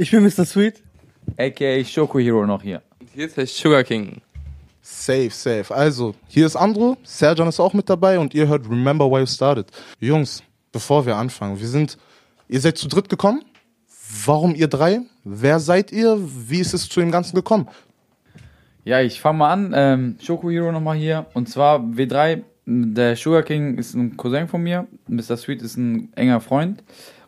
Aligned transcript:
Ich 0.00 0.10
bin 0.10 0.22
Mr. 0.22 0.46
Sweet. 0.46 0.82
aka 1.36 1.84
Shoko 1.84 2.18
Hero 2.18 2.46
noch 2.46 2.62
hier. 2.62 2.80
Hier 3.14 3.26
ist 3.26 3.36
der 3.36 3.46
Sugar 3.46 3.84
King. 3.84 4.22
Safe, 4.80 5.28
safe. 5.28 5.74
Also, 5.74 6.14
hier 6.26 6.46
ist 6.46 6.56
Andro, 6.56 6.96
Serjan 7.02 7.48
ist 7.48 7.60
auch 7.60 7.74
mit 7.74 7.90
dabei 7.90 8.18
und 8.18 8.32
ihr 8.32 8.48
hört 8.48 8.64
Remember 8.64 9.10
Why 9.10 9.20
You 9.20 9.26
Started. 9.26 9.66
Jungs, 9.98 10.42
bevor 10.72 11.04
wir 11.04 11.16
anfangen, 11.16 11.60
wir 11.60 11.68
sind, 11.68 11.98
ihr 12.48 12.62
seid 12.62 12.78
zu 12.78 12.88
dritt 12.88 13.10
gekommen. 13.10 13.44
Warum 14.24 14.54
ihr 14.54 14.68
drei? 14.68 15.00
Wer 15.22 15.60
seid 15.60 15.92
ihr? 15.92 16.18
Wie 16.18 16.60
ist 16.60 16.72
es 16.72 16.88
zu 16.88 17.00
dem 17.00 17.10
Ganzen 17.10 17.36
gekommen? 17.36 17.68
Ja, 18.84 19.02
ich 19.02 19.20
fange 19.20 19.36
mal 19.40 19.52
an. 19.52 19.72
Ähm, 19.76 20.16
Shoko 20.18 20.48
Hero 20.48 20.72
nochmal 20.72 20.96
hier. 20.96 21.26
Und 21.34 21.50
zwar 21.50 21.78
W3, 21.78 22.42
der 22.64 23.16
Sugar 23.16 23.42
King 23.42 23.76
ist 23.76 23.92
ein 23.92 24.16
Cousin 24.16 24.48
von 24.48 24.62
mir. 24.62 24.86
Mr. 25.08 25.36
Sweet 25.36 25.60
ist 25.60 25.76
ein 25.76 26.10
enger 26.14 26.40
Freund. 26.40 26.82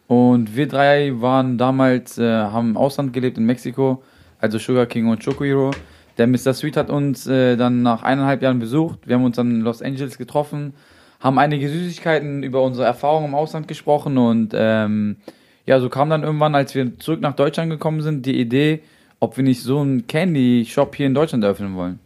Und 0.06 0.56
wir 0.56 0.68
drei 0.68 1.20
waren 1.20 1.58
damals, 1.58 2.18
äh, 2.18 2.28
haben 2.28 2.70
im 2.70 2.76
Ausland 2.76 3.12
gelebt 3.12 3.38
in 3.38 3.44
Mexiko. 3.44 4.02
Also 4.40 4.58
Sugar 4.58 4.86
King 4.86 5.08
und 5.08 5.22
Shoko 5.22 5.44
Hero. 5.44 5.70
Der 6.18 6.26
Mr. 6.26 6.52
Sweet 6.52 6.76
hat 6.76 6.90
uns 6.90 7.26
äh, 7.26 7.56
dann 7.56 7.82
nach 7.82 8.02
eineinhalb 8.02 8.42
Jahren 8.42 8.58
besucht. 8.58 9.00
Wir 9.06 9.16
haben 9.16 9.24
uns 9.24 9.36
dann 9.36 9.50
in 9.50 9.60
Los 9.62 9.80
Angeles 9.80 10.18
getroffen, 10.18 10.74
haben 11.20 11.38
einige 11.38 11.68
Süßigkeiten 11.68 12.42
über 12.42 12.62
unsere 12.62 12.86
Erfahrungen 12.86 13.28
im 13.28 13.34
Ausland 13.34 13.66
gesprochen 13.68 14.18
und 14.18 14.52
ähm, 14.54 15.16
ja, 15.64 15.80
so 15.80 15.88
kam 15.88 16.10
dann 16.10 16.24
irgendwann, 16.24 16.54
als 16.54 16.74
wir 16.74 16.98
zurück 16.98 17.20
nach 17.20 17.34
Deutschland 17.34 17.70
gekommen 17.70 18.02
sind, 18.02 18.26
die 18.26 18.38
Idee, 18.38 18.82
ob 19.20 19.36
wir 19.36 19.44
nicht 19.44 19.62
so 19.62 19.80
einen 19.80 20.06
Candy-Shop 20.06 20.94
hier 20.96 21.06
in 21.06 21.14
Deutschland 21.14 21.44
eröffnen 21.44 21.76
wollen. 21.76 22.00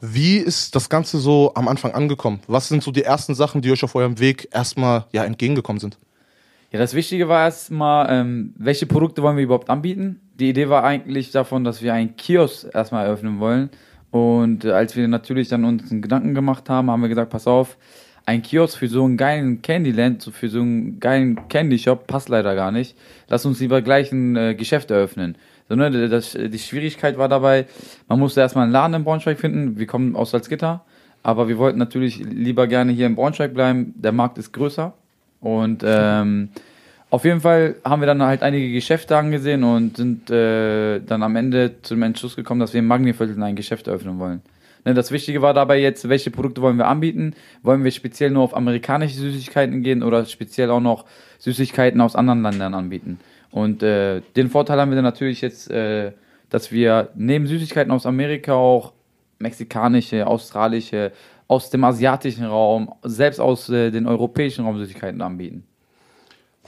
Wie 0.00 0.36
ist 0.36 0.74
das 0.74 0.88
Ganze 0.88 1.18
so 1.18 1.52
am 1.54 1.68
Anfang 1.68 1.92
angekommen? 1.92 2.40
Was 2.46 2.68
sind 2.68 2.82
so 2.82 2.90
die 2.90 3.02
ersten 3.02 3.34
Sachen, 3.34 3.60
die 3.60 3.70
euch 3.70 3.84
auf 3.84 3.94
eurem 3.94 4.18
Weg 4.18 4.48
erstmal 4.52 5.04
ja, 5.12 5.24
entgegengekommen 5.24 5.80
sind? 5.80 5.98
Ja, 6.72 6.78
das 6.78 6.94
Wichtige 6.94 7.28
war 7.28 7.44
erstmal, 7.44 8.06
ähm, 8.10 8.54
welche 8.56 8.86
Produkte 8.86 9.22
wollen 9.22 9.36
wir 9.36 9.42
überhaupt 9.42 9.68
anbieten? 9.70 10.20
Die 10.38 10.50
Idee 10.50 10.68
war 10.68 10.84
eigentlich 10.84 11.32
davon, 11.32 11.64
dass 11.64 11.82
wir 11.82 11.92
einen 11.92 12.14
Kiosk 12.14 12.72
erstmal 12.72 13.06
eröffnen 13.06 13.40
wollen. 13.40 13.70
Und 14.12 14.64
äh, 14.64 14.70
als 14.70 14.94
wir 14.94 15.08
natürlich 15.08 15.48
dann 15.48 15.64
uns 15.64 15.90
einen 15.90 16.00
Gedanken 16.00 16.32
gemacht 16.32 16.70
haben, 16.70 16.88
haben 16.88 17.02
wir 17.02 17.08
gesagt, 17.08 17.30
pass 17.30 17.48
auf, 17.48 17.76
ein 18.24 18.42
Kiosk 18.42 18.78
für 18.78 18.86
so 18.86 19.04
einen 19.04 19.16
geilen 19.16 19.62
Candyland, 19.62 20.22
für 20.32 20.48
so 20.48 20.60
einen 20.60 21.00
geilen 21.00 21.48
Candy 21.48 21.76
Shop 21.76 22.06
passt 22.06 22.28
leider 22.28 22.54
gar 22.54 22.70
nicht. 22.70 22.96
Lass 23.28 23.44
uns 23.44 23.58
lieber 23.58 23.82
gleich 23.82 24.12
ein 24.12 24.36
äh, 24.36 24.54
Geschäft 24.54 24.92
eröffnen. 24.92 25.36
So, 25.68 25.74
ne, 25.74 26.08
das, 26.08 26.32
die 26.32 26.58
Schwierigkeit 26.58 27.18
war 27.18 27.28
dabei, 27.28 27.66
man 28.06 28.20
musste 28.20 28.42
erstmal 28.42 28.64
einen 28.64 28.72
Laden 28.72 28.94
in 28.94 29.02
Braunschweig 29.04 29.40
finden. 29.40 29.76
Wir 29.76 29.86
kommen 29.88 30.14
aus 30.14 30.30
Salzgitter, 30.30 30.84
aber 31.24 31.48
wir 31.48 31.58
wollten 31.58 31.78
natürlich 31.78 32.18
lieber 32.18 32.68
gerne 32.68 32.92
hier 32.92 33.06
in 33.06 33.16
Braunschweig 33.16 33.54
bleiben. 33.54 33.92
Der 33.96 34.12
Markt 34.12 34.38
ist 34.38 34.52
größer. 34.52 34.94
Und 35.40 35.82
ähm, 35.84 36.50
auf 37.10 37.24
jeden 37.24 37.40
Fall 37.40 37.74
haben 37.84 38.00
wir 38.00 38.06
dann 38.06 38.22
halt 38.22 38.42
einige 38.42 38.72
Geschäfte 38.72 39.16
angesehen 39.16 39.64
und 39.64 39.96
sind 39.96 40.30
äh, 40.30 41.00
dann 41.00 41.22
am 41.22 41.34
Ende 41.36 41.82
zum 41.82 42.02
Entschluss 42.02 42.36
gekommen, 42.36 42.60
dass 42.60 42.72
wir 42.72 42.78
im 42.78 42.86
Magniviertel 42.86 43.40
ein 43.42 43.56
Geschäft 43.56 43.88
eröffnen 43.88 44.18
wollen. 44.18 44.42
Ne, 44.84 44.94
das 44.94 45.10
Wichtige 45.10 45.42
war 45.42 45.52
dabei 45.52 45.80
jetzt, 45.80 46.08
welche 46.08 46.30
Produkte 46.30 46.62
wollen 46.62 46.78
wir 46.78 46.86
anbieten? 46.86 47.34
Wollen 47.62 47.84
wir 47.84 47.90
speziell 47.90 48.30
nur 48.30 48.44
auf 48.44 48.56
amerikanische 48.56 49.16
Süßigkeiten 49.16 49.82
gehen 49.82 50.02
oder 50.02 50.24
speziell 50.24 50.70
auch 50.70 50.80
noch 50.80 51.04
Süßigkeiten 51.38 52.00
aus 52.00 52.16
anderen 52.16 52.42
Ländern 52.42 52.74
anbieten? 52.74 53.18
Und 53.50 53.82
äh, 53.82 54.22
den 54.36 54.48
Vorteil 54.48 54.80
haben 54.80 54.90
wir 54.90 54.96
dann 54.96 55.04
natürlich 55.04 55.40
jetzt, 55.40 55.70
äh, 55.70 56.12
dass 56.48 56.70
wir 56.70 57.10
neben 57.14 57.46
Süßigkeiten 57.46 57.90
aus 57.90 58.06
Amerika 58.06 58.54
auch 58.54 58.92
mexikanische, 59.38 60.26
australische, 60.26 61.12
aus 61.48 61.70
dem 61.70 61.82
asiatischen 61.82 62.44
Raum, 62.44 62.94
selbst 63.02 63.40
aus 63.40 63.68
äh, 63.68 63.90
den 63.90 64.06
europäischen 64.06 64.64
Raum 64.64 64.78
Süßigkeiten 64.78 65.20
anbieten. 65.20 65.64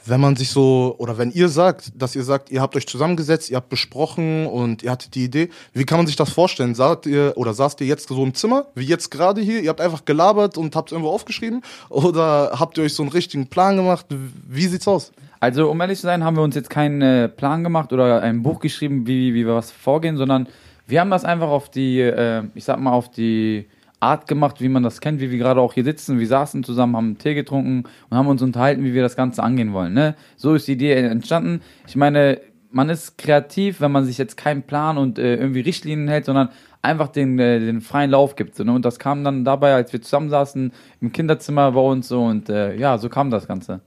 Wenn 0.05 0.21
man 0.21 0.37
sich 0.37 0.51
so, 0.51 0.95
oder 0.99 1.17
wenn 1.19 1.31
ihr 1.31 1.49
sagt, 1.49 1.93
dass 1.95 2.17
ihr 2.17 2.25
sagt, 2.25 2.51
ihr 2.51 2.61
habt 2.61 2.77
euch 2.77 2.87
zusammengesetzt, 2.87 3.51
ihr 3.51 3.57
habt 3.57 3.69
besprochen 3.69 4.47
und 4.47 4.83
ihr 4.83 4.91
hattet 4.91 5.15
die 5.15 5.25
Idee, 5.25 5.49
wie 5.73 5.85
kann 5.85 5.99
man 5.99 6.07
sich 6.07 6.17
das 6.17 6.31
vorstellen? 6.31 6.75
Sagt 6.75 7.07
ihr, 7.07 7.33
oder 7.37 7.55
saßt 7.55 7.81
ihr 7.81 7.87
jetzt 7.87 8.09
so 8.09 8.23
im 8.23 8.35
Zimmer, 8.35 8.67
wie 8.75 8.85
jetzt 8.85 9.11
gerade 9.11 9.41
hier, 9.41 9.61
ihr 9.61 9.71
habt 9.71 9.81
einfach 9.81 10.05
gelabert 10.05 10.59
und 10.59 10.75
habt 10.75 10.93
irgendwo 10.93 11.11
aufgeschrieben? 11.11 11.63
Oder 11.89 12.53
habt 12.59 12.79
ihr 12.79 12.85
euch 12.85 12.95
so 12.95 13.03
einen 13.03 13.13
richtigen 13.13 13.47
Plan 13.47 13.77
gemacht? 13.77 14.07
Wie 14.49 14.67
sieht's 14.67 14.89
aus? 14.89 15.13
Also, 15.39 15.71
um 15.71 15.81
ehrlich 15.81 15.99
zu 15.99 16.07
sein, 16.07 16.23
haben 16.23 16.37
wir 16.37 16.43
uns 16.43 16.55
jetzt 16.55 16.71
keinen 16.71 17.03
äh, 17.03 17.29
Plan 17.29 17.65
gemacht 17.65 17.93
oder 17.93 18.23
ein 18.23 18.43
Buch 18.43 18.61
geschrieben, 18.61 19.07
wie, 19.07 19.35
wie 19.35 19.47
wir 19.47 19.55
was 19.55 19.73
vorgehen, 19.73 20.17
sondern 20.17 20.49
wir 20.87 21.01
haben 21.01 21.11
das 21.11 21.25
einfach 21.25 21.49
auf 21.49 21.69
die, 21.69 22.01
äh, 22.01 22.45
ich 22.55 22.65
sag 22.65 22.79
mal, 22.79 22.93
auf 22.93 23.11
die 23.11 23.67
Art 24.03 24.27
gemacht, 24.27 24.61
wie 24.61 24.69
man 24.69 24.83
das 24.83 25.01
kennt, 25.01 25.21
wie 25.21 25.31
wir 25.31 25.39
gerade 25.39 25.61
auch 25.61 25.75
hier 25.75 25.85
sitzen. 25.85 26.19
Wir 26.19 26.27
saßen 26.27 26.65
zusammen, 26.65 26.97
haben 26.97 27.19
Tee 27.19 27.35
getrunken 27.35 27.85
und 28.11 28.17
haben 28.17 28.27
uns 28.27 28.43
unterhalten, 28.43 28.85
wie 28.85 28.95
wir 28.95 29.03
das 29.03 29.17
Ganze 29.17 29.43
angehen 29.43 29.73
wollen. 29.73 29.95
Ne? 29.95 30.17
So 30.37 30.55
ist 30.55 30.67
die 30.67 30.73
Idee 30.73 30.95
entstanden. 30.95 31.63
Ich 31.87 31.95
meine, 31.95 32.41
man 32.73 32.89
ist 32.89 33.17
kreativ, 33.19 33.81
wenn 33.81 33.93
man 33.93 34.05
sich 34.05 34.19
jetzt 34.19 34.37
keinen 34.37 34.63
Plan 34.63 34.99
und 34.99 35.19
äh, 35.19 35.37
irgendwie 35.37 35.61
Richtlinien 35.61 36.09
hält, 36.09 36.25
sondern 36.25 36.49
einfach 36.81 37.09
den, 37.09 37.39
äh, 37.39 37.61
den 37.61 37.81
freien 37.81 38.11
Lauf 38.11 38.35
gibt. 38.35 38.57
So, 38.57 38.65
ne? 38.65 38.73
Und 38.73 38.85
das 38.85 38.99
kam 38.99 39.23
dann 39.23 39.45
dabei, 39.45 39.75
als 39.75 39.93
wir 39.93 40.03
zusammensaßen 40.03 40.73
im 41.01 41.13
Kinderzimmer 41.13 41.73
bei 41.73 41.81
uns 41.81 42.09
so 42.09 42.25
und 42.25 42.49
äh, 42.49 42.75
ja, 42.77 42.99
so 42.99 43.09
kam 43.09 43.31
das 43.31 43.47
Ganze. 43.47 43.81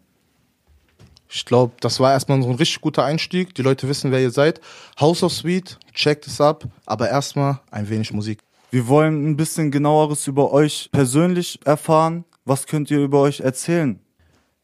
Ich 1.28 1.44
glaube, 1.44 1.74
das 1.82 2.00
war 2.00 2.14
erstmal 2.14 2.42
so 2.42 2.50
ein 2.50 2.56
richtig 2.56 2.80
guter 2.80 3.04
Einstieg. 3.04 3.54
Die 3.56 3.64
Leute 3.64 3.90
wissen, 3.90 4.12
wer 4.12 4.22
ihr 4.22 4.32
seid. 4.32 4.62
House 5.00 5.24
of 5.24 5.34
Sweet, 5.34 5.78
checkt 5.94 6.28
es 6.28 6.40
ab. 6.40 6.64
Aber 6.86 7.10
erstmal 7.10 7.60
ein 7.72 7.90
wenig 7.90 8.14
Musik. 8.14 8.40
Wir 8.76 8.90
wollen 8.90 9.26
ein 9.26 9.38
bisschen 9.38 9.72
genaueres 9.72 10.28
über 10.28 10.52
euch 10.52 10.90
persönlich 10.92 11.62
erfahren. 11.64 12.26
Was 12.44 12.68
könnt 12.68 12.92
ihr 12.92 13.00
über 13.00 13.22
euch 13.22 13.40
erzählen? 13.40 14.02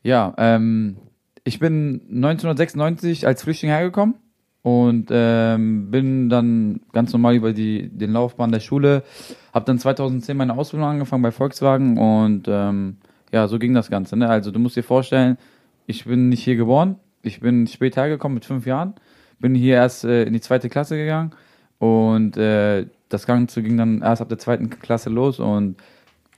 Ja, 0.04 0.34
ähm, 0.38 0.98
ich 1.46 1.60
bin 1.60 2.02
1996 2.10 3.26
als 3.26 3.44
Flüchtling 3.44 3.72
hergekommen 3.72 4.16
und 4.64 5.08
ähm, 5.12 5.92
bin 5.92 6.28
dann 6.28 6.82
ganz 6.92 7.14
normal 7.14 7.36
über 7.36 7.54
die, 7.54 7.88
den 7.88 8.12
Laufbahn 8.12 8.52
der 8.52 8.60
Schule, 8.60 9.04
habe 9.54 9.64
dann 9.64 9.80
2010 9.80 10.36
meine 10.36 10.58
Ausbildung 10.58 10.90
angefangen 10.90 11.24
bei 11.24 11.32
Volkswagen 11.32 11.98
und 11.98 12.50
ähm, 12.50 12.98
ja, 13.32 13.48
so 13.48 13.60
ging 13.60 13.74
das 13.74 13.90
Ganze. 13.90 14.18
Ne? 14.18 14.28
Also 14.28 14.52
du 14.52 14.60
musst 14.60 14.76
dir 14.76 14.84
vorstellen, 14.84 15.38
ich 15.88 16.04
bin 16.04 16.28
nicht 16.28 16.44
hier 16.44 16.58
geboren, 16.58 16.98
ich 17.22 17.40
bin 17.40 17.66
spät 17.66 17.96
hergekommen 17.96 18.34
mit 18.34 18.44
fünf 18.44 18.66
Jahren, 18.66 18.94
bin 19.40 19.56
hier 19.56 19.76
erst 19.76 20.04
äh, 20.04 20.26
in 20.26 20.34
die 20.34 20.42
zweite 20.42 20.68
Klasse 20.68 20.98
gegangen 20.98 21.32
und 21.80 22.36
äh, 22.36 22.88
das 23.14 23.26
Ganze 23.26 23.62
ging 23.62 23.78
dann 23.78 24.02
erst 24.02 24.22
ab 24.22 24.30
der 24.30 24.38
zweiten 24.38 24.70
Klasse 24.70 25.10
los 25.10 25.40
und 25.40 25.76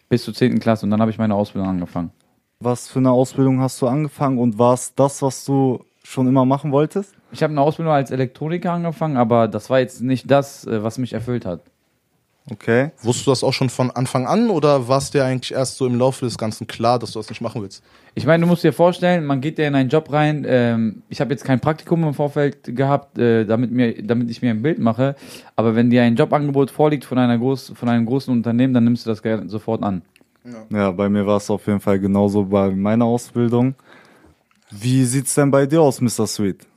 bis 0.10 0.24
zur 0.24 0.34
zehnten 0.34 0.60
Klasse 0.60 0.86
und 0.86 0.92
dann 0.92 1.02
habe 1.02 1.12
ich 1.12 1.18
meine 1.18 1.36
Ausbildung 1.36 1.70
angefangen. 1.70 2.12
Was 2.60 2.88
für 2.88 3.00
eine 3.00 3.12
Ausbildung 3.12 3.60
hast 3.62 3.82
du 3.82 3.88
angefangen 3.88 4.38
und 4.38 4.58
war 4.60 4.74
es 4.74 4.96
das, 4.96 5.22
was 5.22 5.46
du 5.46 5.84
schon 6.04 6.28
immer 6.28 6.46
machen 6.46 6.72
wolltest? 6.72 7.16
Ich 7.32 7.42
habe 7.44 7.52
eine 7.52 7.62
Ausbildung 7.62 7.94
als 7.94 8.12
Elektroniker 8.12 8.72
angefangen, 8.72 9.18
aber 9.18 9.48
das 9.48 9.70
war 9.70 9.80
jetzt 9.80 10.02
nicht 10.02 10.30
das, 10.30 10.66
äh, 10.68 10.84
was 10.84 10.98
mich 10.98 11.14
erfüllt 11.14 11.46
hat. 11.46 11.62
Okay. 12.52 12.92
Wusstest 13.02 13.28
du 13.28 13.32
das 13.32 13.44
auch 13.44 13.54
schon 13.54 13.70
von 13.70 13.90
Anfang 13.90 14.28
an 14.28 14.50
oder 14.50 14.90
war 14.90 14.98
es 14.98 15.12
dir 15.12 15.24
eigentlich 15.24 15.54
erst 15.54 15.78
so 15.78 15.88
im 15.88 15.98
Laufe 15.98 16.26
des 16.26 16.38
Ganzen 16.38 16.68
klar, 16.68 17.00
dass 17.00 17.12
du 17.12 17.20
das 17.20 17.30
nicht 17.30 17.40
machen 17.40 17.62
willst? 17.62 17.82
Ich 18.16 18.26
meine, 18.26 18.42
du 18.42 18.48
musst 18.48 18.66
dir 18.66 18.74
vorstellen, 18.74 19.26
man 19.26 19.40
geht 19.40 19.58
ja 19.58 19.68
in 19.68 19.76
einen 19.76 19.90
Job 19.90 20.12
rein. 20.12 20.44
Ähm, 20.46 21.04
ich 21.08 21.22
habe 21.22 21.32
jetzt 21.32 21.46
kein 21.46 21.62
Praktikum 21.62 22.04
im 22.04 22.14
Vorfeld 22.14 22.76
gehabt, 22.76 23.18
äh, 23.18 23.46
damit, 23.46 23.72
mir, 23.72 24.04
damit 24.04 24.30
ich 24.30 24.42
mir 24.42 24.52
ein 24.52 24.62
Bild 24.62 24.78
mache. 24.78 25.16
Aber 25.56 25.76
wenn 25.76 25.90
dir 25.90 26.04
ein 26.04 26.18
Jobangebot 26.18 26.70
vorliegt 26.70 27.06
von, 27.06 27.18
einer 27.18 27.38
groß, 27.38 27.74
von 27.76 27.88
einem 27.88 28.06
großen 28.06 28.34
Unternehmen, 28.34 28.74
dann 28.74 28.84
nimmst 28.84 29.06
du 29.06 29.10
das 29.10 29.24
gerne 29.24 29.48
sofort 29.48 29.82
an. 29.82 30.02
Ja, 30.70 30.92
bei 30.92 31.08
mir 31.08 31.26
war 31.26 31.38
es 31.38 31.50
auf 31.50 31.66
jeden 31.68 31.80
Fall 31.80 31.98
genauso 31.98 32.44
bei 32.44 32.72
meiner 32.72 33.06
Ausbildung. 33.06 33.76
Wie 34.70 35.06
sieht's 35.06 35.34
denn 35.36 35.50
bei 35.50 35.66
dir 35.66 35.82
aus, 35.82 36.02
Mr. 36.02 36.28
Sweet? 36.28 36.68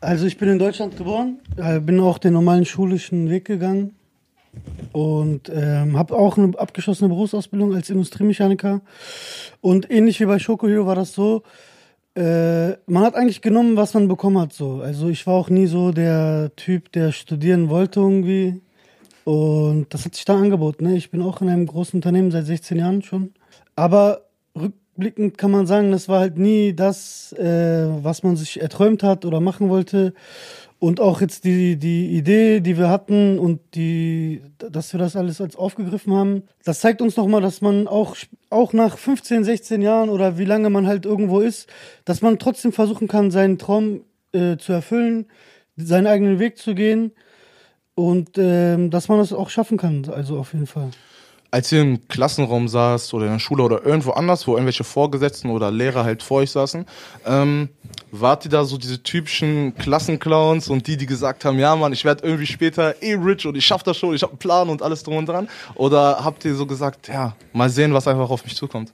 Also 0.00 0.26
ich 0.26 0.38
bin 0.38 0.48
in 0.48 0.58
Deutschland 0.58 0.96
geboren, 0.96 1.38
äh, 1.56 1.80
bin 1.80 2.00
auch 2.00 2.16
den 2.16 2.32
normalen 2.32 2.64
schulischen 2.64 3.28
Weg 3.28 3.44
gegangen 3.44 3.95
und 4.92 5.50
ähm, 5.54 5.96
habe 5.96 6.16
auch 6.16 6.38
eine 6.38 6.58
abgeschlossene 6.58 7.08
Berufsausbildung 7.08 7.74
als 7.74 7.90
Industriemechaniker. 7.90 8.80
Und 9.60 9.90
ähnlich 9.90 10.20
wie 10.20 10.26
bei 10.26 10.38
Schoko 10.38 10.68
Hero 10.68 10.86
war 10.86 10.94
das 10.94 11.12
so, 11.12 11.42
äh, 12.16 12.70
man 12.86 13.04
hat 13.04 13.14
eigentlich 13.14 13.42
genommen, 13.42 13.76
was 13.76 13.92
man 13.94 14.08
bekommen 14.08 14.38
hat. 14.38 14.52
So. 14.52 14.80
Also 14.80 15.08
ich 15.08 15.26
war 15.26 15.34
auch 15.34 15.50
nie 15.50 15.66
so 15.66 15.92
der 15.92 16.50
Typ, 16.56 16.90
der 16.92 17.12
studieren 17.12 17.68
wollte 17.68 18.00
irgendwie. 18.00 18.62
Und 19.24 19.86
das 19.90 20.04
hat 20.04 20.14
sich 20.14 20.24
dann 20.24 20.44
angeboten. 20.44 20.84
Ne? 20.84 20.96
Ich 20.96 21.10
bin 21.10 21.20
auch 21.20 21.42
in 21.42 21.48
einem 21.48 21.66
großen 21.66 21.98
Unternehmen 21.98 22.30
seit 22.30 22.46
16 22.46 22.78
Jahren 22.78 23.02
schon. 23.02 23.34
Aber 23.74 24.22
rückblickend 24.58 25.36
kann 25.36 25.50
man 25.50 25.66
sagen, 25.66 25.90
das 25.90 26.08
war 26.08 26.20
halt 26.20 26.38
nie 26.38 26.72
das, 26.72 27.32
äh, 27.34 27.86
was 28.02 28.22
man 28.22 28.36
sich 28.36 28.62
erträumt 28.62 29.02
hat 29.02 29.24
oder 29.26 29.40
machen 29.40 29.68
wollte. 29.68 30.14
Und 30.78 31.00
auch 31.00 31.22
jetzt 31.22 31.44
die, 31.44 31.76
die 31.76 32.08
Idee, 32.16 32.60
die 32.60 32.76
wir 32.76 32.90
hatten 32.90 33.38
und 33.38 33.60
die, 33.74 34.42
dass 34.58 34.92
wir 34.92 34.98
das 34.98 35.16
alles 35.16 35.40
als 35.40 35.56
aufgegriffen 35.56 36.12
haben, 36.12 36.42
das 36.64 36.80
zeigt 36.80 37.00
uns 37.00 37.16
nochmal, 37.16 37.40
dass 37.40 37.62
man 37.62 37.88
auch, 37.88 38.14
auch 38.50 38.74
nach 38.74 38.98
15, 38.98 39.42
16 39.42 39.80
Jahren 39.80 40.10
oder 40.10 40.36
wie 40.36 40.44
lange 40.44 40.68
man 40.68 40.86
halt 40.86 41.06
irgendwo 41.06 41.40
ist, 41.40 41.68
dass 42.04 42.20
man 42.20 42.38
trotzdem 42.38 42.72
versuchen 42.72 43.08
kann, 43.08 43.30
seinen 43.30 43.56
Traum 43.56 44.02
äh, 44.32 44.58
zu 44.58 44.72
erfüllen, 44.72 45.26
seinen 45.76 46.06
eigenen 46.06 46.38
Weg 46.38 46.58
zu 46.58 46.74
gehen 46.74 47.12
und 47.94 48.32
ähm, 48.36 48.90
dass 48.90 49.08
man 49.08 49.18
das 49.18 49.32
auch 49.32 49.48
schaffen 49.48 49.78
kann, 49.78 50.06
also 50.10 50.38
auf 50.38 50.52
jeden 50.52 50.66
Fall. 50.66 50.90
Als 51.50 51.72
ihr 51.72 51.82
im 51.82 52.08
Klassenraum 52.08 52.68
saßt 52.68 53.14
oder 53.14 53.26
in 53.26 53.32
der 53.32 53.38
Schule 53.38 53.62
oder 53.62 53.84
irgendwo 53.84 54.12
anders, 54.12 54.46
wo 54.46 54.52
irgendwelche 54.52 54.84
Vorgesetzten 54.84 55.50
oder 55.50 55.70
Lehrer 55.70 56.04
halt 56.04 56.22
vor 56.22 56.38
euch 56.38 56.50
saßen, 56.50 56.86
ähm, 57.26 57.68
wart 58.10 58.44
ihr 58.44 58.50
da 58.50 58.64
so 58.64 58.78
diese 58.78 59.02
typischen 59.02 59.74
Klassenclowns 59.76 60.68
und 60.68 60.86
die, 60.86 60.96
die 60.96 61.06
gesagt 61.06 61.44
haben, 61.44 61.58
ja 61.58 61.74
Mann, 61.76 61.92
ich 61.92 62.04
werde 62.04 62.24
irgendwie 62.24 62.46
später 62.46 63.02
eh 63.02 63.14
rich 63.14 63.46
und 63.46 63.56
ich 63.56 63.66
schaff 63.66 63.82
das 63.82 63.96
schon, 63.96 64.14
ich 64.14 64.22
habe 64.22 64.32
einen 64.32 64.38
Plan 64.38 64.68
und 64.68 64.82
alles 64.82 65.02
drum 65.02 65.16
und 65.16 65.28
dran? 65.28 65.48
Oder 65.74 66.24
habt 66.24 66.44
ihr 66.44 66.54
so 66.54 66.66
gesagt, 66.66 67.08
ja, 67.08 67.36
mal 67.52 67.70
sehen, 67.70 67.94
was 67.94 68.08
einfach 68.08 68.30
auf 68.30 68.44
mich 68.44 68.56
zukommt? 68.56 68.92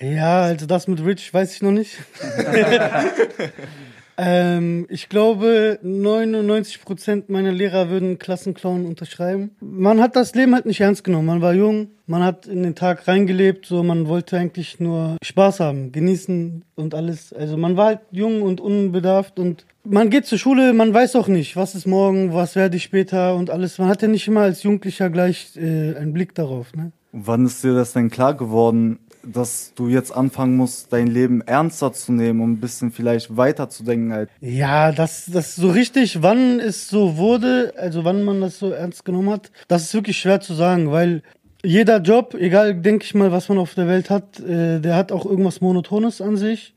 Ja, 0.00 0.42
also 0.42 0.64
das 0.64 0.88
mit 0.88 1.04
Rich 1.04 1.32
weiß 1.34 1.54
ich 1.54 1.62
noch 1.62 1.72
nicht. 1.72 1.92
ähm, 4.22 4.84
ich 4.90 5.08
glaube, 5.08 5.78
99% 5.82 7.24
meiner 7.28 7.52
Lehrer 7.52 7.88
würden 7.88 8.18
Klassenclown 8.18 8.84
unterschreiben. 8.84 9.52
Man 9.62 9.98
hat 9.98 10.14
das 10.14 10.34
Leben 10.34 10.54
halt 10.54 10.66
nicht 10.66 10.82
ernst 10.82 11.04
genommen. 11.04 11.26
Man 11.26 11.40
war 11.40 11.54
jung, 11.54 11.88
man 12.06 12.22
hat 12.22 12.46
in 12.46 12.62
den 12.62 12.74
Tag 12.74 13.08
reingelebt, 13.08 13.64
so 13.64 13.82
man 13.82 14.08
wollte 14.08 14.36
eigentlich 14.36 14.78
nur 14.78 15.16
Spaß 15.24 15.60
haben, 15.60 15.90
genießen 15.90 16.66
und 16.74 16.94
alles. 16.94 17.32
Also 17.32 17.56
man 17.56 17.78
war 17.78 17.86
halt 17.86 18.00
jung 18.10 18.42
und 18.42 18.60
unbedarft 18.60 19.38
und 19.38 19.64
man 19.84 20.10
geht 20.10 20.26
zur 20.26 20.36
Schule, 20.36 20.74
man 20.74 20.92
weiß 20.92 21.16
auch 21.16 21.28
nicht, 21.28 21.56
was 21.56 21.74
ist 21.74 21.86
morgen, 21.86 22.34
was 22.34 22.56
werde 22.56 22.76
ich 22.76 22.82
später 22.82 23.34
und 23.36 23.48
alles. 23.48 23.78
Man 23.78 23.88
hat 23.88 24.02
ja 24.02 24.08
nicht 24.08 24.28
immer 24.28 24.42
als 24.42 24.62
Jugendlicher 24.62 25.08
gleich 25.08 25.56
äh, 25.56 25.96
einen 25.96 26.12
Blick 26.12 26.34
darauf. 26.34 26.74
Ne? 26.74 26.92
Wann 27.12 27.46
ist 27.46 27.64
dir 27.64 27.72
das 27.72 27.94
denn 27.94 28.10
klar 28.10 28.34
geworden, 28.34 28.98
dass 29.22 29.72
du 29.74 29.88
jetzt 29.88 30.14
anfangen 30.14 30.56
musst, 30.56 30.92
dein 30.92 31.06
Leben 31.06 31.42
ernster 31.42 31.92
zu 31.92 32.12
nehmen, 32.12 32.40
um 32.40 32.52
ein 32.52 32.60
bisschen 32.60 32.90
vielleicht 32.92 33.36
weiterzudenken? 33.36 34.12
Halt? 34.12 34.30
Ja, 34.40 34.92
das, 34.92 35.26
das 35.26 35.56
so 35.56 35.70
richtig, 35.70 36.22
wann 36.22 36.60
es 36.60 36.88
so 36.88 37.16
wurde, 37.16 37.72
also 37.76 38.04
wann 38.04 38.22
man 38.22 38.40
das 38.40 38.58
so 38.58 38.70
ernst 38.70 39.04
genommen 39.04 39.30
hat, 39.30 39.50
das 39.68 39.84
ist 39.84 39.94
wirklich 39.94 40.18
schwer 40.18 40.40
zu 40.40 40.54
sagen, 40.54 40.90
weil 40.90 41.22
jeder 41.62 41.98
Job, 41.98 42.34
egal, 42.34 42.74
denke 42.74 43.04
ich 43.04 43.14
mal, 43.14 43.32
was 43.32 43.48
man 43.48 43.58
auf 43.58 43.74
der 43.74 43.86
Welt 43.86 44.10
hat, 44.10 44.40
äh, 44.40 44.80
der 44.80 44.96
hat 44.96 45.12
auch 45.12 45.26
irgendwas 45.26 45.60
Monotones 45.60 46.20
an 46.20 46.36
sich. 46.36 46.74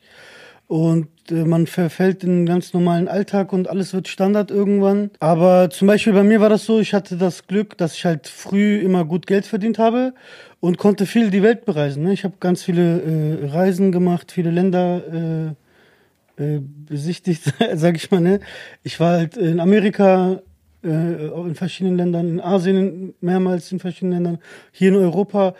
Und 0.67 1.07
äh, 1.29 1.45
man 1.45 1.67
verfällt 1.67 2.23
in 2.23 2.29
einen 2.29 2.45
ganz 2.45 2.73
normalen 2.73 3.07
Alltag 3.07 3.53
und 3.53 3.69
alles 3.69 3.93
wird 3.93 4.07
Standard 4.07 4.51
irgendwann. 4.51 5.11
Aber 5.19 5.69
zum 5.69 5.87
Beispiel 5.87 6.13
bei 6.13 6.23
mir 6.23 6.41
war 6.41 6.49
das 6.49 6.65
so, 6.65 6.79
ich 6.79 6.93
hatte 6.93 7.17
das 7.17 7.47
Glück, 7.47 7.77
dass 7.77 7.95
ich 7.95 8.05
halt 8.05 8.27
früh 8.27 8.77
immer 8.79 9.05
gut 9.05 9.27
Geld 9.27 9.45
verdient 9.45 9.77
habe 9.77 10.13
und 10.59 10.77
konnte 10.77 11.05
viel 11.05 11.29
die 11.29 11.43
Welt 11.43 11.65
bereisen. 11.65 12.03
Ne? 12.03 12.13
Ich 12.13 12.23
habe 12.23 12.35
ganz 12.39 12.63
viele 12.63 13.01
äh, 13.01 13.45
Reisen 13.47 13.91
gemacht, 13.91 14.31
viele 14.31 14.51
Länder 14.51 15.55
äh, 16.39 16.43
äh, 16.43 16.61
besichtigt, 16.61 17.53
sag 17.75 17.95
ich 17.95 18.09
mal. 18.09 18.21
Ne? 18.21 18.39
Ich 18.81 18.99
war 18.99 19.17
halt 19.17 19.37
in 19.37 19.59
Amerika, 19.59 20.41
äh, 20.83 20.87
in 20.87 21.55
verschiedenen 21.55 21.97
Ländern, 21.97 22.27
in 22.29 22.41
Asien 22.41 23.13
mehrmals 23.21 23.71
in 23.71 23.79
verschiedenen 23.79 24.23
Ländern, 24.23 24.39
hier 24.71 24.89
in 24.89 24.95
Europa. 24.95 25.53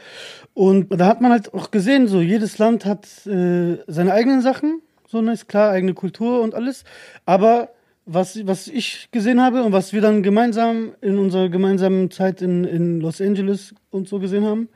Und 0.54 0.88
da 0.90 1.08
hat 1.08 1.22
man 1.22 1.32
halt 1.32 1.54
auch 1.54 1.70
gesehen, 1.70 2.08
so 2.08 2.22
jedes 2.22 2.58
Land 2.58 2.86
hat 2.86 3.06
äh, 3.28 3.78
seine 3.88 4.14
eigenen 4.14 4.42
Sachen 4.42 4.82
so 5.14 5.22
ne, 5.22 5.34
ist 5.34 5.48
klar, 5.48 5.72
eigene 5.72 5.94
Kultur 5.94 6.42
und 6.42 6.56
alles. 6.56 6.84
Aber 7.26 7.70
was, 8.06 8.46
was 8.46 8.68
ich 8.68 9.10
gesehen 9.12 9.42
habe 9.42 9.64
und 9.64 9.72
was 9.72 9.94
wir 9.94 10.02
dann 10.02 10.24
gemeinsam 10.24 10.94
in 11.02 11.18
unserer 11.18 11.50
gemeinsamen 11.50 12.12
Zeit 12.12 12.42
in, 12.42 12.66
in 12.66 13.00
Los 13.00 13.22
Angeles 13.22 13.74
und 13.92 14.10
so 14.10 14.20
gesehen 14.20 14.46
haben, 14.46 14.68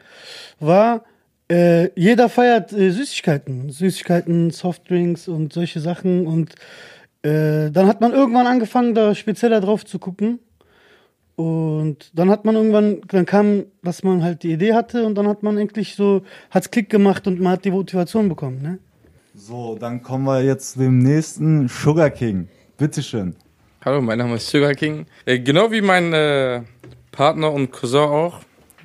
war, 0.59 1.03
äh, 1.49 1.89
jeder 1.99 2.29
feiert 2.29 2.71
äh, 2.71 2.91
Süßigkeiten. 2.91 3.69
Süßigkeiten, 3.69 4.51
Softdrinks 4.51 5.27
und 5.27 5.51
solche 5.51 5.79
Sachen. 5.79 6.27
Und 6.27 6.53
äh, 7.23 7.71
dann 7.71 7.87
hat 7.87 7.99
man 7.99 8.13
irgendwann 8.13 8.47
angefangen, 8.47 8.93
da 8.93 9.15
spezieller 9.15 9.59
drauf 9.59 9.85
zu 9.85 9.99
gucken. 9.99 10.39
Und 11.35 12.17
dann 12.17 12.31
hat 12.31 12.45
man 12.45 12.55
irgendwann, 12.55 13.01
dann 13.09 13.25
kam, 13.25 13.65
dass 13.83 14.03
man 14.03 14.23
halt 14.23 14.41
die 14.43 14.51
Idee 14.51 14.73
hatte 14.73 15.05
und 15.05 15.15
dann 15.15 15.27
hat 15.27 15.43
man 15.43 15.57
endlich 15.57 15.95
so, 15.95 16.23
hat's 16.49 16.71
Klick 16.71 16.89
gemacht 16.89 17.27
und 17.27 17.39
man 17.39 17.53
hat 17.53 17.65
die 17.65 17.71
Motivation 17.71 18.27
bekommen, 18.27 18.61
ne? 18.61 18.79
So, 19.39 19.77
dann 19.79 20.01
kommen 20.01 20.25
wir 20.25 20.41
jetzt 20.41 20.71
zu 20.71 20.79
dem 20.79 20.97
nächsten 20.97 21.67
Sugar 21.67 22.09
King. 22.09 22.47
Bitteschön. 22.75 23.35
Hallo, 23.85 24.01
mein 24.01 24.17
Name 24.17 24.37
ist 24.37 24.49
Sugar 24.49 24.73
King. 24.73 25.05
Äh, 25.27 25.37
genau 25.37 25.71
wie 25.71 25.81
mein 25.81 26.11
äh, 26.11 26.63
Partner 27.11 27.53
und 27.53 27.71
Cousin 27.71 27.99
auch, 27.99 28.39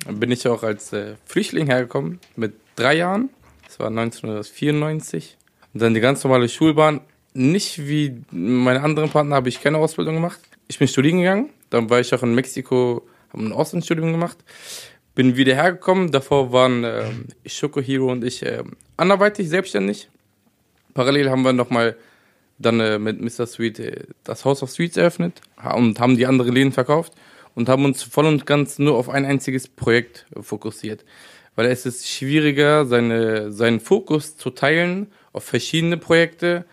bin 0.07 0.29
ich 0.29 0.47
auch 0.47 0.61
als 0.61 0.93
äh, 0.93 1.15
Flüchtling 1.25 1.65
hergekommen 1.65 2.19
mit 2.35 2.53
drei 2.75 2.97
Jahren. 2.97 3.31
Das 3.65 3.79
war 3.79 3.87
1994. 3.87 5.39
Und 5.73 5.81
dann 5.81 5.95
die 5.95 6.01
ganz 6.01 6.23
normale 6.23 6.47
Schulbahn. 6.47 7.01
Nicht 7.33 7.87
wie 7.87 8.21
meine 8.29 8.83
anderen 8.83 9.09
Partner 9.09 9.37
habe 9.37 9.49
ich 9.49 9.59
keine 9.59 9.79
Ausbildung 9.79 10.13
gemacht. 10.13 10.39
Ich 10.67 10.77
bin 10.77 10.87
studieren 10.87 11.17
gegangen. 11.17 11.49
Dann 11.71 11.89
war 11.89 11.99
ich 11.99 12.13
auch 12.13 12.21
in 12.21 12.35
Mexiko, 12.35 13.01
habe 13.29 13.43
ein 13.43 13.53
Auslandsstudium 13.53 14.11
gemacht. 14.11 14.37
Bin 15.15 15.35
wieder 15.35 15.55
hergekommen. 15.55 16.11
Davor 16.11 16.51
waren 16.51 16.83
äh, 16.83 17.05
Schoko 17.47 17.81
Hero 17.81 18.11
und 18.11 18.23
ich 18.23 18.45
äh, 18.45 18.61
anderweitig 18.97 19.49
selbstständig. 19.49 20.09
Parallel 20.93 21.29
haben 21.29 21.43
wir 21.43 21.53
nochmal 21.53 21.95
dann 22.59 22.79
äh, 22.79 22.99
mit 22.99 23.21
Mr. 23.21 23.47
Sweet 23.47 23.79
äh, 23.79 24.03
das 24.23 24.45
House 24.45 24.63
of 24.63 24.71
Sweets 24.71 24.97
eröffnet 24.97 25.41
und 25.75 25.99
haben 25.99 26.17
die 26.17 26.25
anderen 26.25 26.53
Läden 26.53 26.71
verkauft 26.71 27.13
und 27.55 27.69
haben 27.69 27.85
uns 27.85 28.03
voll 28.03 28.25
und 28.25 28.45
ganz 28.45 28.79
nur 28.79 28.97
auf 28.97 29.09
ein 29.09 29.25
einziges 29.25 29.67
Projekt 29.67 30.25
äh, 30.35 30.41
fokussiert. 30.41 31.03
Weil 31.55 31.67
es 31.67 31.85
ist 31.85 32.09
schwieriger, 32.09 32.85
seine, 32.85 33.51
seinen 33.51 33.79
Fokus 33.79 34.37
zu 34.37 34.49
teilen 34.49 35.07
auf 35.33 35.43
verschiedene 35.43 35.97
Projekte, 35.97 36.65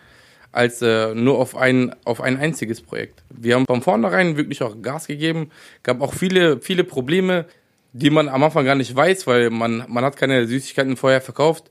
als 0.51 0.81
äh, 0.81 1.13
nur 1.13 1.37
auf 1.37 1.55
ein, 1.55 1.95
auf 2.03 2.19
ein 2.19 2.37
einziges 2.37 2.81
Projekt. 2.81 3.23
Wir 3.29 3.55
haben 3.55 3.65
von 3.65 3.81
vornherein 3.81 4.37
wirklich 4.37 4.61
auch 4.63 4.81
Gas 4.81 5.07
gegeben, 5.07 5.51
gab 5.83 6.01
auch 6.01 6.13
viele, 6.13 6.59
viele 6.59 6.83
Probleme, 6.83 7.45
die 7.93 8.09
man 8.09 8.27
am 8.27 8.43
Anfang 8.43 8.65
gar 8.65 8.75
nicht 8.75 8.93
weiß, 8.95 9.27
weil 9.27 9.49
man, 9.49 9.85
man 9.87 10.03
hat 10.03 10.17
keine 10.17 10.45
Süßigkeiten 10.47 10.97
vorher 10.97 11.21
verkauft 11.21 11.69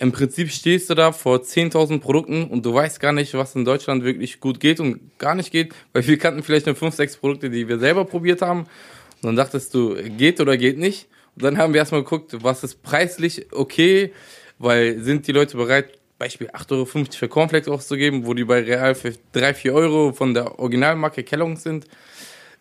im 0.00 0.12
Prinzip 0.12 0.50
stehst 0.50 0.88
du 0.88 0.94
da 0.94 1.12
vor 1.12 1.40
10.000 1.40 2.00
Produkten 2.00 2.44
und 2.44 2.64
du 2.64 2.72
weißt 2.72 3.00
gar 3.00 3.12
nicht, 3.12 3.34
was 3.34 3.54
in 3.54 3.66
Deutschland 3.66 4.02
wirklich 4.02 4.40
gut 4.40 4.58
geht 4.58 4.80
und 4.80 5.18
gar 5.18 5.34
nicht 5.34 5.52
geht, 5.52 5.74
weil 5.92 6.06
wir 6.06 6.18
kannten 6.18 6.42
vielleicht 6.42 6.64
nur 6.64 6.74
5, 6.74 6.94
6 6.94 7.18
Produkte, 7.18 7.50
die 7.50 7.68
wir 7.68 7.78
selber 7.78 8.06
probiert 8.06 8.40
haben. 8.40 8.60
Und 8.60 9.24
dann 9.24 9.36
dachtest 9.36 9.74
du, 9.74 9.94
geht 10.16 10.40
oder 10.40 10.56
geht 10.56 10.78
nicht. 10.78 11.06
Und 11.36 11.44
dann 11.44 11.58
haben 11.58 11.74
wir 11.74 11.80
erstmal 11.80 12.02
geguckt, 12.02 12.34
was 12.42 12.64
ist 12.64 12.82
preislich 12.82 13.52
okay, 13.52 14.12
weil 14.58 15.00
sind 15.00 15.26
die 15.26 15.32
Leute 15.32 15.58
bereit, 15.58 15.98
Beispiel 16.18 16.48
8,50 16.48 16.72
Euro 16.72 16.86
für 17.12 17.28
Cornflakes 17.28 17.68
auszugeben, 17.68 18.24
wo 18.24 18.32
die 18.32 18.44
bei 18.44 18.62
Real 18.62 18.94
für 18.94 19.12
3, 19.32 19.52
4 19.52 19.74
Euro 19.74 20.12
von 20.14 20.32
der 20.32 20.58
Originalmarke 20.58 21.24
Kellogg 21.24 21.58
sind. 21.58 21.84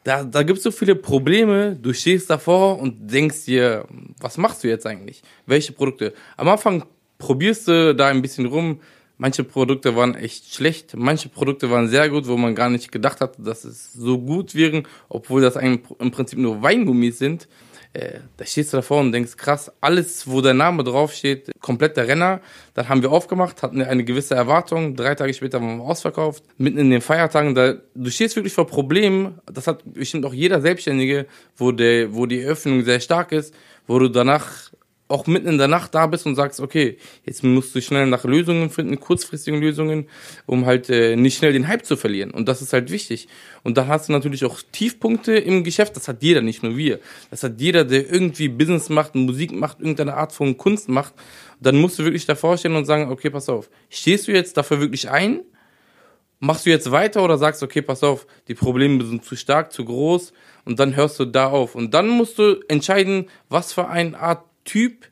Da, 0.04 0.26
da 0.26 0.44
gibt 0.44 0.58
es 0.58 0.64
so 0.64 0.72
viele 0.72 0.96
Probleme. 0.96 1.78
Du 1.82 1.94
stehst 1.94 2.30
davor 2.30 2.80
und 2.80 3.10
denkst 3.10 3.46
dir, 3.46 3.86
was 4.20 4.38
machst 4.38 4.66
du 4.66 4.68
jetzt 4.68 4.86
eigentlich? 4.86 5.22
Welche 5.46 5.72
Produkte? 5.72 6.14
Am 6.36 6.50
Anfang 6.50 6.84
probierst 7.20 7.68
du 7.68 7.94
da 7.94 8.08
ein 8.08 8.24
bisschen 8.24 8.48
rum. 8.48 8.80
Manche 9.18 9.44
Produkte 9.44 9.96
waren 9.96 10.16
echt 10.16 10.56
schlecht, 10.56 10.96
manche 10.96 11.28
Produkte 11.28 11.70
waren 11.70 11.90
sehr 11.90 12.10
gut, 12.10 12.28
wo 12.28 12.38
man 12.38 12.56
gar 12.56 12.70
nicht 12.70 12.90
gedacht 12.90 13.20
hat, 13.20 13.36
dass 13.38 13.66
es 13.66 13.92
so 13.92 14.18
gut 14.18 14.56
wären, 14.56 14.88
obwohl 15.10 15.42
das 15.42 15.58
im 15.58 15.82
Prinzip 16.12 16.40
nur 16.40 16.64
Weingummis 16.64 17.20
sind. 17.20 17.50
Äh, 17.92 18.20
da 18.38 18.46
stehst 18.46 18.72
du 18.72 18.78
davor 18.78 19.02
und 19.02 19.12
denkst, 19.12 19.36
krass, 19.36 19.72
alles, 19.82 20.30
wo 20.30 20.42
der 20.42 20.54
Name 20.54 20.84
draufsteht, 20.84 21.50
komplett 21.60 21.98
der 21.98 22.08
Renner. 22.08 22.40
Dann 22.76 22.88
haben 22.88 23.02
wir 23.02 23.12
aufgemacht, 23.12 23.64
hatten 23.64 23.82
eine 23.82 24.04
gewisse 24.06 24.36
Erwartung. 24.36 24.96
Drei 24.96 25.16
Tage 25.16 25.34
später 25.34 25.60
waren 25.60 25.80
wir 25.80 25.84
ausverkauft. 25.84 26.44
Mitten 26.58 26.78
in 26.78 26.92
den 26.92 27.02
Feiertagen, 27.02 27.56
da, 27.56 27.74
du 27.96 28.12
stehst 28.12 28.36
wirklich 28.36 28.54
vor 28.54 28.68
Problemen. 28.68 29.40
Das 29.52 29.66
hat 29.66 29.82
bestimmt 29.86 30.26
auch 30.26 30.34
jeder 30.34 30.62
Selbstständige, 30.62 31.26
wo, 31.58 31.72
der, 31.72 32.14
wo 32.14 32.28
die 32.28 32.42
Öffnung 32.42 32.84
sehr 32.84 33.00
stark 33.00 33.32
ist, 33.32 33.56
wo 33.88 33.98
du 33.98 34.08
danach 34.08 34.70
auch 35.10 35.26
mitten 35.26 35.48
in 35.48 35.58
der 35.58 35.68
Nacht 35.68 35.96
da 35.96 36.06
bist 36.06 36.28
und 36.28 36.36
sagst, 36.36 36.62
okay, 36.62 36.98
jetzt 37.26 37.44
musst 37.44 37.74
du 37.74 37.82
schnell 37.82 38.06
nach 38.06 38.24
Lösungen 38.24 38.70
finden, 38.70 39.00
kurzfristigen 39.00 39.60
Lösungen, 39.60 40.08
um 40.46 40.68
halt 40.68 40.90
äh, 40.90 41.16
nicht 41.16 41.38
schnell 41.38 41.52
den 41.52 41.68
Hype 41.68 41.84
zu 41.84 41.98
verlieren. 41.98 42.30
Und 42.30 42.48
das 42.48 42.62
ist 42.62 42.74
halt 42.74 42.92
wichtig. 42.92 43.28
Und 43.64 43.76
dann 43.78 43.88
hast 43.88 44.08
du 44.08 44.14
natürlich 44.14 44.46
auch 44.46 44.60
Tiefpunkte 44.72 45.34
im 45.34 45.64
Geschäft. 45.64 45.96
Das 45.96 46.08
hat 46.08 46.22
jeder, 46.22 46.42
nicht 46.42 46.62
nur 46.62 46.78
wir. 46.78 47.00
Das 47.32 47.42
hat 47.42 47.60
jeder, 47.60 47.86
der 47.86 48.10
irgendwie 48.10 48.50
Business 48.50 48.90
macht, 48.90 49.16
Musik 49.16 49.52
macht, 49.52 49.80
irgendeine 49.80 50.14
Art 50.14 50.32
von 50.32 50.56
Kunst 50.58 50.90
macht. 50.90 51.16
Dann 51.60 51.78
musst 51.78 51.98
du 51.98 52.04
wirklich 52.04 52.28
davor 52.28 52.58
stehen 52.58 52.76
und 52.76 52.86
sagen, 52.86 53.10
okay, 53.12 53.32
pass 53.32 53.50
auf, 53.50 53.70
stehst 53.90 54.28
du 54.28 54.32
jetzt 54.32 54.56
dafür 54.58 54.80
wirklich 54.80 55.10
ein? 55.10 55.42
Machst 56.40 56.68
du 56.68 56.70
jetzt 56.70 56.92
weiter 56.92 57.24
oder 57.24 57.38
sagst, 57.38 57.64
okay, 57.64 57.82
pass 57.82 58.04
auf, 58.04 58.28
die 58.48 58.54
Probleme 58.54 59.04
sind 59.04 59.26
zu 59.26 59.36
stark, 59.36 59.74
zu 59.74 59.84
groß 59.84 60.34
und 60.66 60.80
dann 60.80 60.96
hörst 60.96 61.20
du 61.20 61.26
da 61.26 61.48
auf. 61.48 61.76
Und 61.76 61.94
dann 61.96 62.08
musst 62.08 62.38
du 62.38 62.62
entscheiden, 62.68 63.26
was 63.50 63.74
für 63.74 63.90
eine 63.90 64.18
Art 64.18 64.49
Typ 64.66 65.08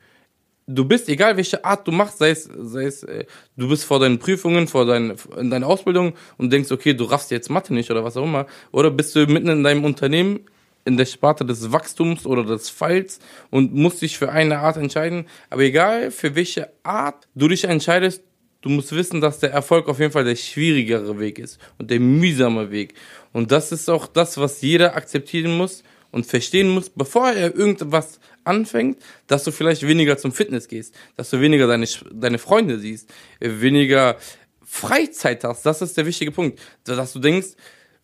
du 0.68 0.86
bist, 0.86 1.10
egal 1.10 1.38
welche 1.38 1.64
Art 1.64 1.88
du 1.88 1.92
machst, 1.92 2.20
sei 2.20 2.32
es, 2.32 2.44
sei 2.44 2.86
es, 2.86 3.04
äh, 3.04 3.26
du 3.56 3.70
bist 3.70 3.86
vor 3.86 4.00
deinen 4.00 4.20
Prüfungen, 4.20 4.68
vor 4.68 4.86
deinen, 4.86 5.18
in 5.38 5.50
deiner 5.50 5.68
Ausbildung 5.68 6.14
und 6.38 6.52
denkst, 6.52 6.72
okay, 6.72 6.94
du 6.94 7.06
raffst 7.06 7.32
jetzt 7.32 7.50
Mathe 7.50 7.74
nicht 7.74 7.90
oder 7.90 8.04
was 8.04 8.18
auch 8.18 8.26
immer, 8.26 8.46
oder 8.72 8.92
bist 8.92 9.16
du 9.16 9.26
mitten 9.26 9.48
in 9.48 9.64
deinem 9.64 9.86
Unternehmen 9.86 10.42
in 10.86 10.96
der 10.96 11.06
Sparte 11.06 11.46
des 11.46 11.72
Wachstums 11.72 12.26
oder 12.26 12.44
des 12.46 12.70
Falls 12.70 13.20
und 13.50 13.74
musst 13.74 14.02
dich 14.02 14.18
für 14.18 14.32
eine 14.32 14.60
Art 14.60 14.78
entscheiden. 14.78 15.26
Aber 15.50 15.64
egal 15.64 16.12
für 16.12 16.36
welche 16.36 16.70
Art 16.84 17.28
du 17.36 17.50
dich 17.50 17.66
entscheidest, 17.66 18.24
du 18.62 18.70
musst 18.70 18.96
wissen, 18.96 19.20
dass 19.20 19.40
der 19.40 19.52
Erfolg 19.52 19.90
auf 19.90 20.00
jeden 20.00 20.14
Fall 20.14 20.24
der 20.24 20.38
schwierigere 20.38 21.20
Weg 21.20 21.40
ist 21.40 21.60
und 21.78 21.92
der 21.92 22.00
mühsame 22.00 22.72
Weg. 22.72 22.94
Und 23.34 23.52
das 23.52 23.74
ist 23.74 23.90
auch 23.90 24.08
das, 24.08 24.38
was 24.38 24.62
jeder 24.62 24.96
akzeptieren 24.96 25.58
muss 25.58 25.84
und 26.12 26.26
verstehen 26.26 26.70
muss, 26.70 26.90
bevor 26.90 27.32
er 27.32 27.54
irgendwas 27.54 28.22
anfängt, 28.48 29.02
dass 29.28 29.44
du 29.44 29.52
vielleicht 29.52 29.88
weniger 29.88 30.18
zum 30.18 30.32
Fitness 30.32 30.68
gehst, 30.68 30.96
dass 31.16 31.30
du 31.30 31.42
weniger 31.42 31.68
deine, 31.68 31.88
deine 32.12 32.38
Freunde 32.38 32.80
siehst, 32.80 33.10
weniger 33.40 34.18
Freizeit 34.66 35.44
hast. 35.44 35.66
Das 35.66 35.82
ist 35.82 35.98
der 35.98 36.06
wichtige 36.06 36.32
Punkt. 36.32 36.60
Dass 36.84 37.14
du 37.14 37.20
denkst, 37.20 37.50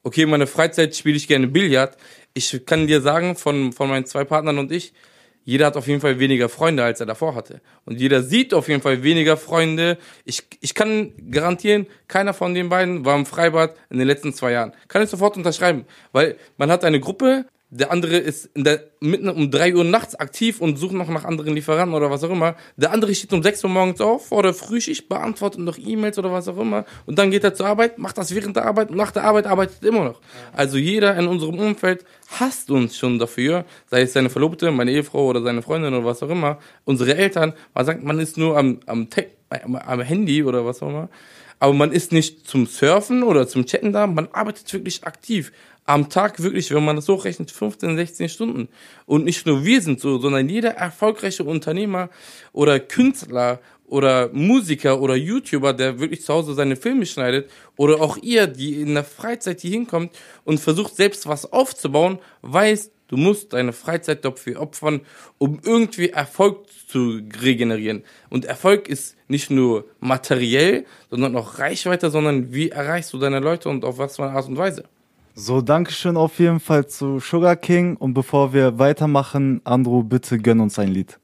okay, 0.03 0.25
meine 0.25 0.47
Freizeit 0.47 0.95
spiele 0.95 1.17
ich 1.17 1.27
gerne 1.27 1.47
Billard. 1.47 1.97
Ich 2.33 2.65
kann 2.65 2.87
dir 2.87 3.01
sagen, 3.01 3.35
von, 3.35 3.73
von 3.73 3.89
meinen 3.89 4.05
zwei 4.05 4.23
Partnern 4.23 4.57
und 4.57 4.71
ich, 4.71 4.93
jeder 5.45 5.65
hat 5.65 5.75
auf 5.75 5.87
jeden 5.87 5.99
Fall 5.99 6.19
weniger 6.19 6.47
Freunde, 6.47 6.83
als 6.83 6.99
er 6.99 7.05
davor 7.05 7.35
hatte. 7.35 7.61
Und 7.85 7.99
jeder 7.99 8.23
sieht 8.23 8.53
auf 8.53 8.69
jeden 8.69 8.81
Fall 8.81 9.03
weniger 9.03 9.35
Freunde. 9.35 9.97
Ich, 10.23 10.43
ich 10.61 10.73
kann 10.73 11.13
garantieren, 11.31 11.87
keiner 12.07 12.33
von 12.33 12.53
den 12.53 12.69
beiden 12.69 13.03
war 13.03 13.17
im 13.17 13.25
Freibad 13.25 13.75
in 13.89 13.97
den 13.97 14.07
letzten 14.07 14.33
zwei 14.33 14.53
Jahren. 14.53 14.73
Kann 14.87 15.03
ich 15.03 15.09
sofort 15.09 15.35
unterschreiben. 15.35 15.85
Weil 16.13 16.37
man 16.57 16.71
hat 16.71 16.85
eine 16.85 16.99
Gruppe, 16.99 17.45
der 17.75 17.91
andere 17.91 18.17
ist 18.17 18.45
in 18.53 18.63
der, 18.63 18.83
mitten 18.99 19.27
um 19.29 19.49
drei 19.49 19.73
Uhr 19.73 19.83
nachts 19.83 20.13
aktiv 20.13 20.61
und 20.61 20.77
sucht 20.77 20.93
noch 20.93 21.09
nach 21.09 21.25
anderen 21.25 21.55
Lieferanten 21.55 21.95
oder 21.95 22.11
was 22.11 22.23
auch 22.23 22.29
immer. 22.29 22.55
Der 22.77 22.91
andere 22.91 23.15
steht 23.15 23.33
um 23.33 23.41
sechs 23.41 23.63
Uhr 23.63 23.69
morgens 23.69 23.99
auf 23.99 24.27
vor 24.27 24.43
der 24.43 24.53
Frühschicht, 24.53 25.09
beantwortet 25.09 25.59
noch 25.59 25.77
E-Mails 25.79 26.19
oder 26.19 26.31
was 26.31 26.47
auch 26.47 26.57
immer. 26.57 26.85
Und 27.07 27.17
dann 27.17 27.31
geht 27.31 27.43
er 27.43 27.55
zur 27.55 27.65
Arbeit, 27.65 27.97
macht 27.97 28.19
das 28.19 28.35
während 28.35 28.55
der 28.55 28.65
Arbeit 28.65 28.91
und 28.91 28.97
nach 28.97 29.09
der 29.09 29.23
Arbeit 29.23 29.47
arbeitet 29.47 29.77
er 29.81 29.89
immer 29.89 30.03
noch. 30.03 30.21
Also 30.51 30.77
jeder 30.77 31.17
in 31.17 31.25
unserem 31.25 31.57
Umfeld 31.57 32.05
hasst 32.39 32.69
uns 32.69 32.95
schon 32.95 33.17
dafür, 33.17 33.65
sei 33.89 34.01
es 34.01 34.13
seine 34.13 34.29
Verlobte, 34.29 34.69
meine 34.69 34.91
Ehefrau 34.91 35.25
oder 35.25 35.41
seine 35.41 35.63
Freundin 35.63 35.95
oder 35.95 36.05
was 36.05 36.21
auch 36.21 36.29
immer. 36.29 36.59
Unsere 36.85 37.15
Eltern, 37.15 37.53
man 37.73 37.85
sagt, 37.85 38.03
man 38.03 38.19
ist 38.19 38.37
nur 38.37 38.55
am, 38.55 38.81
am, 38.85 39.09
Te 39.09 39.31
am, 39.49 39.75
am 39.75 40.01
Handy 40.01 40.43
oder 40.43 40.63
was 40.63 40.83
auch 40.83 40.89
immer. 40.89 41.09
Aber 41.63 41.73
man 41.73 41.93
ist 41.93 42.11
nicht 42.11 42.45
zum 42.45 42.65
Surfen 42.65 43.23
oder 43.23 43.47
zum 43.47 43.65
Chatten 43.65 43.93
da, 43.93 44.05
man 44.05 44.27
arbeitet 44.33 44.71
wirklich 44.73 45.05
aktiv. 45.05 45.53
Am 45.85 46.09
Tag 46.09 46.41
wirklich, 46.41 46.73
wenn 46.73 46.85
man 46.85 46.95
das 46.95 47.05
so 47.05 47.15
rechnet, 47.15 47.51
15, 47.51 47.97
16 47.97 48.29
Stunden. 48.29 48.69
Und 49.05 49.25
nicht 49.25 49.45
nur 49.45 49.65
wir 49.65 49.81
sind 49.81 49.99
so, 49.99 50.17
sondern 50.17 50.47
jeder 50.47 50.71
erfolgreiche 50.71 51.43
Unternehmer 51.43 52.09
oder 52.53 52.79
Künstler 52.79 53.59
oder 53.85 54.29
Musiker 54.33 55.01
oder 55.01 55.15
YouTuber, 55.15 55.73
der 55.73 55.99
wirklich 55.99 56.23
zu 56.23 56.33
Hause 56.33 56.53
seine 56.53 56.75
Filme 56.75 57.05
schneidet, 57.05 57.49
oder 57.75 58.01
auch 58.01 58.17
ihr, 58.17 58.47
die 58.47 58.81
in 58.81 58.93
der 58.93 59.03
Freizeit 59.03 59.61
hier 59.61 59.71
hinkommt 59.71 60.11
und 60.45 60.59
versucht 60.59 60.95
selbst 60.95 61.27
was 61.27 61.51
aufzubauen, 61.51 62.19
weiß, 62.41 62.91
du 63.07 63.17
musst 63.17 63.53
deine 63.53 63.73
Freizeit 63.73 64.25
dafür 64.25 64.61
opfern, 64.61 65.01
um 65.37 65.59
irgendwie 65.63 66.09
Erfolg 66.09 66.65
zu 66.87 67.21
regenerieren. 67.41 68.03
Und 68.29 68.45
Erfolg 68.45 68.87
ist 68.87 69.15
nicht 69.27 69.51
nur 69.51 69.85
materiell, 69.99 70.85
sondern 71.09 71.35
auch 71.35 71.59
Reichweite, 71.59 72.09
sondern 72.09 72.53
wie 72.53 72.69
erreichst 72.69 73.13
du 73.13 73.19
deine 73.19 73.39
Leute 73.41 73.69
und 73.69 73.85
auf 73.85 73.97
was 73.97 74.15
für 74.15 74.23
eine 74.23 74.33
Art 74.33 74.47
und 74.47 74.57
Weise. 74.57 74.85
So, 75.35 75.61
Dankeschön 75.61 76.15
auf 76.15 76.37
jeden 76.37 76.59
Fall 76.59 76.85
zu 76.85 77.19
Sugar 77.19 77.55
King. 77.55 77.95
Und 77.97 78.13
bevor 78.13 78.53
wir 78.53 78.77
weitermachen, 78.77 79.61
Andrew, 79.63 80.03
bitte 80.03 80.37
gönn 80.37 80.59
uns 80.59 80.77
ein 80.77 80.89
Lied. 80.89 81.19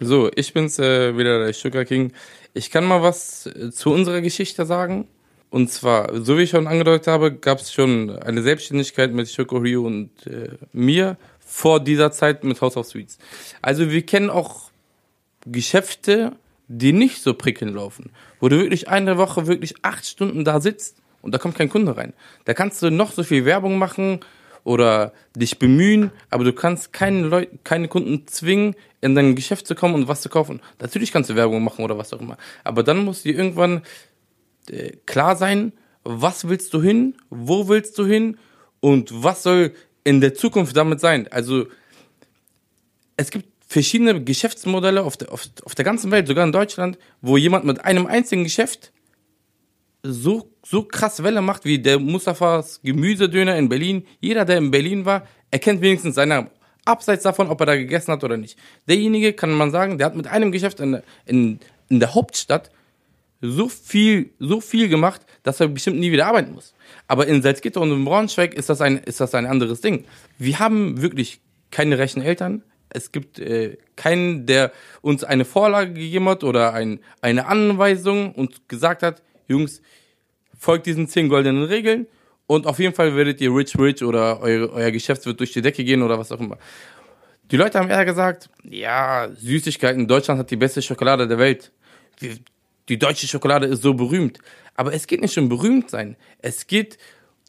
So, 0.00 0.28
ich 0.34 0.52
bin's 0.52 0.80
äh, 0.80 1.16
wieder, 1.16 1.38
der 1.38 1.52
Sugar 1.52 1.84
King. 1.84 2.12
Ich 2.52 2.72
kann 2.72 2.84
mal 2.84 3.00
was 3.00 3.46
äh, 3.46 3.70
zu 3.70 3.92
unserer 3.92 4.22
Geschichte 4.22 4.66
sagen. 4.66 5.06
Und 5.50 5.70
zwar, 5.70 6.20
so 6.24 6.36
wie 6.36 6.42
ich 6.42 6.50
schon 6.50 6.66
angedeutet 6.66 7.06
habe, 7.06 7.32
gab 7.32 7.60
es 7.60 7.72
schon 7.72 8.10
eine 8.10 8.42
Selbstständigkeit 8.42 9.12
mit 9.12 9.30
Schoko 9.30 9.58
Rio 9.58 9.86
und 9.86 10.10
äh, 10.26 10.56
mir 10.72 11.16
vor 11.38 11.78
dieser 11.78 12.10
Zeit 12.10 12.42
mit 12.42 12.60
House 12.60 12.76
of 12.76 12.86
Sweets. 12.86 13.18
Also 13.60 13.88
wir 13.88 14.02
kennen 14.04 14.30
auch 14.30 14.72
Geschäfte, 15.46 16.32
die 16.66 16.92
nicht 16.92 17.22
so 17.22 17.34
prickelnd 17.34 17.74
laufen. 17.74 18.10
Wo 18.40 18.48
du 18.48 18.58
wirklich 18.58 18.88
eine 18.88 19.16
Woche 19.16 19.46
wirklich 19.46 19.74
acht 19.82 20.06
Stunden 20.06 20.44
da 20.44 20.60
sitzt 20.60 21.01
und 21.22 21.32
da 21.32 21.38
kommt 21.38 21.56
kein 21.56 21.68
Kunde 21.68 21.96
rein. 21.96 22.12
Da 22.44 22.54
kannst 22.54 22.82
du 22.82 22.90
noch 22.90 23.12
so 23.12 23.22
viel 23.22 23.44
Werbung 23.44 23.78
machen 23.78 24.20
oder 24.64 25.12
dich 25.34 25.58
bemühen, 25.58 26.10
aber 26.30 26.44
du 26.44 26.52
kannst 26.52 26.92
keine 26.92 27.22
Leute, 27.22 27.58
keine 27.64 27.88
Kunden 27.88 28.26
zwingen, 28.26 28.74
in 29.00 29.14
dein 29.14 29.34
Geschäft 29.34 29.66
zu 29.66 29.74
kommen 29.74 29.94
und 29.94 30.08
was 30.08 30.20
zu 30.20 30.28
kaufen. 30.28 30.60
Natürlich 30.80 31.10
kannst 31.10 31.30
du 31.30 31.34
Werbung 31.34 31.64
machen 31.64 31.84
oder 31.84 31.98
was 31.98 32.12
auch 32.12 32.20
immer. 32.20 32.36
Aber 32.62 32.82
dann 32.82 33.04
muss 33.04 33.22
dir 33.22 33.34
irgendwann 33.34 33.82
äh, 34.70 34.92
klar 35.06 35.36
sein, 35.36 35.72
was 36.04 36.48
willst 36.48 36.72
du 36.74 36.82
hin, 36.82 37.14
wo 37.30 37.68
willst 37.68 37.98
du 37.98 38.06
hin 38.06 38.38
und 38.80 39.10
was 39.12 39.42
soll 39.42 39.72
in 40.04 40.20
der 40.20 40.34
Zukunft 40.34 40.76
damit 40.76 41.00
sein. 41.00 41.28
Also 41.30 41.66
es 43.16 43.30
gibt 43.30 43.46
verschiedene 43.66 44.22
Geschäftsmodelle 44.22 45.02
auf 45.02 45.16
der, 45.16 45.32
auf, 45.32 45.48
auf 45.64 45.74
der 45.74 45.84
ganzen 45.84 46.10
Welt, 46.10 46.26
sogar 46.26 46.44
in 46.44 46.52
Deutschland, 46.52 46.98
wo 47.20 47.36
jemand 47.36 47.64
mit 47.64 47.84
einem 47.84 48.06
einzigen 48.06 48.44
Geschäft 48.44 48.91
so, 50.02 50.50
so 50.64 50.82
krass 50.82 51.22
Welle 51.22 51.42
macht 51.42 51.64
wie 51.64 51.78
der 51.78 51.98
Mustafas 51.98 52.80
Gemüsedöner 52.82 53.56
in 53.56 53.68
Berlin. 53.68 54.06
Jeder, 54.20 54.44
der 54.44 54.58
in 54.58 54.70
Berlin 54.70 55.04
war, 55.04 55.26
erkennt 55.50 55.80
wenigstens 55.80 56.16
seinen 56.16 56.30
Namen. 56.30 56.50
Abseits 56.84 57.22
davon, 57.22 57.48
ob 57.48 57.60
er 57.60 57.66
da 57.66 57.76
gegessen 57.76 58.12
hat 58.12 58.24
oder 58.24 58.36
nicht. 58.36 58.58
Derjenige, 58.88 59.32
kann 59.32 59.52
man 59.52 59.70
sagen, 59.70 59.98
der 59.98 60.06
hat 60.06 60.16
mit 60.16 60.26
einem 60.26 60.50
Geschäft 60.50 60.80
in, 60.80 61.00
in, 61.26 61.60
in 61.88 62.00
der 62.00 62.14
Hauptstadt 62.14 62.70
so 63.40 63.68
viel, 63.68 64.30
so 64.38 64.60
viel 64.60 64.88
gemacht, 64.88 65.22
dass 65.42 65.60
er 65.60 65.68
bestimmt 65.68 65.98
nie 65.98 66.10
wieder 66.10 66.26
arbeiten 66.26 66.52
muss. 66.52 66.74
Aber 67.06 67.26
in 67.26 67.42
Salzgitter 67.42 67.80
und 67.80 67.92
in 67.92 68.04
Braunschweig 68.04 68.54
ist 68.54 68.68
das 68.68 68.80
ein, 68.80 68.98
ist 68.98 69.20
das 69.20 69.34
ein 69.34 69.46
anderes 69.46 69.80
Ding. 69.80 70.04
Wir 70.38 70.58
haben 70.58 71.00
wirklich 71.02 71.40
keine 71.70 71.98
reichen 71.98 72.22
Eltern. 72.22 72.62
Es 72.88 73.10
gibt 73.10 73.38
äh, 73.38 73.78
keinen, 73.96 74.46
der 74.46 74.72
uns 75.00 75.24
eine 75.24 75.44
Vorlage 75.44 75.92
gegeben 75.92 76.28
hat 76.28 76.44
oder 76.44 76.72
ein, 76.72 77.00
eine 77.20 77.46
Anweisung 77.46 78.32
und 78.32 78.68
gesagt 78.68 79.02
hat, 79.02 79.22
Jungs, 79.48 79.82
folgt 80.58 80.86
diesen 80.86 81.08
zehn 81.08 81.28
goldenen 81.28 81.64
Regeln 81.64 82.06
und 82.46 82.66
auf 82.66 82.78
jeden 82.78 82.94
Fall 82.94 83.16
werdet 83.16 83.40
ihr 83.40 83.54
rich 83.54 83.76
rich 83.78 84.02
oder 84.02 84.40
euer, 84.40 84.70
euer 84.70 84.90
Geschäft 84.90 85.26
wird 85.26 85.40
durch 85.40 85.52
die 85.52 85.62
Decke 85.62 85.84
gehen 85.84 86.02
oder 86.02 86.18
was 86.18 86.32
auch 86.32 86.40
immer. 86.40 86.58
Die 87.50 87.56
Leute 87.56 87.78
haben 87.78 87.90
eher 87.90 88.04
gesagt, 88.04 88.48
ja, 88.62 89.28
Süßigkeiten, 89.34 90.06
Deutschland 90.06 90.38
hat 90.38 90.50
die 90.50 90.56
beste 90.56 90.80
Schokolade 90.80 91.28
der 91.28 91.38
Welt. 91.38 91.72
Wir, 92.18 92.36
die 92.88 92.98
deutsche 92.98 93.26
Schokolade 93.26 93.66
ist 93.66 93.82
so 93.82 93.94
berühmt. 93.94 94.38
Aber 94.74 94.94
es 94.94 95.06
geht 95.06 95.20
nicht 95.20 95.36
um 95.36 95.48
berühmt 95.48 95.90
sein. 95.90 96.16
Es 96.38 96.66
geht 96.66 96.98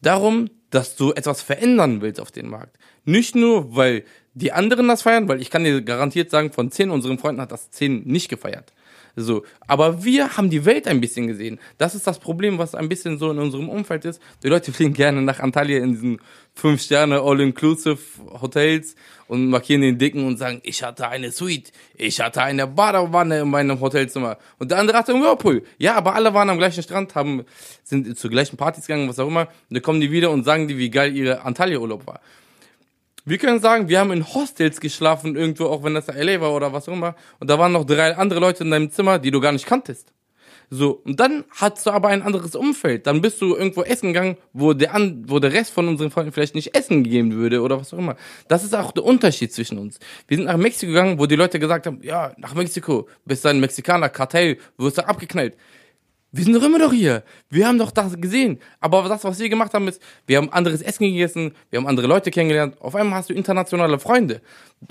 darum, 0.01 0.49
dass 0.71 0.95
du 0.95 1.13
etwas 1.13 1.41
verändern 1.41 2.01
willst 2.01 2.19
auf 2.19 2.31
den 2.31 2.49
Markt. 2.49 2.77
Nicht 3.05 3.35
nur, 3.35 3.75
weil 3.75 4.03
die 4.33 4.51
anderen 4.51 4.87
das 4.87 5.03
feiern, 5.03 5.27
weil 5.27 5.41
ich 5.41 5.49
kann 5.49 5.63
dir 5.63 5.81
garantiert 5.81 6.31
sagen, 6.31 6.51
von 6.51 6.71
zehn 6.71 6.89
unseren 6.89 7.17
Freunden 7.17 7.41
hat 7.41 7.51
das 7.51 7.69
zehn 7.69 8.03
nicht 8.03 8.29
gefeiert. 8.29 8.73
So, 9.15 9.43
aber 9.67 10.03
wir 10.03 10.37
haben 10.37 10.49
die 10.49 10.65
Welt 10.65 10.87
ein 10.87 10.99
bisschen 10.99 11.27
gesehen. 11.27 11.59
Das 11.77 11.93
ist 11.93 12.07
das 12.07 12.17
Problem, 12.17 12.57
was 12.57 12.73
ein 12.73 12.89
bisschen 12.89 13.19
so 13.19 13.29
in 13.29 13.37
unserem 13.37 13.69
Umfeld 13.69 14.05
ist. 14.05 14.19
Die 14.41 14.47
Leute 14.47 14.73
fliegen 14.73 14.93
gerne 14.93 15.21
nach 15.21 15.39
Antalya 15.39 15.83
in 15.83 15.91
diesen 15.93 16.19
fünf 16.55 16.81
Sterne 16.81 17.21
All-Inclusive 17.21 17.99
Hotels 18.41 18.95
und 19.27 19.49
markieren 19.49 19.81
den 19.81 19.99
Dicken 19.99 20.25
und 20.25 20.37
sagen, 20.37 20.61
ich 20.63 20.81
hatte 20.81 21.07
eine 21.07 21.31
Suite, 21.31 21.71
ich 21.95 22.21
hatte 22.21 22.41
eine 22.41 22.65
Badewanne 22.65 23.41
in 23.41 23.49
meinem 23.49 23.79
Hotelzimmer 23.79 24.37
und 24.57 24.71
der 24.71 24.79
andere 24.79 24.97
hatte 24.97 25.13
einen 25.13 25.23
Whirlpool. 25.23 25.63
Ja, 25.77 25.95
aber 25.95 26.15
alle 26.15 26.33
waren 26.33 26.49
am 26.49 26.57
gleichen 26.57 26.81
Strand, 26.81 27.13
haben 27.13 27.43
sind 27.83 28.17
zu 28.17 28.29
gleichen 28.29 28.57
Partys 28.57 28.87
gegangen, 28.87 29.07
was 29.09 29.19
auch 29.19 29.27
immer. 29.27 29.41
Und 29.41 29.75
dann 29.75 29.81
kommen 29.83 30.01
die 30.01 30.11
wieder 30.11 30.31
und 30.31 30.43
sagen 30.43 30.67
die, 30.67 30.77
wie 30.77 30.89
geil 30.89 31.15
ihre 31.15 31.43
Antalya-Urlaub 31.43 32.07
war. 32.07 32.19
Wir 33.25 33.37
können 33.37 33.61
sagen, 33.61 33.87
wir 33.87 33.99
haben 33.99 34.11
in 34.11 34.27
Hostels 34.33 34.81
geschlafen, 34.81 35.37
irgendwo, 35.37 35.67
auch 35.67 35.83
wenn 35.83 35.93
das 35.93 36.07
LA 36.07 36.41
war 36.41 36.53
oder 36.53 36.73
was 36.73 36.89
auch 36.89 36.93
immer. 36.93 37.15
Und 37.39 37.49
da 37.49 37.57
waren 37.57 37.71
noch 37.71 37.85
drei 37.85 38.15
andere 38.17 38.41
Leute 38.41 38.65
in 38.65 38.71
deinem 38.71 38.91
Zimmer, 38.91 39.17
die 39.17 39.31
du 39.31 39.39
gar 39.39 39.53
nicht 39.53 39.65
kanntest. 39.65 40.11
So, 40.69 41.01
und 41.05 41.19
dann 41.19 41.45
hast 41.51 41.85
du 41.85 41.91
aber 41.91 42.09
ein 42.09 42.21
anderes 42.21 42.55
Umfeld. 42.55 43.07
Dann 43.07 43.21
bist 43.21 43.39
du 43.41 43.55
irgendwo 43.55 43.83
essen 43.83 44.07
gegangen, 44.07 44.37
wo 44.51 44.73
der, 44.73 44.93
an, 44.93 45.23
wo 45.27 45.39
der 45.39 45.53
Rest 45.53 45.71
von 45.71 45.87
unseren 45.87 46.11
Freunden 46.11 46.31
vielleicht 46.31 46.55
nicht 46.55 46.75
essen 46.75 47.03
gegeben 47.03 47.33
würde 47.33 47.61
oder 47.61 47.79
was 47.79 47.93
auch 47.93 47.97
immer. 47.97 48.15
Das 48.47 48.63
ist 48.63 48.75
auch 48.75 48.91
der 48.91 49.05
Unterschied 49.05 49.53
zwischen 49.53 49.77
uns. 49.77 49.99
Wir 50.27 50.37
sind 50.37 50.47
nach 50.47 50.57
Mexiko 50.57 50.91
gegangen, 50.91 51.19
wo 51.19 51.25
die 51.25 51.35
Leute 51.35 51.59
gesagt 51.59 51.85
haben, 51.85 51.99
ja, 52.01 52.33
nach 52.37 52.55
Mexiko, 52.55 53.07
bist 53.23 53.45
du 53.45 53.49
ein 53.49 53.59
Mexikaner, 53.59 54.09
Kartell, 54.09 54.57
wirst 54.77 54.97
du 54.97 55.07
abgeknallt. 55.07 55.55
Wir 56.35 56.43
sind 56.43 56.53
doch 56.55 56.63
immer 56.63 56.79
noch 56.79 56.91
hier. 56.91 57.23
Wir 57.51 57.67
haben 57.67 57.77
doch 57.77 57.91
das 57.91 58.19
gesehen. 58.19 58.59
Aber 58.79 59.07
das, 59.07 59.23
was 59.23 59.37
wir 59.37 59.49
gemacht 59.49 59.71
haben, 59.75 59.87
ist, 59.87 60.01
wir 60.25 60.37
haben 60.37 60.51
anderes 60.51 60.81
Essen 60.81 61.03
gegessen, 61.05 61.53
wir 61.69 61.77
haben 61.77 61.85
andere 61.85 62.07
Leute 62.07 62.31
kennengelernt. 62.31 62.75
Auf 62.81 62.95
einmal 62.95 63.19
hast 63.19 63.29
du 63.29 63.35
internationale 63.35 63.99
Freunde. 63.99 64.41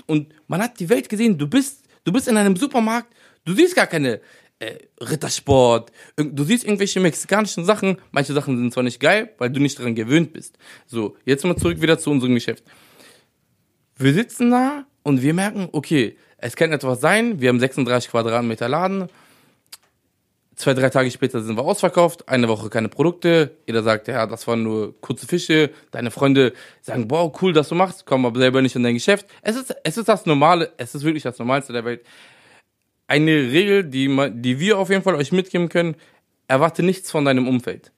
Und 0.05 0.33
man 0.47 0.61
hat 0.63 0.79
die 0.79 0.87
Welt 0.87 1.09
gesehen. 1.09 1.37
Du 1.37 1.45
bist, 1.45 1.83
du 2.05 2.13
bist 2.13 2.29
in 2.29 2.37
einem 2.37 2.55
Supermarkt, 2.55 3.13
du 3.43 3.53
siehst 3.53 3.75
gar 3.75 3.87
keine 3.87 4.21
äh, 4.59 4.75
Rittersport, 5.01 5.91
du 6.15 6.43
siehst 6.45 6.63
irgendwelche 6.63 7.01
mexikanischen 7.01 7.65
Sachen. 7.65 7.97
Manche 8.11 8.31
Sachen 8.31 8.57
sind 8.57 8.73
zwar 8.73 8.83
nicht 8.83 9.01
geil, 9.01 9.33
weil 9.37 9.49
du 9.49 9.59
nicht 9.59 9.77
daran 9.77 9.95
gewöhnt 9.95 10.31
bist. 10.31 10.57
So, 10.85 11.17
jetzt 11.25 11.43
mal 11.43 11.57
zurück 11.57 11.81
wieder 11.81 11.99
zu 11.99 12.09
unserem 12.09 12.35
Geschäft. 12.35 12.63
Wir 13.97 14.13
sitzen 14.13 14.49
da 14.49 14.85
und 15.03 15.21
wir 15.21 15.33
merken, 15.33 15.67
okay, 15.73 16.15
es 16.37 16.55
kann 16.55 16.71
etwas 16.71 17.01
sein, 17.01 17.41
wir 17.41 17.49
haben 17.49 17.59
36 17.59 18.11
Quadratmeter 18.11 18.69
Laden, 18.69 19.09
Zwei, 20.55 20.75
drei 20.75 20.89
Tage 20.89 21.09
später 21.09 21.41
sind 21.41 21.57
wir 21.57 21.63
ausverkauft, 21.63 22.29
eine 22.29 22.47
Woche 22.47 22.69
keine 22.69 22.87
Produkte. 22.87 23.57
Jeder 23.65 23.81
sagt, 23.81 24.07
ja, 24.07 24.27
das 24.27 24.47
waren 24.47 24.61
nur 24.61 24.99
kurze 25.01 25.25
Fische. 25.25 25.71
Deine 25.91 26.11
Freunde 26.11 26.53
sagen, 26.81 27.09
wow, 27.09 27.35
cool, 27.41 27.53
dass 27.53 27.69
du 27.69 27.75
machst, 27.75 28.05
komm 28.05 28.25
aber 28.25 28.39
selber 28.39 28.61
nicht 28.61 28.75
in 28.75 28.83
dein 28.83 28.93
Geschäft. 28.93 29.25
Es 29.41 29.55
ist, 29.55 29.75
es 29.83 29.97
ist 29.97 30.07
das 30.07 30.27
Normale, 30.27 30.71
es 30.77 30.93
ist 30.93 31.03
wirklich 31.03 31.23
das 31.23 31.39
Normalste 31.39 31.73
der 31.73 31.85
Welt. 31.85 32.05
Eine 33.07 33.31
Regel, 33.31 33.83
die, 33.83 34.07
die 34.35 34.59
wir 34.59 34.77
auf 34.77 34.89
jeden 34.89 35.01
Fall 35.01 35.15
euch 35.15 35.31
mitgeben 35.31 35.69
können, 35.69 35.95
erwarte 36.47 36.83
nichts 36.83 37.09
von 37.09 37.25
deinem 37.25 37.47
Umfeld. 37.47 37.91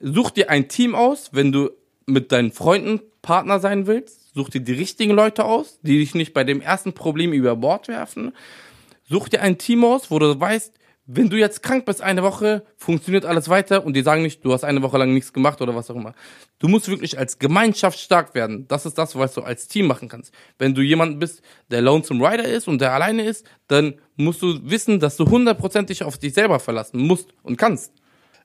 Such 0.00 0.30
dir 0.30 0.50
ein 0.50 0.68
Team 0.68 0.94
aus, 0.94 1.30
wenn 1.32 1.52
du 1.52 1.70
mit 2.06 2.32
deinen 2.32 2.52
Freunden 2.52 3.00
Partner 3.22 3.60
sein 3.60 3.86
willst. 3.86 4.34
such 4.34 4.50
dir 4.50 4.60
die 4.60 4.72
richtigen 4.72 5.12
Leute 5.12 5.44
aus, 5.44 5.78
die 5.82 5.98
dich 5.98 6.14
nicht 6.14 6.34
bei 6.34 6.44
dem 6.44 6.60
ersten 6.60 6.92
Problem 6.92 7.32
über 7.32 7.54
Bord 7.56 7.88
werfen. 7.88 8.32
Such 9.04 9.28
dir 9.28 9.42
ein 9.42 9.58
Team 9.58 9.84
aus, 9.84 10.10
wo 10.10 10.18
du 10.18 10.38
weißt, 10.38 10.72
wenn 11.06 11.28
du 11.28 11.36
jetzt 11.36 11.62
krank 11.62 11.84
bist 11.84 12.00
eine 12.00 12.22
Woche, 12.22 12.64
funktioniert 12.76 13.24
alles 13.24 13.48
weiter 13.48 13.84
und 13.84 13.94
die 13.94 14.02
sagen 14.02 14.22
nicht, 14.22 14.44
du 14.44 14.52
hast 14.52 14.64
eine 14.64 14.82
Woche 14.82 14.98
lang 14.98 15.12
nichts 15.12 15.32
gemacht 15.32 15.60
oder 15.60 15.74
was 15.74 15.90
auch 15.90 15.96
immer. 15.96 16.14
Du 16.60 16.68
musst 16.68 16.88
wirklich 16.88 17.18
als 17.18 17.38
Gemeinschaft 17.38 17.98
stark 17.98 18.34
werden. 18.34 18.66
Das 18.68 18.86
ist 18.86 18.96
das, 18.98 19.16
was 19.16 19.34
du 19.34 19.42
als 19.42 19.66
Team 19.66 19.86
machen 19.86 20.08
kannst. 20.08 20.32
Wenn 20.58 20.74
du 20.74 20.80
jemand 20.80 21.18
bist, 21.18 21.42
der 21.70 21.82
Lonesome 21.82 22.24
Rider 22.24 22.44
ist 22.44 22.68
und 22.68 22.80
der 22.80 22.92
alleine 22.92 23.24
ist, 23.24 23.44
dann 23.66 23.94
musst 24.16 24.42
du 24.42 24.60
wissen, 24.62 25.00
dass 25.00 25.16
du 25.16 25.28
hundertprozentig 25.28 26.04
auf 26.04 26.18
dich 26.18 26.34
selber 26.34 26.60
verlassen 26.60 27.00
musst 27.00 27.30
und 27.42 27.56
kannst. 27.56 27.92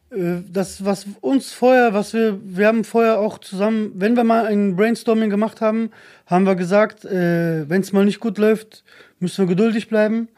Äh, 0.10 0.42
das, 0.50 0.84
was 0.84 1.06
uns 1.22 1.52
vorher, 1.52 1.94
was 1.94 2.14
wir, 2.14 2.40
wir 2.44 2.68
haben 2.68 2.84
vorher 2.84 3.20
auch 3.20 3.38
zusammen, 3.38 3.92
wenn 3.96 4.16
wir 4.16 4.24
mal 4.24 4.46
ein 4.46 4.76
Brainstorming 4.76 5.30
gemacht 5.30 5.62
haben, 5.62 5.92
haben 6.26 6.46
wir 6.46 6.56
gesagt, 6.56 7.06
äh, 7.06 7.70
wenn 7.70 7.82
es 7.82 7.94
mal 7.94 8.06
nicht 8.06 8.20
gut 8.20 8.38
läuft, 8.38 8.84
müssen 9.20 9.44
wir 9.46 9.56
geduldig 9.56 9.90
bleiben. 9.90 10.30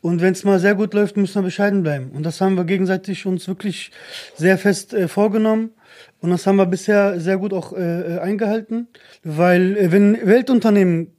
Und 0.00 0.20
wenn 0.20 0.32
es 0.32 0.44
mal 0.44 0.60
sehr 0.60 0.74
gut 0.74 0.94
läuft, 0.94 1.16
müssen 1.16 1.34
wir 1.36 1.42
bescheiden 1.42 1.82
bleiben. 1.82 2.10
Und 2.12 2.24
das 2.24 2.40
haben 2.40 2.56
wir 2.56 2.64
gegenseitig 2.64 3.26
uns 3.26 3.48
wirklich 3.48 3.90
sehr 4.36 4.56
fest 4.56 4.94
äh, 4.94 5.08
vorgenommen. 5.08 5.70
Und 6.20 6.30
das 6.30 6.46
haben 6.46 6.56
wir 6.56 6.66
bisher 6.66 7.18
sehr 7.20 7.38
gut 7.38 7.52
auch 7.52 7.72
äh, 7.72 8.16
äh 8.16 8.18
eingehalten. 8.20 8.88
Weil 9.24 9.76
äh, 9.76 9.90
wenn 9.90 10.24
Weltunternehmen 10.24 11.12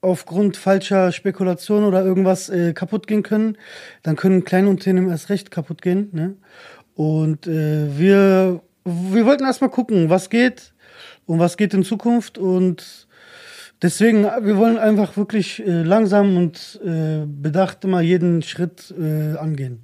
aufgrund 0.00 0.56
falscher 0.56 1.12
Spekulation 1.12 1.84
oder 1.84 2.04
irgendwas 2.04 2.48
äh, 2.48 2.72
kaputt 2.72 3.06
gehen 3.06 3.22
können, 3.22 3.58
dann 4.02 4.16
können 4.16 4.44
Kleinunternehmen 4.44 5.10
erst 5.10 5.28
recht 5.28 5.50
kaputt 5.50 5.82
gehen. 5.82 6.08
Ne? 6.12 6.36
Und 6.94 7.46
äh, 7.46 7.98
wir, 7.98 8.62
wir 8.84 9.26
wollten 9.26 9.44
erstmal 9.44 9.70
gucken, 9.70 10.08
was 10.08 10.30
geht 10.30 10.72
und 11.26 11.38
was 11.38 11.56
geht 11.56 11.74
in 11.74 11.84
Zukunft. 11.84 12.38
Und 12.38 13.08
Deswegen, 13.80 14.24
wir 14.24 14.56
wollen 14.56 14.76
einfach 14.76 15.16
wirklich 15.16 15.64
äh, 15.64 15.82
langsam 15.82 16.36
und 16.36 16.80
äh, 16.84 17.24
bedacht 17.26 17.84
immer 17.84 18.00
jeden 18.00 18.42
Schritt 18.42 18.92
äh, 18.98 19.36
angehen. 19.36 19.80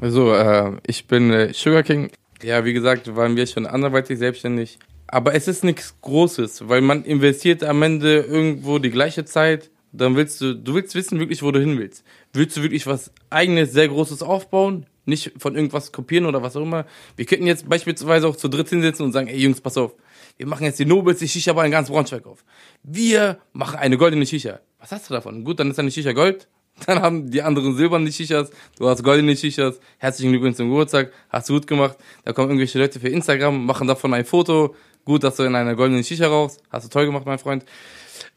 Also, 0.00 0.34
äh, 0.34 0.72
ich 0.86 1.06
bin 1.06 1.30
äh, 1.30 1.52
Sugar 1.52 1.82
King. 1.82 2.10
Ja, 2.42 2.64
wie 2.64 2.72
gesagt, 2.72 3.14
waren 3.14 3.36
wir 3.36 3.46
schon 3.46 3.66
anderweitig 3.66 4.18
selbstständig. 4.18 4.78
Aber 5.06 5.34
es 5.34 5.46
ist 5.46 5.62
nichts 5.62 5.94
Großes, 6.00 6.68
weil 6.68 6.80
man 6.80 7.04
investiert 7.04 7.62
am 7.62 7.82
Ende 7.82 8.20
irgendwo 8.20 8.78
die 8.78 8.90
gleiche 8.90 9.24
Zeit. 9.24 9.70
Dann 9.92 10.16
willst 10.16 10.40
du, 10.40 10.54
du 10.54 10.74
willst 10.74 10.94
wissen 10.94 11.20
wirklich, 11.20 11.42
wo 11.42 11.52
du 11.52 11.60
hin 11.60 11.78
willst. 11.78 12.02
Willst 12.32 12.56
du 12.56 12.62
wirklich 12.62 12.86
was 12.86 13.12
eigenes, 13.30 13.72
sehr 13.72 13.88
Großes 13.88 14.22
aufbauen? 14.22 14.86
Nicht 15.04 15.32
von 15.38 15.54
irgendwas 15.54 15.92
kopieren 15.92 16.26
oder 16.26 16.42
was 16.42 16.56
auch 16.56 16.62
immer. 16.62 16.86
Wir 17.16 17.26
könnten 17.26 17.46
jetzt 17.46 17.68
beispielsweise 17.68 18.26
auch 18.26 18.36
zu 18.36 18.48
dritt 18.48 18.70
hinsetzen 18.70 19.04
und 19.04 19.12
sagen, 19.12 19.28
ey 19.28 19.38
Jungs, 19.38 19.60
pass 19.60 19.76
auf 19.76 19.94
wir 20.36 20.46
machen 20.46 20.64
jetzt 20.64 20.78
die 20.78 20.84
nobelste 20.84 21.28
Shisha-Bar 21.28 21.64
in 21.64 21.70
ganz 21.70 21.88
Braunschweig 21.88 22.26
auf. 22.26 22.44
Wir 22.82 23.38
machen 23.52 23.78
eine 23.78 23.96
goldene 23.96 24.26
Shisha. 24.26 24.60
Was 24.78 24.92
hast 24.92 25.08
du 25.08 25.14
davon? 25.14 25.44
Gut, 25.44 25.60
dann 25.60 25.70
ist 25.70 25.78
deine 25.78 25.90
Shisha 25.90 26.12
Gold. 26.12 26.48
Dann 26.86 27.00
haben 27.00 27.30
die 27.30 27.40
anderen 27.40 27.76
silberne 27.76 28.10
Shishas. 28.10 28.50
Du 28.76 28.88
hast 28.88 29.04
goldene 29.04 29.36
Shishas. 29.36 29.78
Herzlichen 29.98 30.32
Glückwunsch 30.32 30.56
zum 30.56 30.70
Geburtstag. 30.70 31.12
Hast 31.28 31.48
du 31.48 31.54
gut 31.54 31.68
gemacht. 31.68 31.96
Da 32.24 32.32
kommen 32.32 32.48
irgendwelche 32.48 32.80
Leute 32.80 32.98
für 32.98 33.08
Instagram, 33.08 33.64
machen 33.64 33.86
davon 33.86 34.12
ein 34.12 34.24
Foto. 34.24 34.74
Gut, 35.04 35.22
dass 35.22 35.36
du 35.36 35.44
in 35.44 35.54
einer 35.54 35.76
goldenen 35.76 36.02
Shisha 36.02 36.26
rauchst. 36.26 36.60
Hast 36.70 36.86
du 36.86 36.90
toll 36.90 37.06
gemacht, 37.06 37.26
mein 37.26 37.38
Freund. 37.38 37.64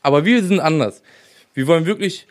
Aber 0.04 0.24
wir 0.24 0.44
sind 0.44 0.60
anders. 0.60 1.02
Wir 1.56 1.66
wollen 1.66 1.88
wirklich 1.88 2.28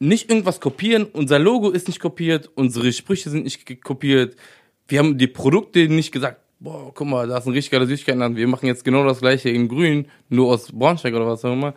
nicht 0.00 0.28
irgendwas 0.28 0.60
kopieren. 0.60 1.04
Unser 1.04 1.38
Logo 1.38 1.70
ist 1.70 1.86
nicht 1.86 2.00
kopiert. 2.00 2.50
Unsere 2.56 2.92
Sprüche 2.92 3.30
sind 3.30 3.44
nicht 3.44 3.84
kopiert. 3.84 4.34
Wir 4.88 4.98
haben 4.98 5.18
die 5.18 5.28
Produkte 5.28 5.86
nicht 5.88 6.10
gesagt, 6.10 6.40
boah, 6.62 6.92
guck 6.94 7.06
mal, 7.06 7.26
da 7.26 7.38
ist 7.38 7.46
ein 7.46 7.52
richtig 7.52 7.70
geiler 7.70 7.86
Süßigkeitenladen, 7.86 8.36
wir 8.36 8.46
machen 8.46 8.66
jetzt 8.66 8.84
genau 8.84 9.04
das 9.04 9.20
gleiche 9.20 9.50
in 9.50 9.68
grün, 9.68 10.06
nur 10.28 10.52
aus 10.52 10.70
Braunschweig 10.72 11.14
oder 11.14 11.26
was 11.26 11.44
auch 11.44 11.52
immer. 11.52 11.74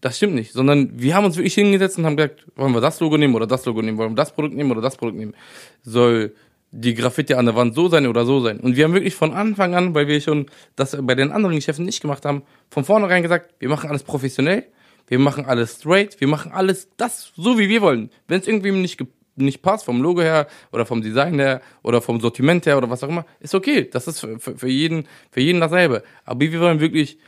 Das 0.00 0.16
stimmt 0.16 0.34
nicht, 0.34 0.52
sondern 0.52 0.90
wir 0.94 1.14
haben 1.14 1.24
uns 1.24 1.36
wirklich 1.36 1.54
hingesetzt 1.54 1.98
und 1.98 2.06
haben 2.06 2.16
gesagt, 2.16 2.46
wollen 2.54 2.72
wir 2.72 2.80
das 2.80 3.00
Logo 3.00 3.16
nehmen 3.16 3.34
oder 3.34 3.46
das 3.46 3.64
Logo 3.64 3.82
nehmen, 3.82 3.98
wollen 3.98 4.12
wir 4.12 4.16
das 4.16 4.32
Produkt 4.32 4.54
nehmen 4.54 4.70
oder 4.70 4.80
das 4.80 4.96
Produkt 4.96 5.18
nehmen. 5.18 5.34
Soll 5.82 6.34
die 6.70 6.94
Graffiti 6.94 7.34
an 7.34 7.46
der 7.46 7.56
Wand 7.56 7.74
so 7.74 7.88
sein 7.88 8.06
oder 8.06 8.24
so 8.24 8.40
sein. 8.40 8.60
Und 8.60 8.76
wir 8.76 8.84
haben 8.84 8.92
wirklich 8.92 9.14
von 9.14 9.32
Anfang 9.32 9.74
an, 9.74 9.94
weil 9.94 10.06
wir 10.06 10.20
schon 10.20 10.46
das 10.76 10.96
bei 11.00 11.14
den 11.14 11.32
anderen 11.32 11.56
Geschäften 11.56 11.84
nicht 11.84 12.00
gemacht 12.00 12.24
haben, 12.24 12.42
von 12.70 12.84
vornherein 12.84 13.22
gesagt, 13.22 13.54
wir 13.58 13.68
machen 13.68 13.88
alles 13.90 14.04
professionell, 14.04 14.66
wir 15.08 15.18
machen 15.18 15.46
alles 15.46 15.76
straight, 15.76 16.20
wir 16.20 16.28
machen 16.28 16.52
alles 16.52 16.88
das 16.96 17.32
so, 17.34 17.58
wie 17.58 17.68
wir 17.68 17.80
wollen. 17.80 18.10
Wenn 18.28 18.40
es 18.40 18.46
irgendwie 18.46 18.70
nicht 18.70 19.02
nicht 19.38 19.62
passt, 19.62 19.84
vom 19.84 20.02
Logo 20.02 20.20
her 20.20 20.46
oder 20.72 20.86
vom 20.86 21.02
Design 21.02 21.38
her 21.38 21.60
oder 21.82 22.00
vom 22.00 22.20
Sortiment 22.20 22.66
her 22.66 22.76
oder 22.76 22.90
was 22.90 23.02
auch 23.02 23.08
immer, 23.08 23.24
ist 23.40 23.54
okay. 23.54 23.88
Das 23.90 24.06
ist 24.06 24.20
für, 24.20 24.38
für, 24.38 24.68
jeden, 24.68 25.06
für 25.30 25.40
jeden 25.40 25.60
dasselbe. 25.60 26.02
Aber 26.24 26.40
wir 26.40 26.60
wollen 26.60 26.80
wirklich 26.80 27.18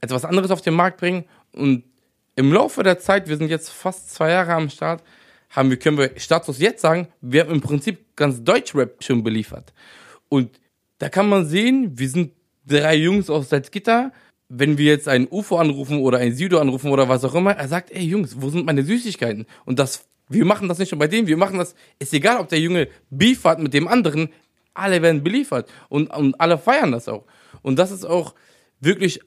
etwas 0.00 0.24
anderes 0.24 0.50
auf 0.50 0.60
den 0.60 0.74
Markt 0.74 0.98
bringen 0.98 1.24
und 1.52 1.84
im 2.36 2.52
Laufe 2.52 2.82
der 2.82 2.98
Zeit, 2.98 3.28
wir 3.28 3.36
sind 3.36 3.48
jetzt 3.48 3.70
fast 3.70 4.12
zwei 4.12 4.30
Jahre 4.30 4.54
am 4.54 4.68
Start, 4.68 5.02
haben 5.50 5.70
wir, 5.70 5.78
können 5.78 5.98
wir 5.98 6.10
Status 6.16 6.58
jetzt 6.58 6.82
sagen, 6.82 7.08
wir 7.20 7.42
haben 7.42 7.52
im 7.52 7.60
Prinzip 7.60 8.16
ganz 8.16 8.42
Deutschrap 8.42 9.02
schon 9.02 9.22
beliefert. 9.22 9.72
Und 10.28 10.60
da 10.98 11.08
kann 11.08 11.28
man 11.28 11.46
sehen, 11.46 11.96
wir 11.96 12.08
sind 12.08 12.32
drei 12.66 12.96
Jungs 12.96 13.30
aus 13.30 13.50
Salzgitter, 13.50 14.12
wenn 14.48 14.78
wir 14.78 14.86
jetzt 14.86 15.08
einen 15.08 15.28
UFO 15.30 15.56
anrufen 15.56 16.00
oder 16.00 16.18
einen 16.18 16.34
Sido 16.34 16.58
anrufen 16.58 16.90
oder 16.90 17.08
was 17.08 17.24
auch 17.24 17.34
immer, 17.34 17.52
er 17.52 17.68
sagt, 17.68 17.90
ey 17.90 18.04
Jungs, 18.04 18.40
wo 18.40 18.50
sind 18.50 18.66
meine 18.66 18.82
Süßigkeiten? 18.82 19.46
Und 19.64 19.78
das 19.78 20.06
wir 20.28 20.44
machen 20.44 20.68
das 20.68 20.78
nicht 20.78 20.92
nur 20.92 20.98
bei 20.98 21.08
dem, 21.08 21.26
wir 21.26 21.36
machen 21.36 21.58
das, 21.58 21.74
ist 21.98 22.14
egal, 22.14 22.38
ob 22.40 22.48
der 22.48 22.60
Junge 22.60 22.88
Beef 23.10 23.44
hat 23.44 23.58
mit 23.58 23.74
dem 23.74 23.88
anderen, 23.88 24.30
alle 24.72 25.02
werden 25.02 25.22
beliefert 25.22 25.70
und, 25.88 26.08
und 26.08 26.40
alle 26.40 26.58
feiern 26.58 26.92
das 26.92 27.08
auch. 27.08 27.24
Und 27.62 27.78
das 27.78 27.90
ist 27.90 28.04
auch 28.04 28.34
wirklich 28.80 29.20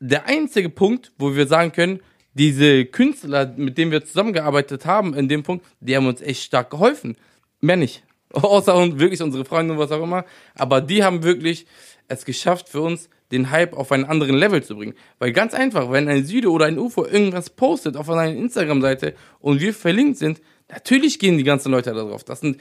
der 0.00 0.26
einzige 0.26 0.68
Punkt, 0.68 1.12
wo 1.18 1.34
wir 1.34 1.46
sagen 1.46 1.72
können, 1.72 2.00
diese 2.34 2.84
Künstler, 2.84 3.54
mit 3.56 3.78
denen 3.78 3.90
wir 3.90 4.04
zusammengearbeitet 4.04 4.84
haben, 4.84 5.14
in 5.14 5.28
dem 5.28 5.42
Punkt, 5.42 5.64
die 5.80 5.96
haben 5.96 6.06
uns 6.06 6.20
echt 6.20 6.42
stark 6.42 6.70
geholfen. 6.70 7.16
Mehr 7.60 7.76
nicht. 7.76 8.04
Außer 8.32 8.98
wirklich 8.98 9.22
unsere 9.22 9.44
Freunde 9.44 9.72
und 9.72 9.78
was 9.78 9.90
auch 9.90 10.02
immer. 10.02 10.24
Aber 10.54 10.80
die 10.80 11.02
haben 11.02 11.22
wirklich 11.22 11.66
es 12.08 12.24
geschafft 12.24 12.68
für 12.68 12.80
uns, 12.80 13.08
den 13.32 13.50
Hype 13.50 13.72
auf 13.72 13.90
einen 13.92 14.04
anderen 14.04 14.36
Level 14.36 14.62
zu 14.62 14.76
bringen. 14.76 14.94
Weil 15.18 15.32
ganz 15.32 15.54
einfach, 15.54 15.90
wenn 15.90 16.08
ein 16.08 16.24
Süde 16.24 16.50
oder 16.50 16.66
ein 16.66 16.78
UFO 16.78 17.04
irgendwas 17.04 17.50
postet 17.50 17.96
auf 17.96 18.08
einer 18.08 18.32
Instagram-Seite 18.32 19.14
und 19.40 19.60
wir 19.60 19.74
verlinkt 19.74 20.18
sind, 20.18 20.40
natürlich 20.68 21.18
gehen 21.18 21.38
die 21.38 21.44
ganzen 21.44 21.72
Leute 21.72 21.92
da 21.92 22.02
drauf. 22.04 22.24
Das 22.24 22.40
sind, 22.40 22.60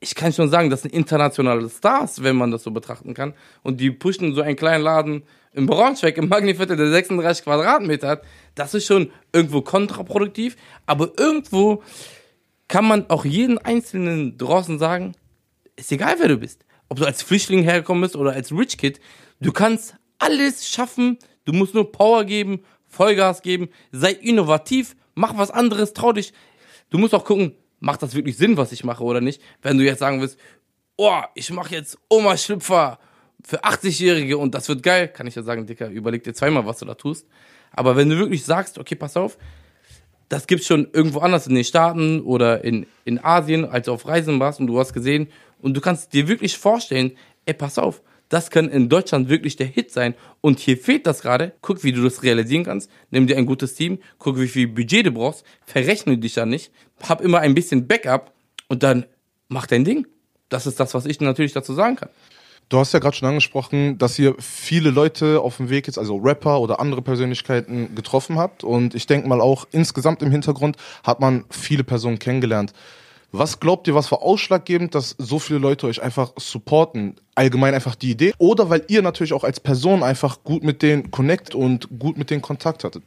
ich 0.00 0.14
kann 0.14 0.32
schon 0.32 0.50
sagen, 0.50 0.68
das 0.68 0.82
sind 0.82 0.92
internationale 0.92 1.68
Stars, 1.70 2.22
wenn 2.22 2.36
man 2.36 2.50
das 2.50 2.62
so 2.62 2.70
betrachten 2.70 3.14
kann. 3.14 3.34
Und 3.62 3.80
die 3.80 3.90
pushen 3.90 4.34
so 4.34 4.42
einen 4.42 4.56
kleinen 4.56 4.84
Laden 4.84 5.22
im 5.52 5.66
Braunschweig, 5.66 6.16
im 6.18 6.28
Magniviertel, 6.28 6.76
der 6.76 6.90
36 6.90 7.44
Quadratmeter 7.44 8.08
hat. 8.08 8.22
Das 8.54 8.74
ist 8.74 8.86
schon 8.86 9.10
irgendwo 9.32 9.62
kontraproduktiv, 9.62 10.56
aber 10.86 11.12
irgendwo 11.18 11.82
kann 12.68 12.86
man 12.86 13.08
auch 13.10 13.24
jeden 13.24 13.58
Einzelnen 13.58 14.38
draußen 14.38 14.78
sagen, 14.78 15.14
ist 15.76 15.92
egal, 15.92 16.16
wer 16.18 16.28
du 16.28 16.38
bist. 16.38 16.64
Ob 16.92 16.98
du 16.98 17.06
als 17.06 17.22
Flüchtling 17.22 17.62
hergekommen 17.62 18.02
bist 18.02 18.16
oder 18.16 18.32
als 18.32 18.52
Rich 18.52 18.76
Kid, 18.76 19.00
du 19.40 19.50
kannst 19.50 19.94
alles 20.18 20.68
schaffen. 20.68 21.16
Du 21.46 21.54
musst 21.54 21.72
nur 21.72 21.90
Power 21.90 22.26
geben, 22.26 22.64
Vollgas 22.86 23.40
geben, 23.40 23.70
sei 23.92 24.12
innovativ, 24.12 24.94
mach 25.14 25.38
was 25.38 25.50
anderes, 25.50 25.94
trau 25.94 26.12
dich. 26.12 26.34
Du 26.90 26.98
musst 26.98 27.14
auch 27.14 27.24
gucken, 27.24 27.54
macht 27.80 28.02
das 28.02 28.14
wirklich 28.14 28.36
Sinn, 28.36 28.58
was 28.58 28.72
ich 28.72 28.84
mache 28.84 29.04
oder 29.04 29.22
nicht? 29.22 29.40
Wenn 29.62 29.78
du 29.78 29.84
jetzt 29.84 30.00
sagen 30.00 30.20
willst, 30.20 30.38
oh, 30.96 31.22
ich 31.34 31.50
mache 31.50 31.74
jetzt 31.74 31.96
Oma 32.10 32.36
Schlüpfer 32.36 32.98
für 33.42 33.64
80-Jährige 33.64 34.36
und 34.36 34.54
das 34.54 34.68
wird 34.68 34.82
geil, 34.82 35.08
kann 35.08 35.26
ich 35.26 35.34
ja 35.34 35.42
sagen, 35.42 35.66
Dicker, 35.66 35.88
überleg 35.88 36.22
dir 36.24 36.34
zweimal, 36.34 36.66
was 36.66 36.80
du 36.80 36.84
da 36.84 36.92
tust. 36.92 37.26
Aber 37.70 37.96
wenn 37.96 38.10
du 38.10 38.18
wirklich 38.18 38.44
sagst, 38.44 38.76
okay, 38.76 38.96
pass 38.96 39.16
auf, 39.16 39.38
das 40.28 40.46
gibt's 40.46 40.66
schon 40.66 40.88
irgendwo 40.92 41.20
anders 41.20 41.46
in 41.46 41.54
den 41.54 41.64
Staaten 41.64 42.20
oder 42.20 42.62
in, 42.64 42.84
in 43.06 43.22
Asien, 43.24 43.64
als 43.64 43.86
du 43.86 43.92
auf 43.92 44.06
Reisen 44.06 44.40
warst 44.40 44.60
und 44.60 44.66
du 44.66 44.78
hast 44.78 44.92
gesehen 44.92 45.28
und 45.62 45.74
du 45.74 45.80
kannst 45.80 46.12
dir 46.12 46.28
wirklich 46.28 46.58
vorstellen, 46.58 47.12
ey, 47.46 47.54
pass 47.54 47.78
auf, 47.78 48.02
das 48.32 48.50
kann 48.50 48.70
in 48.70 48.88
Deutschland 48.88 49.28
wirklich 49.28 49.56
der 49.56 49.66
Hit 49.66 49.90
sein. 49.90 50.14
Und 50.40 50.58
hier 50.58 50.78
fehlt 50.78 51.06
das 51.06 51.20
gerade. 51.20 51.52
Guck, 51.60 51.84
wie 51.84 51.92
du 51.92 52.02
das 52.02 52.22
realisieren 52.22 52.64
kannst. 52.64 52.90
Nimm 53.10 53.26
dir 53.26 53.36
ein 53.36 53.44
gutes 53.44 53.74
Team. 53.74 53.98
Guck, 54.18 54.40
wie 54.40 54.48
viel 54.48 54.68
Budget 54.68 55.04
du 55.04 55.10
brauchst. 55.10 55.44
Verrechne 55.66 56.16
dich 56.16 56.32
da 56.32 56.46
nicht. 56.46 56.72
Hab 57.06 57.20
immer 57.20 57.40
ein 57.40 57.54
bisschen 57.54 57.86
Backup. 57.86 58.32
Und 58.68 58.82
dann 58.82 59.04
mach 59.48 59.66
dein 59.66 59.84
Ding. 59.84 60.06
Das 60.48 60.66
ist 60.66 60.80
das, 60.80 60.94
was 60.94 61.04
ich 61.04 61.20
natürlich 61.20 61.52
dazu 61.52 61.74
sagen 61.74 61.96
kann. 61.96 62.08
Du 62.70 62.78
hast 62.78 62.94
ja 62.94 63.00
gerade 63.00 63.14
schon 63.14 63.28
angesprochen, 63.28 63.98
dass 63.98 64.18
ihr 64.18 64.34
viele 64.38 64.88
Leute 64.88 65.42
auf 65.42 65.58
dem 65.58 65.68
Weg 65.68 65.86
jetzt, 65.86 65.98
also 65.98 66.16
Rapper 66.16 66.58
oder 66.58 66.80
andere 66.80 67.02
Persönlichkeiten 67.02 67.94
getroffen 67.94 68.38
habt. 68.38 68.64
Und 68.64 68.94
ich 68.94 69.06
denke 69.06 69.28
mal 69.28 69.42
auch 69.42 69.66
insgesamt 69.72 70.22
im 70.22 70.30
Hintergrund 70.30 70.78
hat 71.04 71.20
man 71.20 71.44
viele 71.50 71.84
Personen 71.84 72.18
kennengelernt. 72.18 72.72
Was 73.34 73.60
glaubt 73.60 73.88
ihr, 73.88 73.94
was 73.94 74.12
war 74.12 74.20
ausschlaggebend, 74.20 74.94
dass 74.94 75.16
so 75.18 75.38
viele 75.38 75.58
Leute 75.58 75.86
euch 75.86 76.02
einfach 76.02 76.32
supporten? 76.36 77.16
Allgemein 77.34 77.72
einfach 77.72 77.94
die 77.94 78.10
Idee? 78.10 78.34
Oder 78.36 78.68
weil 78.68 78.84
ihr 78.88 79.00
natürlich 79.00 79.32
auch 79.32 79.42
als 79.42 79.58
Person 79.58 80.02
einfach 80.02 80.44
gut 80.44 80.62
mit 80.62 80.82
denen 80.82 81.10
connect 81.10 81.54
und 81.54 81.88
gut 81.98 82.18
mit 82.18 82.28
denen 82.28 82.42
Kontakt 82.42 82.84
hattet? 82.84 83.02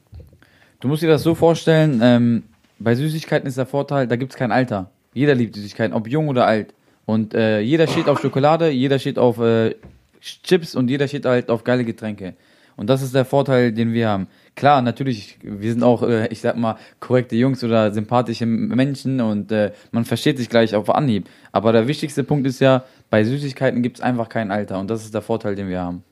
Du 0.80 0.88
musst 0.88 1.04
dir 1.04 1.10
das 1.10 1.22
so 1.22 1.36
vorstellen, 1.36 2.00
ähm, 2.02 2.44
bei 2.80 2.96
Süßigkeiten 2.96 3.48
ist 3.48 3.60
der 3.60 3.68
Vorteil, 3.68 4.08
da 4.08 4.16
gibt 4.16 4.32
es 4.34 4.38
kein 4.38 4.52
Alter. 4.52 4.90
Jeder 5.14 5.36
liebt 5.36 5.56
Süßigkeiten, 5.56 5.96
ob 5.96 6.08
jung 6.08 6.28
oder 6.28 6.48
alt. 6.48 6.74
Und 7.06 7.36
äh, 7.36 7.60
jeder 7.60 7.86
steht 7.88 8.10
auf 8.10 8.20
Schokolade, 8.20 8.70
jeder 8.72 8.98
steht 8.98 9.20
auf 9.20 9.38
äh, 9.38 9.76
Chips 10.22 10.74
und 10.74 10.90
jeder 10.90 11.08
steht 11.08 11.26
halt 11.26 11.52
auf 11.52 11.64
geile 11.64 11.86
Getränke. 11.86 12.34
Und 12.78 12.90
das 12.90 13.02
ist 13.02 13.16
der 13.16 13.26
Vorteil, 13.26 13.72
den 13.72 13.94
wir 13.94 14.10
haben. 14.10 14.28
Klar, 14.56 14.82
natürlich, 14.82 15.38
wir 15.42 15.72
sind 15.72 15.84
auch, 15.84 16.04
äh, 16.04 16.28
ich 16.28 16.42
sag 16.42 16.58
mal, 16.58 16.78
korrekte 17.00 17.36
Jungs 17.36 17.64
oder 17.64 17.92
sympathische 17.92 18.46
Menschen 18.46 19.22
und 19.22 19.52
äh, 19.52 19.72
man 19.92 20.06
versteht 20.06 20.38
sich 20.38 20.50
gleich 20.50 20.76
auf 20.76 20.90
Anhieb. 20.90 21.30
Aber 21.52 21.72
der 21.72 21.88
wichtigste 21.88 22.24
Punkt 22.24 22.48
ist 22.48 22.60
ja, 22.60 22.84
bei 23.10 23.24
Süßigkeiten 23.24 23.82
gibt 23.82 23.98
es 23.98 24.04
einfach 24.04 24.30
kein 24.30 24.52
Alter 24.52 24.80
und 24.80 24.90
das 24.90 25.04
ist 25.04 25.14
der 25.14 25.22
Vorteil, 25.22 25.56
den 25.56 25.68
wir 25.70 25.82
haben. 25.82 26.04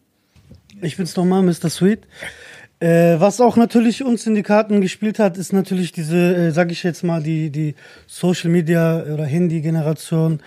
Ich 0.81 0.97
bin's 0.97 1.15
nochmal, 1.15 1.41
Mr. 1.41 1.69
Sweet. 1.69 2.01
Äh, 2.83 3.17
was 3.19 3.39
auch 3.39 3.55
natürlich 3.55 4.03
uns 4.03 4.27
in 4.27 4.35
die 4.35 4.43
Karten 4.43 4.81
gespielt 4.81 5.17
hat, 5.17 5.37
ist 5.37 5.53
natürlich 5.53 5.93
diese, 5.93 6.35
äh, 6.35 6.51
sag 6.51 6.69
ich 6.69 6.83
jetzt 6.83 7.01
mal, 7.01 7.23
die, 7.23 7.49
die 7.49 7.75
Social 8.07 8.49
Media 8.49 9.03
oder 9.03 9.23
Handy-Generation. 9.23 10.41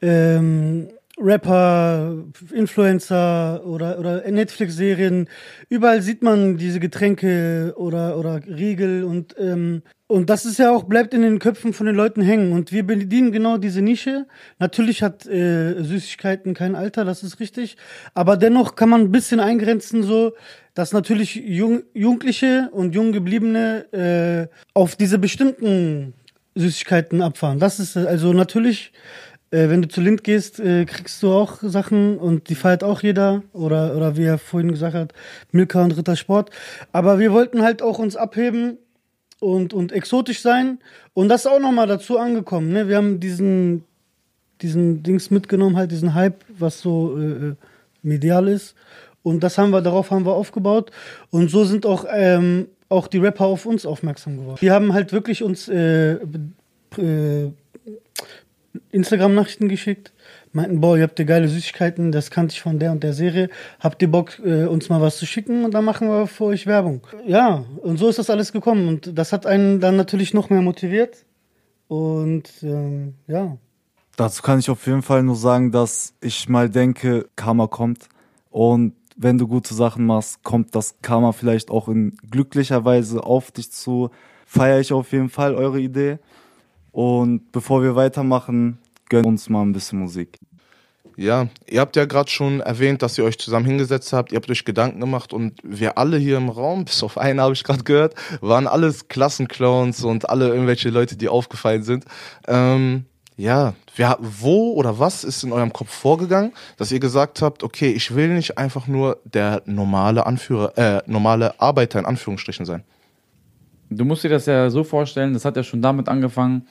Ähm, 0.00 0.88
Rapper, 1.18 2.24
Influencer 2.52 3.64
oder, 3.64 3.98
oder 3.98 4.30
Netflix-Serien. 4.30 5.28
Überall 5.68 6.02
sieht 6.02 6.22
man 6.22 6.56
diese 6.56 6.80
Getränke 6.80 7.74
oder, 7.76 8.18
oder 8.18 8.40
Riegel 8.46 9.04
und, 9.04 9.34
ähm, 9.38 9.82
und 10.06 10.28
das 10.28 10.44
ist 10.44 10.58
ja 10.58 10.70
auch, 10.70 10.84
bleibt 10.84 11.14
in 11.14 11.22
den 11.22 11.38
Köpfen 11.38 11.72
von 11.72 11.86
den 11.86 11.94
Leuten 11.96 12.20
hängen. 12.20 12.52
Und 12.52 12.72
wir 12.72 12.86
bedienen 12.86 13.32
genau 13.32 13.56
diese 13.56 13.80
Nische. 13.80 14.26
Natürlich 14.58 15.02
hat 15.02 15.26
äh, 15.26 15.82
Süßigkeiten 15.82 16.52
kein 16.52 16.74
Alter, 16.74 17.04
das 17.04 17.22
ist 17.22 17.40
richtig. 17.40 17.76
Aber 18.12 18.36
dennoch 18.36 18.74
kann 18.74 18.90
man 18.90 19.02
ein 19.02 19.12
bisschen 19.12 19.40
eingrenzen, 19.40 20.02
so, 20.02 20.34
dass 20.74 20.92
natürlich 20.92 21.36
Jung, 21.36 21.84
Jugendliche 21.94 22.68
und 22.72 22.94
Junggebliebene 22.94 24.50
äh, 24.50 24.56
auf 24.74 24.94
diese 24.96 25.18
bestimmten 25.18 26.12
Süßigkeiten 26.54 27.22
abfahren. 27.22 27.58
Das 27.58 27.80
ist 27.80 27.96
also 27.96 28.32
natürlich 28.32 28.92
äh, 29.54 29.70
wenn 29.70 29.82
du 29.82 29.88
zu 29.88 30.00
Lind 30.00 30.24
gehst, 30.24 30.58
äh, 30.58 30.84
kriegst 30.84 31.22
du 31.22 31.32
auch 31.32 31.58
Sachen 31.62 32.18
und 32.18 32.48
die 32.48 32.56
feiert 32.56 32.82
auch 32.82 33.02
jeder. 33.02 33.42
Oder, 33.52 33.96
oder 33.96 34.16
wie 34.16 34.24
er 34.24 34.38
vorhin 34.38 34.72
gesagt 34.72 34.94
hat, 34.94 35.12
Milka 35.52 35.82
und 35.82 35.96
Rittersport. 35.96 36.50
Aber 36.92 37.18
wir 37.20 37.32
wollten 37.32 37.62
halt 37.62 37.80
auch 37.80 37.98
uns 37.98 38.16
abheben 38.16 38.78
und, 39.38 39.72
und 39.72 39.92
exotisch 39.92 40.40
sein. 40.40 40.78
Und 41.12 41.28
das 41.28 41.42
ist 41.42 41.46
auch 41.46 41.60
nochmal 41.60 41.86
dazu 41.86 42.18
angekommen. 42.18 42.72
Ne? 42.72 42.88
Wir 42.88 42.96
haben 42.96 43.20
diesen, 43.20 43.84
diesen 44.60 45.02
Dings 45.04 45.30
mitgenommen, 45.30 45.76
halt 45.76 45.92
diesen 45.92 46.14
Hype, 46.14 46.44
was 46.48 46.80
so 46.80 47.16
äh, 47.18 47.48
äh 47.48 47.54
medial 48.02 48.48
ist. 48.48 48.74
Und 49.22 49.42
das 49.42 49.56
haben 49.56 49.70
wir, 49.70 49.80
darauf 49.80 50.10
haben 50.10 50.26
wir 50.26 50.34
aufgebaut. 50.34 50.90
Und 51.30 51.50
so 51.50 51.64
sind 51.64 51.86
auch, 51.86 52.04
ähm, 52.12 52.66
auch 52.90 53.06
die 53.06 53.16
Rapper 53.16 53.46
auf 53.46 53.64
uns 53.64 53.86
aufmerksam 53.86 54.36
geworden. 54.36 54.58
Wir 54.60 54.74
haben 54.74 54.92
halt 54.92 55.12
wirklich 55.12 55.42
uns 55.42 55.68
äh, 55.68 56.18
äh, 56.98 57.50
Instagram-Nachrichten 58.90 59.68
geschickt, 59.68 60.12
meinten, 60.52 60.80
boah, 60.80 60.96
ihr 60.96 61.04
habt 61.04 61.18
ihr 61.18 61.24
geile 61.24 61.48
Süßigkeiten, 61.48 62.12
das 62.12 62.30
kannte 62.30 62.52
ich 62.52 62.62
von 62.62 62.78
der 62.78 62.92
und 62.92 63.02
der 63.02 63.12
Serie. 63.12 63.50
Habt 63.80 64.02
ihr 64.02 64.10
Bock, 64.10 64.40
äh, 64.44 64.64
uns 64.64 64.88
mal 64.88 65.00
was 65.00 65.18
zu 65.18 65.26
schicken 65.26 65.64
und 65.64 65.74
dann 65.74 65.84
machen 65.84 66.08
wir 66.08 66.26
für 66.26 66.44
euch 66.44 66.66
Werbung. 66.66 67.06
Ja, 67.26 67.64
und 67.82 67.98
so 67.98 68.08
ist 68.08 68.18
das 68.18 68.30
alles 68.30 68.52
gekommen 68.52 68.88
und 68.88 69.18
das 69.18 69.32
hat 69.32 69.46
einen 69.46 69.80
dann 69.80 69.96
natürlich 69.96 70.34
noch 70.34 70.50
mehr 70.50 70.62
motiviert. 70.62 71.24
Und 71.88 72.48
ähm, 72.62 73.14
ja. 73.26 73.56
Dazu 74.16 74.42
kann 74.42 74.58
ich 74.58 74.70
auf 74.70 74.86
jeden 74.86 75.02
Fall 75.02 75.22
nur 75.22 75.36
sagen, 75.36 75.72
dass 75.72 76.14
ich 76.20 76.48
mal 76.48 76.70
denke, 76.70 77.28
Karma 77.36 77.66
kommt. 77.66 78.08
Und 78.50 78.94
wenn 79.16 79.38
du 79.38 79.48
gute 79.48 79.74
Sachen 79.74 80.06
machst, 80.06 80.42
kommt 80.42 80.74
das 80.74 80.96
Karma 81.02 81.32
vielleicht 81.32 81.70
auch 81.70 81.88
in 81.88 82.16
glücklicher 82.30 82.84
Weise 82.84 83.24
auf 83.24 83.50
dich 83.50 83.70
zu. 83.72 84.10
Feiere 84.46 84.80
ich 84.80 84.92
auf 84.92 85.12
jeden 85.12 85.30
Fall 85.30 85.54
eure 85.54 85.80
Idee. 85.80 86.18
Und 86.94 87.50
bevor 87.50 87.82
wir 87.82 87.96
weitermachen, 87.96 88.78
gönnen 89.08 89.26
uns 89.26 89.48
mal 89.48 89.62
ein 89.62 89.72
bisschen 89.72 89.98
Musik. 89.98 90.38
Ja, 91.16 91.48
ihr 91.66 91.80
habt 91.80 91.96
ja 91.96 92.04
gerade 92.04 92.30
schon 92.30 92.60
erwähnt, 92.60 93.02
dass 93.02 93.18
ihr 93.18 93.24
euch 93.24 93.36
zusammen 93.36 93.66
hingesetzt 93.66 94.12
habt, 94.12 94.30
ihr 94.30 94.36
habt 94.36 94.48
euch 94.48 94.64
Gedanken 94.64 95.00
gemacht 95.00 95.32
und 95.32 95.54
wir 95.64 95.98
alle 95.98 96.18
hier 96.18 96.36
im 96.36 96.48
Raum, 96.48 96.84
bis 96.84 97.02
auf 97.02 97.18
einen 97.18 97.40
habe 97.40 97.52
ich 97.52 97.64
gerade 97.64 97.82
gehört, 97.82 98.14
waren 98.40 98.68
alles 98.68 99.08
Klassenclowns 99.08 100.04
und 100.04 100.30
alle 100.30 100.46
irgendwelche 100.46 100.88
Leute, 100.90 101.16
die 101.16 101.28
aufgefallen 101.28 101.82
sind. 101.82 102.04
Ähm, 102.46 103.06
ja, 103.36 103.74
wer, 103.96 104.16
wo 104.20 104.74
oder 104.74 105.00
was 105.00 105.24
ist 105.24 105.42
in 105.42 105.50
eurem 105.50 105.72
Kopf 105.72 105.90
vorgegangen, 105.90 106.52
dass 106.76 106.92
ihr 106.92 107.00
gesagt 107.00 107.42
habt, 107.42 107.64
okay, 107.64 107.90
ich 107.90 108.14
will 108.14 108.28
nicht 108.28 108.56
einfach 108.56 108.86
nur 108.86 109.18
der 109.24 109.62
normale 109.66 110.26
Anführer, 110.26 110.78
äh, 110.78 111.02
normale 111.06 111.60
Arbeiter 111.60 111.98
in 111.98 112.06
Anführungsstrichen 112.06 112.64
sein? 112.64 112.84
Du 113.90 114.04
musst 114.04 114.22
dir 114.22 114.30
das 114.30 114.46
ja 114.46 114.70
so 114.70 114.84
vorstellen, 114.84 115.34
das 115.34 115.44
hat 115.44 115.56
ja 115.56 115.64
schon 115.64 115.82
damit 115.82 116.08
angefangen, 116.08 116.64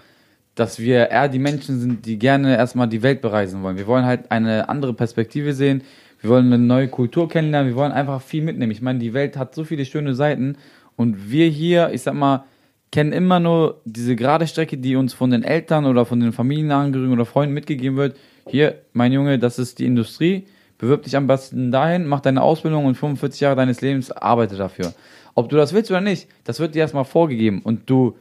dass 0.56 0.80
wir 0.80 1.10
eher 1.10 1.30
die 1.30 1.39
Menschen 1.39 1.80
sind, 1.80 2.06
die 2.06 2.20
gerne 2.20 2.56
erstmal 2.56 2.88
die 2.88 3.02
Welt 3.02 3.22
bereisen 3.22 3.63
wollen. 3.63 3.78
Wir 3.78 3.88
wollen 3.88 4.06
halt 4.06 4.32
eine 4.32 4.70
andere 4.70 4.94
Perspektive 4.94 5.54
sehen. 5.54 5.84
Wir 6.22 6.30
wollen 6.30 6.48
eine 6.48 6.60
neue 6.60 6.88
Kultur 6.88 7.28
kennenlernen. 7.28 7.70
Wir 7.70 7.76
wollen 7.76 7.92
einfach 7.92 8.22
viel 8.22 8.44
mitnehmen. 8.44 8.72
Ich 8.72 8.82
meine, 8.82 9.00
die 9.00 9.13
Welt 9.13 9.36
hat 9.36 9.56
so 9.56 9.63
viele 9.63 9.86
schöne 9.86 10.13
Seiten. 10.13 10.58
Und 10.96 11.32
wir 11.32 11.48
hier, 11.48 11.89
ich 11.92 12.04
sag 12.04 12.13
mal, 12.13 12.46
kennen 12.92 13.12
immer 13.12 13.39
nur 13.39 13.82
diese 13.86 14.16
gerade 14.16 14.46
Strecke, 14.46 14.78
die 14.78 14.96
uns 14.96 15.13
von 15.13 15.32
den 15.32 15.44
Eltern 15.44 15.86
oder 15.86 16.06
von 16.06 16.20
den 16.20 16.32
Familienangehörigen 16.32 17.13
oder 17.13 17.26
Freunden 17.26 17.56
mitgegeben 17.56 17.98
wird. 17.98 18.16
Hier, 18.48 18.76
mein 18.94 19.12
Junge, 19.12 19.39
das 19.39 19.58
ist 19.58 19.80
die 19.80 19.86
Industrie. 19.86 20.46
Bewirb 20.78 21.04
dich 21.04 21.16
am 21.16 21.28
besten 21.28 21.72
dahin, 21.72 22.06
mach 22.06 22.20
deine 22.20 22.42
Ausbildung 22.42 22.86
und 22.86 22.96
45 22.96 23.42
Jahre 23.42 23.56
deines 23.56 23.82
Lebens 23.82 24.12
arbeite 24.12 24.58
dafür. 24.58 24.94
Ob 25.34 25.50
du 25.50 25.56
das 25.56 25.74
willst 25.74 25.89
oder 25.89 26.02
nicht, 26.02 26.28
das 26.44 26.60
wird 26.60 26.76
dir 26.76 26.80
erstmal 26.80 27.06
vorgegeben. 27.06 27.62
Und 27.63 27.89
du 27.89 28.16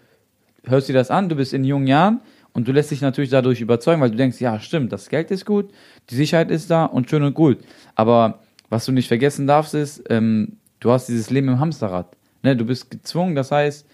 hörst 0.65 0.89
dir 0.89 0.95
das 0.95 1.11
an, 1.11 1.29
du 1.29 1.37
bist 1.37 1.53
in 1.53 1.65
jungen 1.65 1.87
Jahren 1.87 2.21
und 2.53 2.69
du 2.69 2.73
lässt 2.73 2.91
dich 2.91 3.01
natürlich 3.01 3.31
dadurch 3.31 3.61
überzeugen, 3.61 4.01
weil 4.01 4.11
du 4.11 4.17
denkst, 4.17 4.41
ja, 4.41 4.61
stimmt, 4.61 4.93
das 4.93 5.09
Geld 5.09 5.31
ist 5.31 5.47
gut, 5.47 5.71
die 6.11 6.15
Sicherheit 6.15 6.51
ist 6.51 6.71
da 6.71 6.85
und 6.85 7.09
schön 7.09 7.23
und 7.23 7.35
gut. 7.35 7.59
Aber 7.95 8.41
was 8.69 8.85
du 8.85 8.93
nicht 8.93 9.09
vergessen 9.09 9.47
darfst, 9.47 9.75
ist, 9.75 10.05
ähm, 10.11 10.57
du 10.81 10.91
hast 10.91 11.09
dieses 11.09 11.31
Leben 11.31 11.49
im 11.49 11.61
Hamsterrad. 11.61 12.17
Ne? 12.43 12.57
Du 12.57 12.65
bist 12.65 12.91
gezwungen, 12.91 13.35
das 13.35 13.51
heißt, 13.51 13.87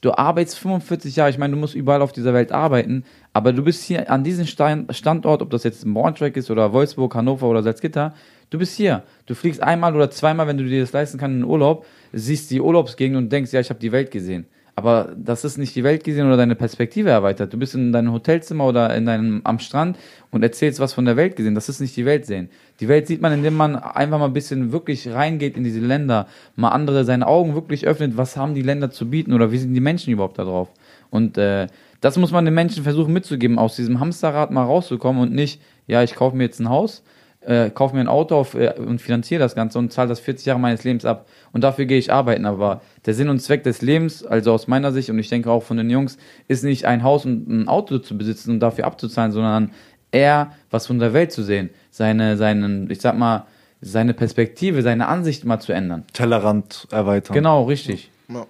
du 0.00 0.12
arbeitest 0.12 0.58
45 0.58 1.16
Jahre, 1.16 1.30
ich 1.30 1.38
meine, 1.38 1.54
du 1.54 1.60
musst 1.60 1.74
überall 1.74 2.02
auf 2.02 2.12
dieser 2.12 2.34
Welt 2.34 2.52
arbeiten, 2.52 3.04
aber 3.32 3.52
du 3.52 3.62
bist 3.62 3.82
hier 3.84 4.10
an 4.10 4.24
diesem 4.24 4.46
Standort, 4.46 5.42
ob 5.42 5.50
das 5.50 5.64
jetzt 5.64 5.84
Braunschweig 5.92 6.36
ist 6.36 6.50
oder 6.50 6.72
Wolfsburg, 6.72 7.14
Hannover 7.14 7.48
oder 7.48 7.62
Salzgitter, 7.62 8.14
du 8.50 8.58
bist 8.58 8.76
hier. 8.76 9.02
Du 9.26 9.34
fliegst 9.34 9.62
einmal 9.62 9.94
oder 9.94 10.10
zweimal, 10.10 10.46
wenn 10.46 10.58
du 10.58 10.64
dir 10.64 10.80
das 10.80 10.92
leisten 10.92 11.18
kannst, 11.18 11.34
in 11.34 11.40
den 11.40 11.50
Urlaub, 11.50 11.84
siehst 12.12 12.50
die 12.50 12.60
Urlaubsgegend 12.60 13.16
und 13.16 13.32
denkst, 13.32 13.52
ja, 13.52 13.60
ich 13.60 13.70
habe 13.70 13.80
die 13.80 13.92
Welt 13.92 14.10
gesehen. 14.10 14.46
Aber 14.78 15.12
das 15.16 15.44
ist 15.44 15.58
nicht 15.58 15.74
die 15.74 15.82
Welt 15.82 16.04
gesehen 16.04 16.28
oder 16.28 16.36
deine 16.36 16.54
Perspektive 16.54 17.10
erweitert. 17.10 17.52
Du 17.52 17.58
bist 17.58 17.74
in 17.74 17.90
deinem 17.90 18.12
Hotelzimmer 18.12 18.64
oder 18.64 18.94
in 18.94 19.06
deinem, 19.06 19.40
am 19.42 19.58
Strand 19.58 19.98
und 20.30 20.44
erzählst 20.44 20.78
was 20.78 20.92
von 20.92 21.04
der 21.04 21.16
Welt 21.16 21.34
gesehen. 21.34 21.56
Das 21.56 21.68
ist 21.68 21.80
nicht 21.80 21.96
die 21.96 22.04
Welt 22.04 22.26
sehen. 22.26 22.48
Die 22.78 22.86
Welt 22.86 23.08
sieht 23.08 23.20
man, 23.20 23.32
indem 23.32 23.56
man 23.56 23.74
einfach 23.74 24.20
mal 24.20 24.26
ein 24.26 24.32
bisschen 24.32 24.70
wirklich 24.70 25.08
reingeht 25.08 25.56
in 25.56 25.64
diese 25.64 25.80
Länder, 25.80 26.28
mal 26.54 26.68
andere 26.68 27.04
seine 27.04 27.26
Augen 27.26 27.56
wirklich 27.56 27.88
öffnet, 27.88 28.16
was 28.16 28.36
haben 28.36 28.54
die 28.54 28.62
Länder 28.62 28.92
zu 28.92 29.10
bieten 29.10 29.32
oder 29.32 29.50
wie 29.50 29.58
sind 29.58 29.74
die 29.74 29.80
Menschen 29.80 30.12
überhaupt 30.12 30.38
da 30.38 30.44
drauf. 30.44 30.68
Und 31.10 31.36
äh, 31.38 31.66
das 32.00 32.16
muss 32.16 32.30
man 32.30 32.44
den 32.44 32.54
Menschen 32.54 32.84
versuchen 32.84 33.12
mitzugeben, 33.12 33.58
aus 33.58 33.74
diesem 33.74 33.98
Hamsterrad 33.98 34.52
mal 34.52 34.62
rauszukommen 34.62 35.20
und 35.20 35.34
nicht, 35.34 35.60
ja, 35.88 36.04
ich 36.04 36.14
kaufe 36.14 36.36
mir 36.36 36.44
jetzt 36.44 36.60
ein 36.60 36.68
Haus, 36.68 37.02
äh, 37.40 37.70
kaufe 37.70 37.94
mir 37.94 38.00
ein 38.00 38.08
Auto 38.08 38.36
auf, 38.36 38.54
äh, 38.54 38.74
und 38.78 39.00
finanziere 39.00 39.40
das 39.40 39.54
Ganze 39.54 39.78
und 39.78 39.92
zahle 39.92 40.08
das 40.08 40.20
40 40.20 40.46
Jahre 40.46 40.60
meines 40.60 40.84
Lebens 40.84 41.04
ab. 41.04 41.26
Und 41.52 41.64
dafür 41.64 41.86
gehe 41.86 41.98
ich 41.98 42.12
arbeiten. 42.12 42.46
Aber 42.46 42.82
der 43.06 43.14
Sinn 43.14 43.28
und 43.28 43.40
Zweck 43.40 43.62
des 43.62 43.82
Lebens, 43.82 44.24
also 44.24 44.52
aus 44.52 44.66
meiner 44.66 44.92
Sicht 44.92 45.10
und 45.10 45.18
ich 45.18 45.28
denke 45.28 45.50
auch 45.50 45.62
von 45.62 45.76
den 45.76 45.90
Jungs, 45.90 46.18
ist 46.48 46.64
nicht 46.64 46.84
ein 46.84 47.02
Haus 47.02 47.24
und 47.24 47.48
ein 47.48 47.68
Auto 47.68 47.98
zu 47.98 48.18
besitzen 48.18 48.52
und 48.52 48.60
dafür 48.60 48.86
abzuzahlen, 48.86 49.32
sondern 49.32 49.70
eher 50.10 50.52
was 50.70 50.86
von 50.86 50.98
der 50.98 51.12
Welt 51.12 51.32
zu 51.32 51.42
sehen. 51.42 51.70
Seine, 51.90 52.36
seinen, 52.36 52.90
ich 52.90 53.00
sag 53.00 53.16
mal, 53.16 53.46
seine 53.80 54.14
Perspektive, 54.14 54.82
seine 54.82 55.06
Ansicht 55.06 55.44
mal 55.44 55.60
zu 55.60 55.72
ändern. 55.72 56.04
Tellerrand 56.12 56.88
erweitern. 56.90 57.34
Genau, 57.34 57.64
richtig. 57.64 58.10
Ja. 58.30 58.46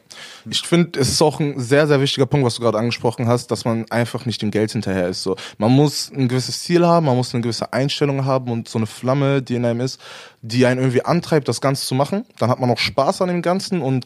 Ich 0.50 0.62
finde, 0.62 0.98
es 0.98 1.08
ist 1.08 1.22
auch 1.22 1.38
ein 1.38 1.60
sehr, 1.60 1.86
sehr 1.86 2.00
wichtiger 2.00 2.26
Punkt, 2.26 2.44
was 2.44 2.56
du 2.56 2.62
gerade 2.62 2.78
angesprochen 2.78 3.28
hast, 3.28 3.52
dass 3.52 3.64
man 3.64 3.88
einfach 3.90 4.26
nicht 4.26 4.42
dem 4.42 4.50
Geld 4.50 4.72
hinterher 4.72 5.08
ist. 5.08 5.22
So, 5.22 5.36
man 5.56 5.70
muss 5.70 6.10
ein 6.10 6.26
gewisses 6.26 6.64
Ziel 6.64 6.84
haben, 6.84 7.06
man 7.06 7.16
muss 7.16 7.32
eine 7.32 7.42
gewisse 7.42 7.72
Einstellung 7.72 8.24
haben 8.24 8.50
und 8.50 8.68
so 8.68 8.78
eine 8.78 8.86
Flamme, 8.86 9.40
die 9.40 9.54
in 9.54 9.64
einem 9.64 9.80
ist, 9.80 10.00
die 10.42 10.66
einen 10.66 10.80
irgendwie 10.80 11.04
antreibt, 11.04 11.46
das 11.46 11.60
Ganze 11.60 11.86
zu 11.86 11.94
machen. 11.94 12.24
Dann 12.38 12.50
hat 12.50 12.58
man 12.58 12.70
auch 12.70 12.78
Spaß 12.78 13.22
an 13.22 13.28
dem 13.28 13.40
Ganzen 13.40 13.80
und 13.80 14.04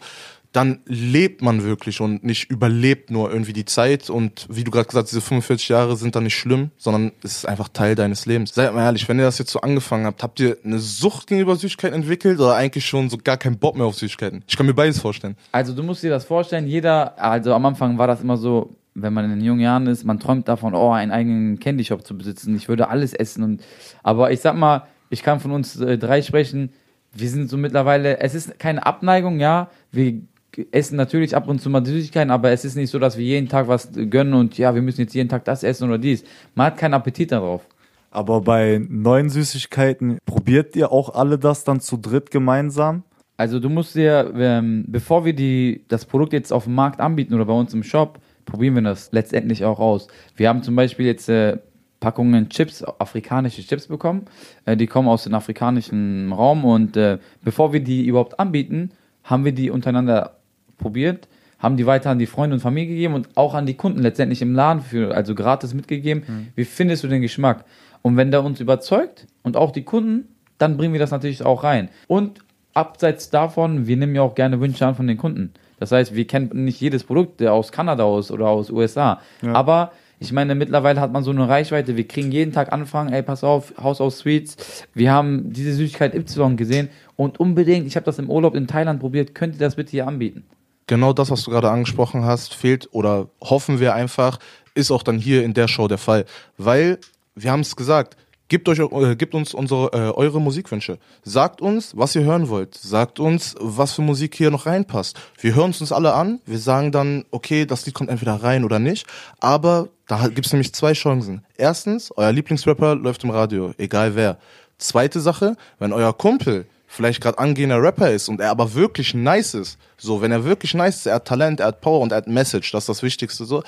dann 0.53 0.81
lebt 0.85 1.41
man 1.41 1.65
wirklich 1.65 2.01
und 2.01 2.25
nicht 2.25 2.51
überlebt 2.51 3.11
nur 3.11 3.31
irgendwie 3.31 3.55
die 3.55 3.65
Zeit. 3.65 4.11
Und 4.11 4.47
wie 4.51 4.65
du 4.65 4.71
gerade 4.71 4.87
gesagt 4.87 5.05
hast, 5.05 5.12
diese 5.12 5.23
45 5.23 5.69
Jahre 5.71 5.97
sind 5.97 6.15
dann 6.15 6.25
nicht 6.25 6.37
schlimm, 6.37 6.71
sondern 6.77 7.12
es 7.23 7.38
ist 7.38 7.49
einfach 7.49 7.69
Teil 7.71 7.95
deines 7.95 8.27
Lebens. 8.27 8.55
Seid 8.55 8.75
mal 8.75 8.85
ehrlich, 8.85 9.09
wenn 9.09 9.19
ihr 9.19 9.25
das 9.25 9.38
jetzt 9.38 9.51
so 9.51 9.62
angefangen 9.62 10.05
habt, 10.05 10.23
habt 10.23 10.41
ihr 10.41 10.59
eine 10.62 10.79
Sucht 10.79 11.29
gegenüber 11.29 11.57
Süßigkeiten 11.57 11.97
entwickelt 11.97 12.38
oder 12.38 12.55
eigentlich 12.55 12.85
schon 12.85 13.09
so 13.09 13.17
gar 13.17 13.38
keinen 13.38 13.59
Bock 13.59 13.77
mehr 13.77 13.87
auf 13.87 13.95
Süßigkeiten? 13.95 14.45
Ich 14.47 14.57
kann 14.57 14.67
mir 14.67 14.75
beides 14.75 15.01
vorstellen. 15.01 15.37
Also 15.53 15.75
du 15.75 15.83
musst 15.83 16.03
dir 16.03 16.11
das 16.11 16.27
vorstellen, 16.27 16.67
jeder, 16.67 17.19
also 17.19 17.55
am 17.55 17.65
Anfang 17.65 17.97
war 17.97 18.07
das 18.07 18.21
immer 18.21 18.37
so, 18.37 18.77
wenn 18.95 19.15
man 19.15 19.25
in 19.25 19.31
den 19.31 19.41
jungen 19.41 19.61
Jahren 19.61 19.87
ist, 19.87 20.05
man 20.05 20.21
träumt 20.21 20.49
davon, 20.49 20.75
oh, 20.75 20.91
einen 20.91 21.12
eigenen 21.12 21.59
Candy 21.61 21.85
Shop 21.85 22.07
zu 22.07 22.17
besitzen. 22.17 22.55
Ich 22.57 22.69
würde 22.69 22.88
alles 22.88 23.15
essen 23.15 23.43
und, 23.43 23.62
aber 24.03 24.33
ich 24.33 24.41
sag 24.41 24.55
mal, 24.55 24.87
ich 25.09 25.23
kann 25.23 25.41
von 25.41 25.53
uns 25.53 25.81
äh, 25.81 25.97
drei 25.97 26.21
sprechen. 26.21 26.73
Wir 27.15 27.29
sind 27.29 27.49
so 27.49 27.57
mittlerweile, 27.57 28.21
es 28.21 28.35
ist 28.35 28.59
keine 28.59 28.85
Abneigung, 28.85 29.41
ja. 29.41 29.71
Wir 29.91 30.23
essen 30.71 30.97
natürlich 30.97 31.35
ab 31.35 31.49
und 31.49 31.61
zu 31.61 31.71
mal 31.71 31.85
Süßigkeiten, 31.85 32.31
aber 32.31 32.51
es 32.51 32.65
ist 32.65 32.77
nicht 32.77 32.91
so, 32.91 32.99
dass 32.99 33.17
wir 33.17 33.25
jeden 33.25 33.49
Tag 33.49 33.69
was 33.69 33.91
gönnen 33.93 34.35
und 34.35 34.59
ja, 34.59 34.75
wir 34.75 34.83
müssen 34.83 35.01
jetzt 35.01 35.15
jeden 35.15 35.29
Tag 35.29 35.45
das 35.45 35.62
essen 35.62 35.88
oder 35.88 35.99
dies. 35.99 36.25
Man 36.55 36.67
hat 36.67 36.77
keinen 36.77 36.95
Appetit 36.95 37.33
darauf. 37.33 37.67
Aber 38.11 38.43
bei 38.43 38.85
neuen 38.88 39.31
Süßigkeiten 39.31 40.19
probiert 40.27 40.77
ihr 40.77 40.93
auch 40.93 41.15
alle 41.15 41.38
das 41.38 41.65
dann 41.65 41.81
zu 41.81 41.97
dritt 41.97 42.31
gemeinsam? 42.31 43.05
Also 43.38 43.59
du 43.59 43.71
musst 43.71 43.95
dir, 43.95 44.33
ähm, 44.37 44.85
bevor 44.87 45.25
wir 45.25 45.33
die, 45.33 45.85
das 45.88 46.05
Produkt 46.05 46.35
jetzt 46.35 46.53
auf 46.53 46.65
dem 46.65 46.75
Markt 46.75 47.01
anbieten 47.01 47.33
oder 47.33 47.47
bei 47.47 47.55
uns 47.55 47.73
im 47.73 47.83
Shop, 47.83 48.19
probieren 48.45 48.75
wir 48.75 48.83
das 48.83 49.11
letztendlich 49.12 49.65
auch 49.65 49.79
aus. 49.79 50.09
Wir 50.37 50.51
haben 50.51 50.62
zum 50.62 50.77
Beispiel 50.77 51.07
jetzt 51.07 51.29
äh, 51.31 51.57
Packungen 52.01 52.51
Chips, 52.51 52.83
afrikanische 52.83 53.62
Chips 53.62 53.87
bekommen. 53.87 54.27
Äh, 54.67 54.77
die 54.77 54.87
kommen 54.87 55.09
aus 55.09 55.25
dem 55.25 55.35
afrikanischen 55.35 56.33
Raum 56.33 56.67
und 56.67 56.97
äh, 56.99 57.19
bevor 57.43 57.73
wir 57.73 57.81
die 57.81 58.07
überhaupt 58.07 58.38
anbieten, 58.38 58.91
haben 59.25 59.45
wir 59.47 59.53
die 59.53 59.71
untereinander 59.71 60.37
probiert, 60.83 61.29
haben 61.59 61.77
die 61.77 61.87
weiter 61.87 62.11
an 62.11 62.18
die 62.18 62.27
Freunde 62.27 62.55
und 62.55 62.61
Familie 62.61 62.95
gegeben 62.95 63.14
und 63.14 63.29
auch 63.37 63.55
an 63.55 63.66
die 63.66 63.75
Kunden 63.75 64.01
letztendlich 64.01 64.42
im 64.42 64.55
Laden 64.55 64.83
für, 64.83 65.14
also 65.14 65.35
gratis 65.35 65.75
mitgegeben. 65.75 66.25
Wie 66.57 66.64
findest 66.64 67.05
du 67.05 67.09
den 67.09 67.23
Geschmack? 67.23 67.64
Und 68.03 68.16
wenn 68.16 68.31
der 68.31 68.42
uns 68.42 68.61
überzeugt 68.61 69.27
und 69.42 69.57
auch 69.57 69.71
die 69.71 69.85
Kunden, 69.85 70.29
dann 70.59 70.77
bringen 70.77 70.92
wir 70.92 71.01
das 71.01 71.12
natürlich 71.12 71.45
auch 71.45 71.62
rein. 71.64 71.88
Und 72.09 72.40
abseits 72.75 73.31
davon, 73.31 73.87
wir 73.87 73.97
nehmen 73.97 74.14
ja 74.14 74.23
auch 74.23 74.35
gerne 74.35 74.61
Wünsche 74.61 74.87
an 74.87 74.95
von 74.95 75.07
den 75.07 75.18
Kunden. 75.18 75.53
Das 75.79 75.92
heißt, 75.92 76.14
wir 76.14 76.27
kennen 76.27 76.64
nicht 76.64 76.81
jedes 76.81 77.05
Produkt 77.05 77.40
der 77.40 77.53
aus 77.53 77.73
Kanada 77.73 78.05
aus 78.05 78.31
oder 78.31 78.49
aus 78.49 78.71
USA. 78.71 79.21
Aber 79.53 79.92
ich 80.18 80.33
meine, 80.33 80.55
mittlerweile 80.55 81.01
hat 81.01 81.12
man 81.12 81.25
so 81.25 81.33
eine 81.33 81.49
Reichweite. 81.49 81.97
Wir 81.97 82.07
kriegen 82.07 82.31
jeden 82.31 82.53
Tag 82.53 82.73
Anfragen, 82.73 83.12
ey, 83.12 83.23
pass 83.23 83.42
auf, 83.42 83.75
Haus 83.83 84.01
aus 84.01 84.18
Sweets. 84.18 84.87
Wir 84.95 85.11
haben 85.12 85.53
diese 85.53 85.73
Süßigkeit 85.73 86.14
Y 86.14 86.57
gesehen 86.57 86.88
und 87.16 87.40
unbedingt, 87.40 87.87
ich 87.87 87.97
habe 87.97 88.07
das 88.07 88.21
im 88.21 88.31
Urlaub 88.31 88.55
in 88.55 88.68
Thailand 88.68 89.01
probiert, 89.01 89.35
könnt 89.35 89.55
ihr 89.55 89.61
das 89.61 89.75
bitte 89.75 89.90
hier 89.90 90.07
anbieten? 90.07 90.45
Genau 90.92 91.14
das, 91.14 91.31
was 91.31 91.42
du 91.44 91.50
gerade 91.50 91.70
angesprochen 91.70 92.26
hast, 92.26 92.52
fehlt 92.52 92.87
oder 92.92 93.28
hoffen 93.40 93.81
wir 93.81 93.94
einfach, 93.94 94.38
ist 94.74 94.90
auch 94.90 95.02
dann 95.02 95.18
hier 95.18 95.42
in 95.42 95.55
der 95.55 95.66
Show 95.66 95.88
der 95.88 95.96
Fall. 95.96 96.26
Weil, 96.59 96.98
wir 97.35 97.50
haben 97.50 97.61
es 97.61 97.76
gesagt, 97.76 98.18
gebt, 98.48 98.68
euch, 98.68 98.78
äh, 98.78 99.16
gebt 99.16 99.35
uns 99.35 99.55
unsere, 99.55 99.87
äh, 99.94 100.12
eure 100.12 100.38
Musikwünsche. 100.38 100.98
Sagt 101.22 101.62
uns, 101.62 101.96
was 101.96 102.14
ihr 102.14 102.24
hören 102.24 102.50
wollt. 102.50 102.74
Sagt 102.74 103.20
uns, 103.20 103.55
was 103.59 103.94
für 103.94 104.02
Musik 104.02 104.35
hier 104.35 104.50
noch 104.50 104.66
reinpasst. 104.66 105.18
Wir 105.40 105.55
hören 105.55 105.70
es 105.70 105.81
uns 105.81 105.92
alle 105.92 106.12
an. 106.12 106.40
Wir 106.44 106.59
sagen 106.59 106.92
dann, 106.92 107.24
okay, 107.31 107.64
das 107.64 107.87
Lied 107.87 107.94
kommt 107.94 108.11
entweder 108.11 108.35
rein 108.35 108.62
oder 108.62 108.78
nicht. 108.78 109.07
Aber 109.40 109.88
da 110.09 110.28
gibt 110.28 110.44
es 110.44 110.52
nämlich 110.52 110.74
zwei 110.74 110.92
Chancen. 110.92 111.42
Erstens, 111.57 112.12
euer 112.14 112.33
Lieblingsrapper 112.33 112.96
läuft 112.96 113.24
im 113.24 113.31
Radio, 113.31 113.72
egal 113.78 114.14
wer. 114.14 114.37
Zweite 114.76 115.20
Sache, 115.20 115.57
wenn 115.78 115.94
euer 115.94 116.12
Kumpel 116.12 116.66
vielleicht 116.92 117.22
gerade 117.22 117.38
angehender 117.38 117.83
Rapper 117.83 118.11
ist 118.11 118.28
und 118.28 118.40
er 118.40 118.50
aber 118.50 118.74
wirklich 118.74 119.14
nice 119.14 119.55
ist, 119.55 119.78
so, 119.96 120.20
wenn 120.20 120.31
er 120.31 120.44
wirklich 120.44 120.74
nice 120.74 120.96
ist, 120.96 121.07
er 121.07 121.14
hat 121.14 121.26
Talent, 121.26 121.61
er 121.61 121.68
hat 121.68 121.81
Power 121.81 122.00
und 122.00 122.12
er 122.12 122.18
hat 122.18 122.26
Message, 122.28 122.70
das 122.72 122.85
ist 122.85 122.88
das 122.88 123.02
Wichtigste, 123.02 123.44
so, 123.46 123.62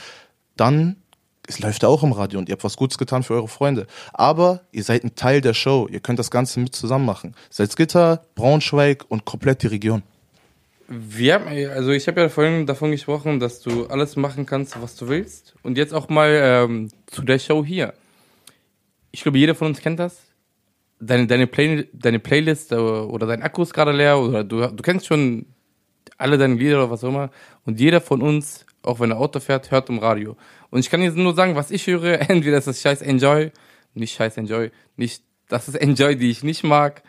dann 0.56 0.96
es 1.46 1.58
läuft 1.58 1.82
er 1.82 1.90
auch 1.90 2.02
im 2.02 2.12
Radio 2.12 2.38
und 2.38 2.48
ihr 2.48 2.54
habt 2.54 2.64
was 2.64 2.76
Gutes 2.76 2.96
getan 2.96 3.22
für 3.22 3.34
eure 3.34 3.48
Freunde. 3.48 3.86
Aber 4.14 4.62
ihr 4.72 4.82
seid 4.82 5.04
ein 5.04 5.14
Teil 5.14 5.42
der 5.42 5.52
Show, 5.52 5.86
ihr 5.90 6.00
könnt 6.00 6.18
das 6.18 6.30
Ganze 6.30 6.58
mit 6.58 6.74
zusammen 6.74 7.04
machen. 7.04 7.34
Salzgitter, 7.50 8.24
Braunschweig 8.34 9.04
und 9.08 9.26
komplett 9.26 9.62
die 9.62 9.66
Region. 9.66 10.02
Wir 10.88 11.34
haben, 11.34 11.46
also 11.70 11.90
ich 11.90 12.06
habe 12.08 12.22
ja 12.22 12.28
vorhin 12.30 12.66
davon 12.66 12.90
gesprochen, 12.92 13.40
dass 13.40 13.60
du 13.60 13.86
alles 13.88 14.16
machen 14.16 14.46
kannst, 14.46 14.80
was 14.80 14.96
du 14.96 15.08
willst. 15.08 15.54
Und 15.62 15.76
jetzt 15.76 15.92
auch 15.92 16.08
mal 16.08 16.30
ähm, 16.30 16.90
zu 17.06 17.22
der 17.22 17.38
Show 17.38 17.64
hier. 17.64 17.92
Ich 19.12 19.22
glaube, 19.22 19.38
jeder 19.38 19.54
von 19.54 19.68
uns 19.68 19.80
kennt 19.80 19.98
das. 19.98 20.16
Deine, 21.00 21.26
deine, 21.26 21.46
Play, 21.46 21.88
deine 21.92 22.18
Playlist 22.18 22.72
äh, 22.72 22.76
oder 22.76 23.26
dein 23.26 23.42
Akku 23.42 23.62
ist 23.62 23.74
gerade 23.74 23.92
leer 23.92 24.18
oder 24.18 24.44
du, 24.44 24.66
du 24.66 24.82
kennst 24.82 25.06
schon 25.06 25.46
alle 26.18 26.38
deine 26.38 26.54
Lieder 26.54 26.78
oder 26.78 26.90
was 26.90 27.04
auch 27.04 27.08
immer. 27.08 27.30
Und 27.64 27.80
jeder 27.80 28.00
von 28.00 28.22
uns, 28.22 28.64
auch 28.82 29.00
wenn 29.00 29.10
er 29.10 29.18
Auto 29.18 29.40
fährt, 29.40 29.70
hört 29.70 29.88
im 29.88 29.98
Radio. 29.98 30.36
Und 30.70 30.80
ich 30.80 30.90
kann 30.90 31.02
jetzt 31.02 31.16
nur 31.16 31.34
sagen, 31.34 31.56
was 31.56 31.70
ich 31.70 31.86
höre. 31.86 32.20
Entweder 32.30 32.58
ist 32.58 32.66
das 32.66 32.80
scheiß 32.80 33.02
Enjoy, 33.02 33.50
nicht 33.94 34.14
scheiß 34.14 34.36
Enjoy, 34.36 34.70
nicht, 34.96 35.22
das 35.48 35.68
ist 35.68 35.74
Enjoy, 35.74 36.16
die 36.16 36.30
ich 36.30 36.42
nicht 36.42 36.64
mag. 36.64 37.02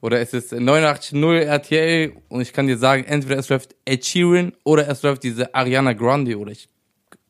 Oder 0.00 0.20
es 0.20 0.32
ist 0.32 0.52
89.0 0.52 1.40
RTL 1.40 2.12
und 2.28 2.40
ich 2.40 2.52
kann 2.52 2.66
dir 2.66 2.78
sagen, 2.78 3.04
entweder 3.04 3.38
es 3.38 3.50
läuft 3.50 3.74
Ed 3.84 4.04
Sheeran 4.04 4.52
oder 4.64 4.88
es 4.88 5.02
läuft 5.02 5.22
diese 5.24 5.54
Ariana 5.54 5.92
Grande 5.92 6.38
oder 6.38 6.52
ich, 6.52 6.68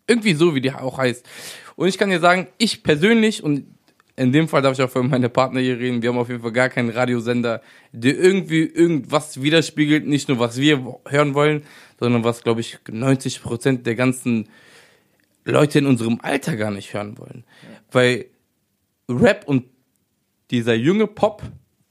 irgendwie 0.07 0.35
so, 0.35 0.55
wie 0.55 0.61
die 0.61 0.73
auch 0.73 0.99
heißt. 0.99 1.27
Und 1.75 1.89
ich 1.89 1.99
kann 1.99 2.11
dir 2.11 2.21
sagen, 2.21 2.47
ich 2.59 2.83
persönlich 2.83 3.43
und 3.43 3.67
in 4.17 4.33
dem 4.33 4.49
Fall 4.49 4.63
darf 4.63 4.75
ich 4.75 4.83
auch 4.83 4.91
für 4.91 5.03
meine 5.03 5.29
Partner 5.29 5.61
hier 5.61 5.79
reden, 5.79 6.03
wir 6.03 6.11
haben 6.11 6.19
auf 6.19 6.29
jeden 6.29 6.43
Fall 6.43 6.53
gar 6.53 6.69
keinen 6.69 6.91
Radiosender, 6.91 7.63
der 7.93 8.19
irgendwie 8.19 8.63
irgendwas 8.63 9.43
widerspiegelt, 9.43 10.07
nicht 10.07 10.29
nur 10.29 10.39
was 10.39 10.59
wir 10.59 10.99
hören 11.09 11.35
wollen, 11.35 11.63
sondern 11.99 12.25
was, 12.25 12.43
glaube 12.43 12.61
ich, 12.61 12.79
90 12.89 13.43
Prozent 13.43 13.87
der 13.87 13.95
ganzen 13.95 14.49
Leute 15.45 15.79
in 15.79 15.87
unserem 15.87 16.19
Alter 16.23 16.57
gar 16.57 16.71
nicht 16.71 16.93
hören 16.93 17.19
wollen. 17.19 17.45
Weil 17.91 18.27
Rap 19.09 19.45
und 19.47 19.65
dieser 20.51 20.75
junge 20.75 21.07
Pop, 21.07 21.43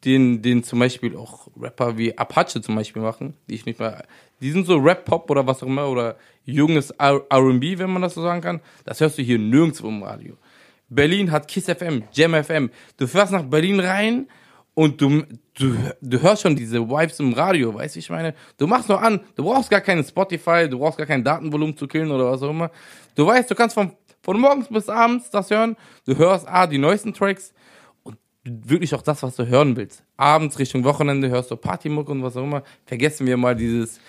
den, 0.06 0.42
den 0.42 0.64
zum 0.64 0.80
Beispiel 0.80 1.16
auch 1.16 1.48
Rapper 1.60 1.98
wie 1.98 2.18
Apache 2.18 2.62
zum 2.62 2.76
Beispiel 2.76 3.02
machen, 3.02 3.36
die 3.50 3.56
ich 3.56 3.66
nicht 3.66 3.80
mehr, 3.80 4.04
die 4.42 4.52
sind 4.52 4.66
so 4.66 4.78
Rap-Pop 4.78 5.30
oder 5.30 5.46
was 5.46 5.62
auch 5.62 5.68
immer, 5.68 5.90
oder 5.90 6.18
junges 6.46 6.92
R&B, 6.92 7.78
wenn 7.78 7.90
man 7.90 8.02
das 8.02 8.14
so 8.14 8.22
sagen 8.22 8.42
kann, 8.42 8.62
das 8.86 9.02
hörst 9.02 9.18
du 9.18 9.22
hier 9.22 9.38
nirgendwo 9.38 9.88
im 9.90 10.04
Radio. 10.04 10.38
Berlin 10.90 11.32
hat 11.32 11.48
Kiss 11.48 11.66
FM, 11.66 12.04
Jam 12.12 12.34
FM. 12.44 12.70
Du 12.98 13.08
fährst 13.08 13.32
nach 13.32 13.44
Berlin 13.44 13.80
rein 13.80 14.28
und 14.74 15.02
du, 15.02 15.24
du, 15.56 15.76
du 16.02 16.22
hörst 16.22 16.42
schon 16.42 16.56
diese 16.56 16.80
Vibes 16.80 17.20
im 17.20 17.34
Radio, 17.34 17.74
weißt 17.74 17.96
du, 17.96 18.00
ich 18.00 18.10
meine, 18.10 18.34
du 18.58 18.66
machst 18.66 18.90
nur 18.90 19.02
an, 19.02 19.20
du 19.36 19.44
brauchst 19.44 19.70
gar 19.70 19.82
keinen 19.82 20.04
Spotify, 20.04 20.68
du 20.70 20.80
brauchst 20.80 20.98
gar 20.98 21.08
kein 21.08 21.24
Datenvolumen 21.24 21.76
zu 21.76 21.88
killen 21.88 22.10
oder 22.12 22.32
was 22.32 22.42
auch 22.42 22.50
immer. 22.50 22.72
Du 23.16 23.28
weißt, 23.28 23.52
du 23.52 23.56
kannst 23.56 23.74
von, 23.74 23.92
von 24.22 24.40
morgens 24.40 24.68
bis 24.70 24.90
abends 24.90 25.30
das 25.30 25.50
hören, 25.50 25.76
du 26.06 26.18
hörst 26.18 26.48
A, 26.48 26.66
die 26.66 26.78
neuesten 26.78 27.14
Tracks 27.14 27.54
und 28.04 28.18
wirklich 28.44 28.96
auch 28.96 29.02
das, 29.02 29.22
was 29.22 29.36
du 29.36 29.46
hören 29.46 29.76
willst. 29.76 30.04
Abends 30.18 30.58
Richtung 30.58 30.84
Wochenende 30.86 31.30
hörst 31.30 31.52
du 31.52 31.58
Partymuck 31.58 32.08
und 32.10 32.24
was 32.24 32.38
auch 32.38 32.44
immer. 32.44 32.64
Vergessen 32.86 33.28
wir 33.28 33.38
mal 33.38 33.56
dieses 33.56 34.00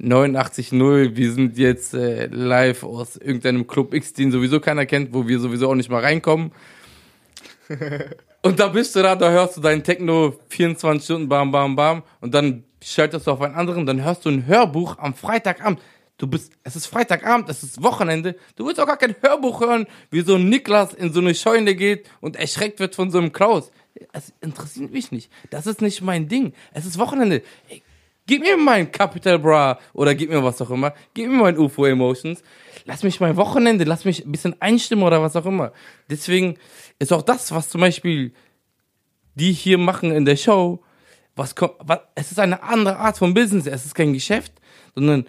89.0, 0.00 1.16
wir 1.16 1.32
sind 1.32 1.56
jetzt 1.56 1.94
äh, 1.94 2.26
live 2.26 2.82
aus 2.82 3.16
irgendeinem 3.16 3.66
Club 3.66 3.94
X, 3.94 4.12
den 4.12 4.30
sowieso 4.30 4.60
keiner 4.60 4.84
kennt, 4.84 5.14
wo 5.14 5.26
wir 5.26 5.38
sowieso 5.40 5.70
auch 5.70 5.74
nicht 5.74 5.90
mal 5.90 6.02
reinkommen. 6.02 6.52
Und 8.42 8.60
da 8.60 8.68
bist 8.68 8.94
du 8.94 9.02
da, 9.02 9.16
da 9.16 9.30
hörst 9.30 9.56
du 9.56 9.60
deinen 9.60 9.82
Techno 9.82 10.34
24 10.50 11.04
Stunden, 11.04 11.28
bam, 11.28 11.50
bam, 11.50 11.74
bam. 11.74 12.02
Und 12.20 12.34
dann 12.34 12.64
schaltest 12.82 13.26
du 13.26 13.32
auf 13.32 13.40
einen 13.40 13.54
anderen, 13.54 13.86
dann 13.86 14.04
hörst 14.04 14.24
du 14.24 14.28
ein 14.28 14.46
Hörbuch 14.46 14.98
am 14.98 15.14
Freitagabend. 15.14 15.80
Du 16.18 16.26
bist, 16.26 16.52
es 16.62 16.76
ist 16.76 16.86
Freitagabend, 16.86 17.48
es 17.48 17.62
ist 17.62 17.82
Wochenende. 17.82 18.36
Du 18.54 18.66
willst 18.66 18.80
auch 18.80 18.86
gar 18.86 18.96
kein 18.96 19.16
Hörbuch 19.20 19.60
hören, 19.60 19.86
wie 20.10 20.20
so 20.20 20.36
ein 20.36 20.48
Niklas 20.48 20.94
in 20.94 21.12
so 21.12 21.20
eine 21.20 21.34
Scheune 21.34 21.74
geht 21.74 22.08
und 22.20 22.36
erschreckt 22.36 22.80
wird 22.80 22.94
von 22.94 23.10
so 23.10 23.18
einem 23.18 23.32
Klaus. 23.32 23.70
Es 24.12 24.32
interessiert 24.40 24.92
mich 24.92 25.10
nicht. 25.10 25.30
Das 25.50 25.66
ist 25.66 25.82
nicht 25.82 26.02
mein 26.02 26.28
Ding. 26.28 26.52
Es 26.72 26.86
ist 26.86 26.98
Wochenende. 26.98 27.42
Ey, 27.68 27.82
gib 28.26 28.42
mir 28.42 28.56
mein 28.56 28.90
Capital 28.90 29.38
Bra 29.38 29.78
oder 29.92 30.14
gib 30.14 30.30
mir 30.30 30.42
was 30.42 30.60
auch 30.60 30.70
immer. 30.70 30.92
Gib 31.14 31.30
mir 31.30 31.36
mein 31.36 31.58
UFO 31.58 31.86
Emotions. 31.86 32.42
Lass 32.84 33.02
mich 33.02 33.20
mein 33.20 33.36
Wochenende, 33.36 33.84
lass 33.84 34.04
mich 34.04 34.24
ein 34.24 34.32
bisschen 34.32 34.60
einstimmen 34.60 35.04
oder 35.04 35.22
was 35.22 35.34
auch 35.36 35.46
immer. 35.46 35.72
Deswegen 36.08 36.56
ist 36.98 37.12
auch 37.12 37.22
das, 37.22 37.50
was 37.52 37.68
zum 37.68 37.80
Beispiel 37.80 38.32
die 39.34 39.52
hier 39.52 39.78
machen 39.78 40.12
in 40.12 40.24
der 40.24 40.36
Show, 40.36 40.82
was, 41.34 41.54
was 41.80 42.00
es 42.14 42.32
ist 42.32 42.38
eine 42.38 42.62
andere 42.62 42.96
Art 42.96 43.18
von 43.18 43.34
Business. 43.34 43.66
Es 43.66 43.84
ist 43.84 43.94
kein 43.94 44.12
Geschäft, 44.12 44.52
sondern 44.94 45.26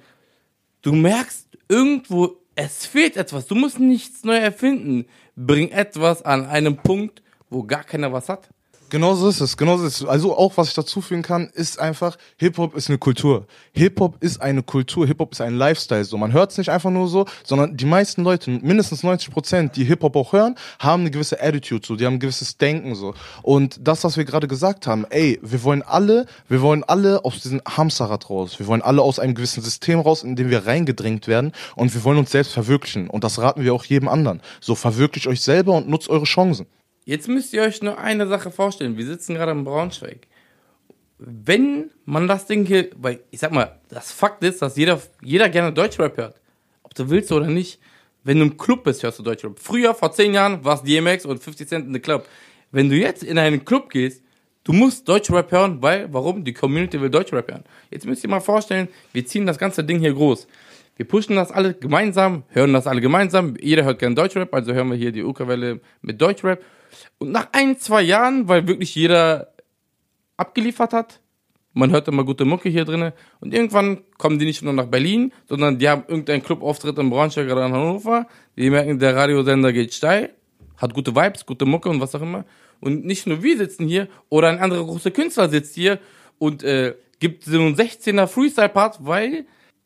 du 0.82 0.94
merkst 0.94 1.48
irgendwo, 1.68 2.38
es 2.56 2.86
fehlt 2.86 3.18
etwas. 3.18 3.48
Du 3.48 3.56
musst 3.56 3.80
nichts 3.80 4.24
neu 4.24 4.38
erfinden. 4.38 5.06
Bring 5.36 5.70
etwas 5.70 6.24
an 6.24 6.46
einem 6.48 6.78
Punkt, 6.78 7.22
wo 7.50 7.64
gar 7.64 7.84
keiner 7.84 8.12
was 8.12 8.30
hat. 8.30 8.50
Genau 8.90 9.16
so 9.16 9.28
ist 9.28 9.42
es, 9.42 9.58
genau 9.58 9.76
so 9.76 9.86
ist 9.86 10.02
es. 10.02 10.08
Also 10.08 10.38
auch, 10.38 10.56
was 10.56 10.70
ich 10.70 10.74
dazu 10.74 11.02
fügen 11.02 11.22
kann, 11.22 11.50
ist 11.54 11.78
einfach, 11.78 12.18
Hip-Hop 12.38 12.74
ist 12.74 12.88
eine 12.88 12.98
Kultur. 12.98 13.46
Hip-Hop 13.74 14.24
ist 14.24 14.42
eine 14.42 14.64
Kultur, 14.64 15.06
Hip-Hop 15.06 15.34
ist 15.34 15.42
ein 15.42 15.56
Lifestyle. 15.56 16.06
So, 16.06 16.18
man 16.18 16.32
hört 16.32 16.52
es 16.52 16.58
nicht 16.58 16.70
einfach 16.70 16.90
nur 16.90 17.10
so, 17.10 17.26
sondern 17.44 17.76
die 17.76 17.86
meisten 17.86 18.24
Leute, 18.24 18.50
mindestens 18.50 19.04
90 19.04 19.30
Prozent, 19.32 19.76
die 19.76 19.84
Hip-Hop 19.84 20.16
auch 20.16 20.32
hören, 20.32 20.56
haben 20.80 21.02
eine 21.02 21.12
gewisse 21.12 21.42
Attitude, 21.42 21.86
so, 21.86 21.98
die 21.98 22.06
haben 22.06 22.14
ein 22.14 22.20
gewisses 22.20 22.58
Denken, 22.58 22.96
so. 22.96 23.14
Und 23.42 23.78
das, 23.86 24.06
was 24.06 24.16
wir 24.16 24.24
gerade 24.24 24.48
gesagt 24.48 24.88
haben, 24.88 25.06
ey, 25.10 25.38
wir 25.42 25.64
wollen 25.64 25.82
alle, 25.82 26.26
wir 26.48 26.62
wollen 26.62 26.86
alle 26.86 27.26
aus 27.26 27.42
diesem 27.42 27.62
Hamsterrad 27.68 28.30
raus. 28.30 28.58
Wir 28.58 28.68
wollen 28.68 28.82
alle 28.82 29.02
aus 29.02 29.20
einem 29.20 29.36
gewissen 29.36 29.62
System 29.62 30.00
raus, 30.00 30.24
in 30.24 30.38
dem 30.38 30.50
wir 30.50 30.66
reingedrängt 30.66 31.28
werden 31.28 31.52
und 31.76 31.94
wir 31.94 32.06
wollen 32.06 32.20
uns 32.20 32.32
selbst 32.32 32.54
verwirklichen. 32.54 33.10
Und 33.10 33.26
das 33.26 33.40
raten 33.40 33.64
wir 33.64 33.74
auch 33.74 33.84
jedem 33.84 34.08
anderen. 34.08 34.42
So, 34.62 34.76
verwirklicht 34.76 35.28
euch 35.28 35.42
selber 35.42 35.74
und 35.74 35.90
nutzt 35.90 36.10
eure 36.10 36.24
Chancen. 36.24 36.68
Jetzt 37.08 37.30
müsst 37.30 37.54
ihr 37.54 37.62
euch 37.62 37.82
nur 37.82 37.98
eine 37.98 38.28
Sache 38.28 38.52
vorstellen. 38.52 38.98
Wir 38.98 39.06
sitzen 39.06 39.36
gerade 39.36 39.54
in 39.54 39.64
Braunschweig. 39.64 40.28
Wenn 41.18 41.90
man 42.04 42.28
das 42.28 42.48
Ding 42.48 42.66
hier, 42.66 42.90
weil 42.98 43.22
ich 43.32 43.40
sag 43.40 43.54
mal, 43.54 43.80
das 43.88 44.12
Fakt 44.12 44.44
ist, 44.44 44.62
dass 44.62 44.76
jeder, 44.76 45.02
jeder 45.24 45.48
gerne 45.48 45.72
Deutschrap 45.72 46.18
hört. 46.18 46.42
Ob 46.84 46.94
du 46.96 47.10
willst 47.10 47.32
oder 47.32 47.48
nicht. 47.48 47.80
Wenn 48.26 48.40
du 48.40 48.44
im 48.44 48.58
Club 48.58 48.84
bist, 48.84 49.04
hörst 49.04 49.20
du 49.20 49.24
Deutschrap. 49.24 49.58
Früher, 49.58 49.96
vor 49.96 50.12
zehn 50.12 50.34
Jahren, 50.34 50.66
war 50.66 50.76
es 50.76 50.84
DMX 50.84 51.26
und 51.26 51.42
50 51.42 51.70
Cent 51.70 51.88
in 51.88 51.94
the 51.94 52.02
Club. 52.02 52.28
Wenn 52.72 52.90
du 52.90 52.98
jetzt 52.98 53.24
in 53.24 53.40
einen 53.40 53.64
Club 53.64 53.90
gehst, 53.90 54.22
du 54.66 54.74
musst 54.74 55.08
Deutschrap 55.08 55.50
hören, 55.50 55.82
weil, 55.82 56.12
warum? 56.12 56.44
Die 56.44 56.52
Community 56.52 57.00
will 57.00 57.10
Deutschrap 57.10 57.50
hören. 57.50 57.64
Jetzt 57.90 58.06
müsst 58.06 58.26
ihr 58.26 58.30
mal 58.30 58.42
vorstellen, 58.42 58.90
wir 59.14 59.26
ziehen 59.26 59.46
das 59.46 59.58
ganze 59.58 59.82
Ding 59.82 60.00
hier 60.00 60.14
groß. 60.14 60.46
Wir 60.98 61.08
pushen 61.08 61.38
das 61.38 61.54
alle 61.54 61.74
gemeinsam, 61.74 62.44
hören 62.50 62.74
das 62.74 62.86
alle 62.86 63.00
gemeinsam. 63.00 63.56
Jeder 63.62 63.86
hört 63.86 64.00
gerne 64.00 64.16
Deutschrap, 64.16 64.54
also 64.54 64.74
hören 64.74 64.90
wir 64.90 64.98
hier 64.98 65.14
die 65.14 65.24
Ukerwelle 65.24 65.80
mit 66.02 66.22
Deutschrap. 66.22 66.62
Und 67.18 67.32
nach 67.32 67.50
ein, 67.52 67.78
zwei 67.80 68.02
Jahren, 68.02 68.48
weil 68.48 68.68
wirklich 68.68 68.96
jeder 68.96 69.54
abgeliefert 70.38 70.94
hat, 70.94 71.20
man 71.74 71.92
hört 71.92 72.08
immer 72.08 72.24
gute 72.24 72.44
Mucke 72.44 72.70
hier 72.70 72.86
drinnen 72.86 73.14
und 73.40 73.54
irgendwann 73.54 74.00
kommen 74.18 74.40
die 74.40 74.46
nicht 74.46 74.64
nur 74.64 74.74
nach 74.74 74.88
Berlin, 74.88 75.32
sondern 75.48 75.78
die 75.78 75.88
haben 75.88 76.04
irgendeinen 76.08 76.42
Clubauftritt 76.42 76.98
in 76.98 77.10
Braunschweig 77.10 77.52
oder 77.52 77.68
in 77.68 77.74
Hannover, 77.74 78.28
die 78.56 78.70
merken, 78.70 78.98
der 78.98 79.16
Radiosender 79.16 79.72
geht 79.72 79.94
steil, 79.94 80.34
hat 80.78 80.94
gute 80.94 81.16
Vibes, 81.16 81.46
gute 81.46 81.66
Mucke 81.66 81.90
und 81.90 82.02
was 82.02 82.16
auch 82.16 82.22
immer. 82.22 82.46
Und 82.80 83.06
nicht 83.06 83.28
nur 83.28 83.44
wir 83.44 83.58
sitzen 83.58 83.88
hier 83.88 84.08
oder 84.30 84.50
ein 84.50 84.60
anderer 84.60 84.86
großer 84.86 85.12
Künstler 85.12 85.50
sitzt 85.50 85.76
hier 85.76 86.00
und 86.40 86.64
äh, 86.64 86.96
gibt 87.20 87.44
so 87.44 87.60
einen 87.60 87.76
16er 87.76 88.28
Freestyle-Part, 88.28 89.00
weil 89.02 89.46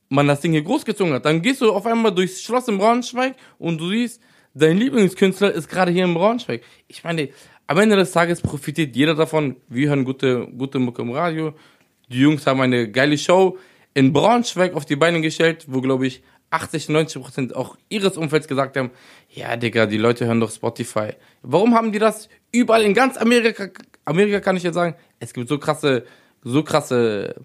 man 0.09 0.27
das 0.27 0.41
Ding 0.41 0.51
hier 0.51 0.63
großgezogen 0.63 1.13
hat. 1.13 1.25
Dann 1.25 1.41
gehst 1.41 1.61
du 1.61 1.71
auf 1.71 1.85
einmal 1.85 2.13
durchs 2.13 2.41
Schloss 2.41 2.67
in 2.67 2.77
Braunschweig 2.77 3.35
und 3.57 3.79
du 3.79 3.89
siehst, 3.89 4.21
dein 4.53 4.77
Lieblingskünstler 4.77 5.51
ist 5.51 5.69
gerade 5.69 5.91
hier 5.91 6.05
in 6.05 6.13
Braunschweig. 6.13 6.61
Ich 6.87 7.03
meine, 7.03 7.29
am 7.67 7.77
Ende 7.77 7.95
des 7.95 8.11
Tages 8.11 8.41
profitiert 8.41 8.95
jeder 8.95 9.15
davon. 9.15 9.55
Wir 9.69 9.89
hören 9.89 10.03
gute, 10.03 10.47
gute 10.47 10.79
Mucke 10.79 11.01
im 11.01 11.11
Radio. 11.11 11.53
Die 12.09 12.19
Jungs 12.19 12.45
haben 12.45 12.61
eine 12.61 12.91
geile 12.91 13.17
Show 13.17 13.57
in 13.93 14.11
Braunschweig 14.13 14.73
auf 14.73 14.85
die 14.85 14.95
Beine 14.95 15.21
gestellt, 15.21 15.65
wo, 15.67 15.81
glaube 15.81 16.07
ich, 16.07 16.23
80, 16.49 16.89
90 16.89 17.21
Prozent 17.21 17.55
auch 17.55 17.77
ihres 17.89 18.17
Umfelds 18.17 18.47
gesagt 18.47 18.75
haben, 18.75 18.91
ja, 19.29 19.55
Digga, 19.55 19.85
die 19.85 19.97
Leute 19.97 20.25
hören 20.25 20.41
doch 20.41 20.51
Spotify. 20.51 21.13
Warum 21.41 21.75
haben 21.75 21.93
die 21.93 21.99
das 21.99 22.27
überall 22.51 22.83
in 22.83 22.93
ganz 22.93 23.17
Amerika, 23.17 23.69
Amerika 24.03 24.41
kann 24.41 24.57
ich 24.57 24.63
jetzt 24.63 24.75
sagen, 24.75 24.95
es 25.19 25.33
gibt 25.33 25.47
so 25.47 25.57
krasse, 25.57 26.05
so 26.43 26.63
krasse 26.63 27.35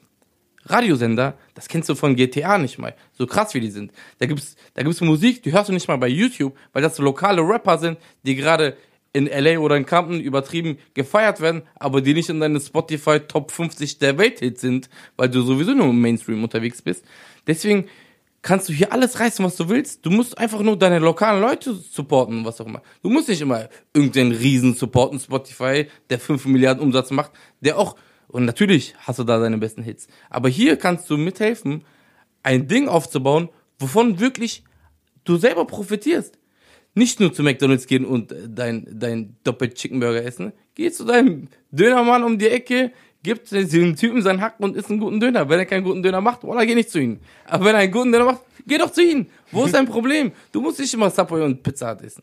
Radiosender, 0.67 1.35
das 1.55 1.69
kennst 1.69 1.89
du 1.89 1.95
von 1.95 2.17
GTA 2.17 2.59
nicht 2.59 2.79
mal. 2.79 2.95
So 3.13 3.27
krass 3.27 3.55
wie 3.55 3.61
die 3.61 3.71
sind. 3.71 3.93
Da 4.19 4.27
gibt's, 4.27 4.57
da 4.75 4.83
gibt's 4.83 5.01
Musik, 5.01 5.43
die 5.43 5.53
hörst 5.53 5.69
du 5.69 5.73
nicht 5.73 5.89
mal 5.89 5.97
bei 5.97 6.09
YouTube, 6.09 6.57
weil 6.73 6.83
das 6.83 6.97
so 6.97 7.03
lokale 7.03 7.43
Rapper 7.43 7.79
sind, 7.79 7.99
die 8.25 8.35
gerade 8.35 8.77
in 9.13 9.27
LA 9.27 9.59
oder 9.59 9.77
in 9.77 9.87
Compton 9.87 10.21
übertrieben 10.21 10.77
gefeiert 10.93 11.41
werden, 11.41 11.63
aber 11.77 12.03
die 12.03 12.13
nicht 12.13 12.29
in 12.29 12.39
deine 12.39 12.61
Spotify 12.61 13.21
Top 13.21 13.51
50 13.51 13.99
der 13.99 14.19
Welthits 14.19 14.61
sind, 14.61 14.91
weil 15.17 15.31
du 15.31 15.41
sowieso 15.41 15.73
nur 15.73 15.87
im 15.87 16.01
Mainstream 16.01 16.43
unterwegs 16.45 16.83
bist. 16.83 17.03
Deswegen 17.47 17.87
kannst 18.43 18.69
du 18.69 18.73
hier 18.73 18.93
alles 18.93 19.19
reißen, 19.19 19.45
was 19.45 19.57
du 19.57 19.69
willst. 19.69 20.05
Du 20.05 20.11
musst 20.11 20.39
einfach 20.39 20.61
nur 20.61 20.79
deine 20.79 20.99
lokalen 20.99 21.41
Leute 21.41 21.75
supporten, 21.75 22.45
was 22.45 22.61
auch 22.61 22.67
immer. 22.67 22.83
Du 23.03 23.11
musst 23.11 23.29
nicht 23.29 23.41
immer 23.41 23.69
irgendeinen 23.93 24.33
Riesen 24.33 24.75
supporten, 24.75 25.19
Spotify, 25.19 25.87
der 26.11 26.21
5 26.21 26.45
Milliarden 26.47 26.83
Umsatz 26.83 27.11
macht, 27.11 27.33
der 27.61 27.79
auch, 27.79 27.97
und 28.29 28.45
natürlich 28.45 28.95
hast 28.99 29.19
du 29.19 29.25
da 29.25 29.39
deine 29.39 29.59
besten 29.59 29.83
Hits. 29.83 30.09
Aber 30.31 30.49
hier 30.49 30.77
kannst 30.77 31.09
du 31.11 31.17
mithelfen, 31.17 31.85
ein 32.43 32.69
Ding 32.69 32.89
aufzubauen, 32.89 33.49
wovon 33.79 34.21
wirklich 34.21 34.65
du 35.25 35.37
selber 35.37 35.67
profitierst. 35.67 36.39
Nicht 36.95 37.21
nur 37.21 37.33
zu 37.33 37.43
McDonalds 37.43 37.87
gehen 37.87 38.05
und 38.05 38.35
dein, 38.49 38.87
dein 38.91 39.37
doppelt 39.45 39.75
Chicken 39.75 40.01
Burger 40.01 40.25
essen. 40.25 40.53
Geh 40.75 40.91
zu 40.91 41.05
deinem 41.05 41.49
Dönermann 41.71 42.25
um 42.25 42.39
die 42.39 42.49
Ecke, 42.49 42.93
gibt 43.23 43.51
dem 43.51 43.97
Typen 43.97 44.23
seinen 44.23 44.41
Hack 44.41 44.55
und 44.59 44.77
isst 44.77 44.89
einen 44.89 45.01
guten 45.01 45.21
Döner. 45.21 45.49
Wenn 45.49 45.59
er 45.59 45.67
keinen 45.67 45.85
guten 45.85 46.03
Döner 46.03 46.21
macht, 46.21 46.45
oder 46.45 46.65
geh 46.65 46.75
nicht 46.75 46.91
zu 46.91 46.99
ihm. 46.99 47.19
Aber 47.45 47.67
wenn 47.67 47.75
er 47.75 47.81
einen 47.81 47.93
guten 47.93 48.13
Döner 48.13 48.25
macht, 48.25 48.43
geh 48.67 48.79
doch 48.79 48.91
zu 48.91 49.03
ihm. 49.03 49.27
Wo 49.51 49.65
ist 49.65 49.75
dein 49.75 49.87
Problem? 49.95 50.33
Du 50.53 50.61
musst 50.61 50.79
nicht 50.79 50.95
immer 50.95 51.11
Subway 51.11 51.43
und 51.43 51.63
Pizza 51.63 51.91
Hut 51.91 52.03
essen. 52.03 52.23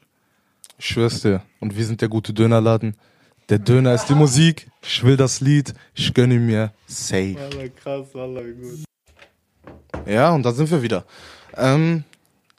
Ich 0.77 0.85
schwör's 0.85 1.21
dir. 1.21 1.43
Und 1.59 1.77
wir 1.77 1.85
sind 1.85 2.01
der 2.01 2.09
gute 2.09 2.33
Dönerladen. 2.33 2.95
Der 3.49 3.59
Döner 3.59 3.93
ist 3.93 4.05
die 4.07 4.15
Musik. 4.15 4.67
Ich 4.81 5.03
will 5.03 5.17
das 5.17 5.41
Lied. 5.41 5.73
Ich 5.93 6.13
gönne 6.13 6.39
mir 6.39 6.71
safe. 6.87 7.35
krass, 7.81 8.07
gut. 8.13 8.85
Ja, 10.05 10.31
und 10.31 10.43
da 10.43 10.51
sind 10.51 10.71
wir 10.71 10.81
wieder. 10.81 11.05
Ähm, 11.55 12.03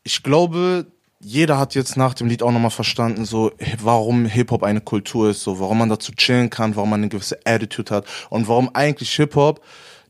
ich 0.03 0.23
glaube, 0.23 0.87
jeder 1.21 1.59
hat 1.59 1.75
jetzt 1.75 1.97
nach 1.97 2.13
dem 2.15 2.29
Lied 2.29 2.43
auch 2.43 2.53
nochmal 2.53 2.71
verstanden, 2.71 3.25
so 3.25 3.53
warum 3.83 4.27
Hip-Hop 4.27 4.63
eine 4.63 4.83
Kultur 4.83 5.31
ist, 5.31 5.43
so 5.43 5.59
warum 5.59 5.79
man 5.79 5.89
dazu 5.89 6.13
chillen 6.13 6.51
kann, 6.51 6.77
warum 6.77 6.91
man 6.91 7.01
eine 7.01 7.09
gewisse 7.09 7.39
Attitude 7.45 7.95
hat 7.95 8.07
und 8.29 8.47
warum 8.47 8.71
eigentlich 8.75 9.11
Hip-Hop 9.15 9.63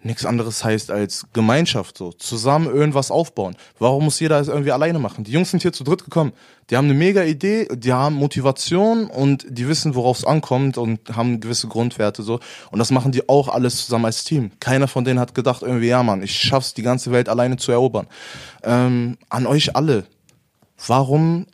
nichts 0.04 0.26
anderes 0.26 0.62
heißt 0.62 0.90
als 0.90 1.26
Gemeinschaft, 1.32 1.98
so 1.98 2.12
zusammen 2.12 2.66
irgendwas 2.66 3.10
aufbauen. 3.10 3.56
Warum 3.78 4.04
muss 4.04 4.20
jeder 4.20 4.38
es 4.38 4.48
irgendwie 4.48 4.72
alleine 4.72 4.98
machen? 4.98 5.24
Die 5.24 5.32
Jungs 5.32 5.50
sind 5.50 5.62
hier 5.62 5.72
zu 5.72 5.84
dritt 5.84 6.04
gekommen. 6.04 6.32
Die 6.70 6.76
haben 6.76 6.86
eine 6.86 6.94
mega 6.94 7.22
Idee, 7.22 7.68
die 7.74 7.92
haben 7.92 8.14
Motivation 8.14 9.06
und 9.06 9.46
die 9.48 9.68
wissen, 9.68 9.94
worauf 9.94 10.18
es 10.18 10.24
ankommt 10.24 10.78
und 10.78 11.14
haben 11.14 11.40
gewisse 11.40 11.68
Grundwerte 11.68 12.22
so. 12.22 12.40
Und 12.70 12.78
das 12.78 12.90
machen 12.90 13.12
die 13.12 13.28
auch 13.28 13.48
alles 13.48 13.84
zusammen 13.84 14.06
als 14.06 14.24
Team. 14.24 14.50
Keiner 14.60 14.88
von 14.88 15.04
denen 15.04 15.18
hat 15.18 15.34
gedacht 15.34 15.62
irgendwie, 15.62 15.88
ja 15.88 16.02
Mann, 16.02 16.22
ich 16.22 16.38
schaff's 16.38 16.74
die 16.74 16.82
ganze 16.82 17.10
Welt 17.10 17.28
alleine 17.28 17.56
zu 17.56 17.72
erobern. 17.72 18.06
Ähm, 18.62 19.18
an 19.28 19.46
euch 19.46 19.76
alle, 19.76 20.06
warum, 20.86 21.46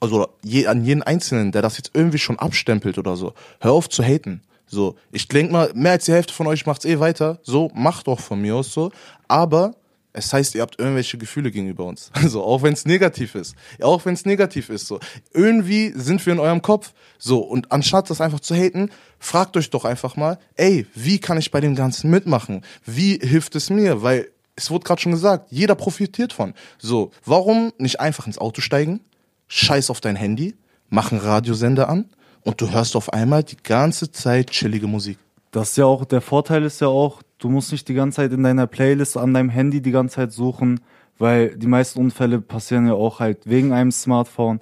also 0.00 0.28
je, 0.42 0.66
an 0.66 0.84
jeden 0.84 1.02
Einzelnen, 1.02 1.52
der 1.52 1.62
das 1.62 1.76
jetzt 1.76 1.90
irgendwie 1.94 2.18
schon 2.18 2.38
abstempelt 2.38 2.98
oder 2.98 3.16
so, 3.16 3.34
hör 3.60 3.72
auf 3.72 3.88
zu 3.88 4.02
haten. 4.02 4.42
So, 4.74 4.96
ich 5.12 5.28
denke 5.28 5.52
mal, 5.52 5.70
mehr 5.74 5.92
als 5.92 6.04
die 6.04 6.12
Hälfte 6.12 6.34
von 6.34 6.46
euch 6.46 6.66
macht's 6.66 6.84
eh 6.84 6.98
weiter. 6.98 7.38
So, 7.42 7.70
macht 7.74 8.08
doch 8.08 8.20
von 8.20 8.40
mir 8.40 8.56
aus 8.56 8.72
so. 8.72 8.90
Aber 9.28 9.74
es 10.12 10.32
heißt, 10.32 10.54
ihr 10.54 10.62
habt 10.62 10.78
irgendwelche 10.78 11.16
Gefühle 11.16 11.50
gegenüber 11.50 11.84
uns. 11.84 12.10
So, 12.28 12.42
auch 12.42 12.62
wenn 12.62 12.72
es 12.72 12.84
negativ 12.84 13.34
ist. 13.34 13.54
Auch 13.80 14.04
wenn 14.04 14.14
es 14.14 14.26
negativ 14.26 14.68
ist. 14.68 14.86
So, 14.86 14.98
irgendwie 15.32 15.92
sind 15.94 16.24
wir 16.26 16.32
in 16.32 16.40
eurem 16.40 16.60
Kopf. 16.60 16.92
So, 17.18 17.38
und 17.38 17.70
anstatt 17.72 18.10
das 18.10 18.20
einfach 18.20 18.40
zu 18.40 18.54
haten, 18.54 18.90
fragt 19.18 19.56
euch 19.56 19.70
doch 19.70 19.84
einfach 19.84 20.16
mal, 20.16 20.38
ey, 20.56 20.86
wie 20.94 21.18
kann 21.18 21.38
ich 21.38 21.50
bei 21.50 21.60
dem 21.60 21.76
Ganzen 21.76 22.10
mitmachen? 22.10 22.62
Wie 22.84 23.18
hilft 23.18 23.54
es 23.54 23.70
mir? 23.70 24.02
Weil 24.02 24.28
es 24.56 24.70
wurde 24.70 24.84
gerade 24.84 25.00
schon 25.00 25.12
gesagt, 25.12 25.46
jeder 25.50 25.74
profitiert 25.74 26.32
von. 26.32 26.54
So, 26.78 27.10
warum 27.24 27.72
nicht 27.78 28.00
einfach 28.00 28.26
ins 28.26 28.38
Auto 28.38 28.60
steigen, 28.60 29.00
scheiß 29.48 29.90
auf 29.90 30.00
dein 30.00 30.16
Handy, 30.16 30.56
mach 30.88 31.12
einen 31.12 31.20
Radiosender 31.20 31.88
an 31.88 32.08
und 32.44 32.60
du 32.60 32.70
hörst 32.70 32.96
auf 32.96 33.12
einmal 33.12 33.42
die 33.42 33.56
ganze 33.62 34.10
Zeit 34.10 34.50
chillige 34.50 34.86
Musik. 34.86 35.18
Das 35.50 35.70
ist 35.70 35.76
ja 35.76 35.86
auch, 35.86 36.04
der 36.04 36.20
Vorteil 36.20 36.64
ist 36.64 36.80
ja 36.80 36.88
auch, 36.88 37.22
du 37.38 37.48
musst 37.48 37.72
nicht 37.72 37.88
die 37.88 37.94
ganze 37.94 38.16
Zeit 38.16 38.32
in 38.32 38.42
deiner 38.42 38.66
Playlist 38.66 39.16
an 39.16 39.34
deinem 39.34 39.48
Handy 39.48 39.80
die 39.80 39.90
ganze 39.90 40.16
Zeit 40.16 40.32
suchen, 40.32 40.80
weil 41.18 41.56
die 41.56 41.66
meisten 41.66 42.00
Unfälle 42.00 42.40
passieren 42.40 42.86
ja 42.86 42.94
auch 42.94 43.20
halt 43.20 43.48
wegen 43.48 43.72
einem 43.72 43.92
Smartphone. 43.92 44.60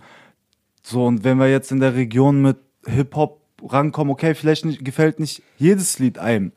So, 0.83 1.07
und 1.07 1.25
wenn 1.25 1.39
wir 1.39 1.51
jetzt 1.51 1.73
in 1.73 1.81
der 1.81 1.95
Region 1.95 2.43
mit 2.43 2.59
Hip-Hop 2.87 3.41
rankommen, 3.63 4.13
okay, 4.13 4.35
vielleicht 4.35 4.65
nicht, 4.65 4.85
gefällt 4.85 5.21
nicht 5.21 5.43
jedes 5.57 5.99
Lied 5.99 6.19
einem 6.19 6.53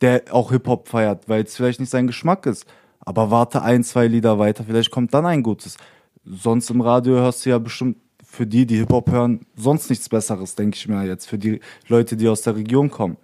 der 0.00 0.24
auch 0.30 0.50
Hip-Hop 0.50 0.88
feiert, 0.88 1.28
weil 1.28 1.44
es 1.44 1.56
vielleicht 1.56 1.80
nicht 1.80 1.90
sein 1.90 2.06
Geschmack 2.06 2.46
ist. 2.46 2.66
Aber 3.00 3.30
warte 3.30 3.62
ein, 3.62 3.84
zwei 3.84 4.06
Lieder 4.06 4.38
weiter, 4.38 4.64
vielleicht 4.64 4.90
kommt 4.90 5.14
dann 5.14 5.26
ein 5.26 5.42
gutes. 5.42 5.76
Sonst 6.24 6.70
im 6.70 6.80
Radio 6.80 7.14
hörst 7.14 7.46
du 7.46 7.50
ja 7.50 7.58
bestimmt 7.58 7.98
für 8.36 8.46
die, 8.46 8.66
die 8.66 8.76
Hip-Hop 8.76 9.10
hören, 9.10 9.46
sonst 9.56 9.90
nichts 9.90 10.08
Besseres, 10.08 10.54
denke 10.54 10.76
ich 10.76 10.86
mir 10.86 11.04
jetzt, 11.04 11.26
für 11.26 11.38
die 11.38 11.60
Leute, 11.88 12.16
die 12.16 12.28
aus 12.28 12.42
der 12.42 12.54
Region 12.54 12.90
kommen. 12.90 13.16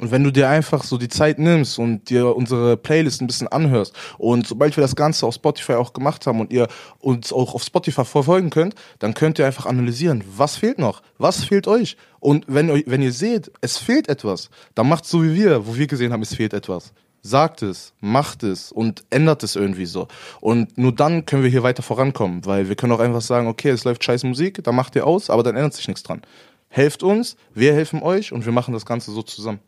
Und 0.00 0.12
wenn 0.12 0.22
du 0.22 0.30
dir 0.30 0.48
einfach 0.48 0.84
so 0.84 0.96
die 0.96 1.08
Zeit 1.08 1.40
nimmst 1.40 1.76
und 1.78 2.08
dir 2.08 2.36
unsere 2.36 2.76
Playlist 2.76 3.20
ein 3.20 3.26
bisschen 3.26 3.48
anhörst 3.48 3.94
und 4.16 4.46
sobald 4.46 4.76
wir 4.76 4.82
das 4.82 4.94
Ganze 4.94 5.26
auf 5.26 5.34
Spotify 5.34 5.72
auch 5.72 5.92
gemacht 5.92 6.24
haben 6.26 6.38
und 6.38 6.52
ihr 6.52 6.68
uns 7.00 7.32
auch 7.32 7.54
auf 7.54 7.64
Spotify 7.64 8.04
verfolgen 8.04 8.50
könnt, 8.50 8.76
dann 9.00 9.14
könnt 9.14 9.40
ihr 9.40 9.46
einfach 9.46 9.66
analysieren, 9.66 10.22
was 10.36 10.56
fehlt 10.56 10.78
noch, 10.78 11.02
was 11.18 11.42
fehlt 11.42 11.66
euch. 11.66 11.96
Und 12.20 12.44
wenn, 12.46 12.68
wenn 12.86 13.02
ihr 13.02 13.12
seht, 13.12 13.50
es 13.60 13.78
fehlt 13.78 14.08
etwas, 14.08 14.50
dann 14.76 14.88
macht 14.88 15.04
so 15.04 15.24
wie 15.24 15.34
wir, 15.34 15.66
wo 15.66 15.74
wir 15.74 15.88
gesehen 15.88 16.12
haben, 16.12 16.22
es 16.22 16.34
fehlt 16.34 16.52
etwas. 16.52 16.92
Sagt 17.22 17.62
es, 17.62 17.94
macht 18.00 18.42
es 18.42 18.72
und 18.72 19.04
ändert 19.10 19.42
es 19.42 19.56
irgendwie 19.56 19.86
so. 19.86 20.08
Und 20.40 20.78
nur 20.78 20.92
dann 20.92 21.26
können 21.26 21.42
wir 21.42 21.50
hier 21.50 21.62
weiter 21.62 21.82
vorankommen, 21.82 22.46
weil 22.46 22.68
wir 22.68 22.76
können 22.76 22.92
auch 22.92 23.00
einfach 23.00 23.20
sagen, 23.20 23.48
okay, 23.48 23.70
es 23.70 23.84
läuft 23.84 24.04
scheiß 24.04 24.24
Musik, 24.24 24.62
dann 24.64 24.74
macht 24.74 24.94
ihr 24.96 25.06
aus, 25.06 25.28
aber 25.28 25.42
dann 25.42 25.56
ändert 25.56 25.74
sich 25.74 25.88
nichts 25.88 26.02
dran. 26.02 26.22
Helft 26.68 27.02
uns, 27.02 27.36
wir 27.54 27.72
helfen 27.72 28.02
euch 28.02 28.32
und 28.32 28.44
wir 28.44 28.52
machen 28.52 28.72
das 28.74 28.86
Ganze 28.86 29.10
so 29.10 29.22
zusammen. 29.22 29.60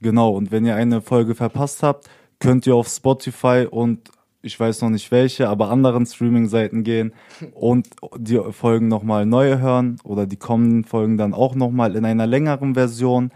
Genau, 0.00 0.30
und 0.30 0.50
wenn 0.50 0.64
ihr 0.64 0.76
eine 0.76 1.00
Folge 1.00 1.34
verpasst 1.34 1.82
habt, 1.82 2.08
könnt 2.38 2.66
ihr 2.66 2.74
auf 2.74 2.88
Spotify 2.88 3.66
und 3.70 4.10
ich 4.44 4.60
weiß 4.60 4.82
noch 4.82 4.90
nicht 4.90 5.10
welche, 5.10 5.48
aber 5.48 5.70
anderen 5.70 6.04
Streaming-Seiten 6.04 6.84
gehen 6.84 7.14
und 7.54 7.88
die 8.18 8.38
Folgen 8.50 8.88
nochmal 8.88 9.24
neu 9.24 9.58
hören 9.58 9.96
oder 10.04 10.26
die 10.26 10.36
kommenden 10.36 10.84
Folgen 10.84 11.16
dann 11.16 11.32
auch 11.32 11.54
nochmal 11.54 11.96
in 11.96 12.04
einer 12.04 12.26
längeren 12.26 12.74
Version 12.74 13.30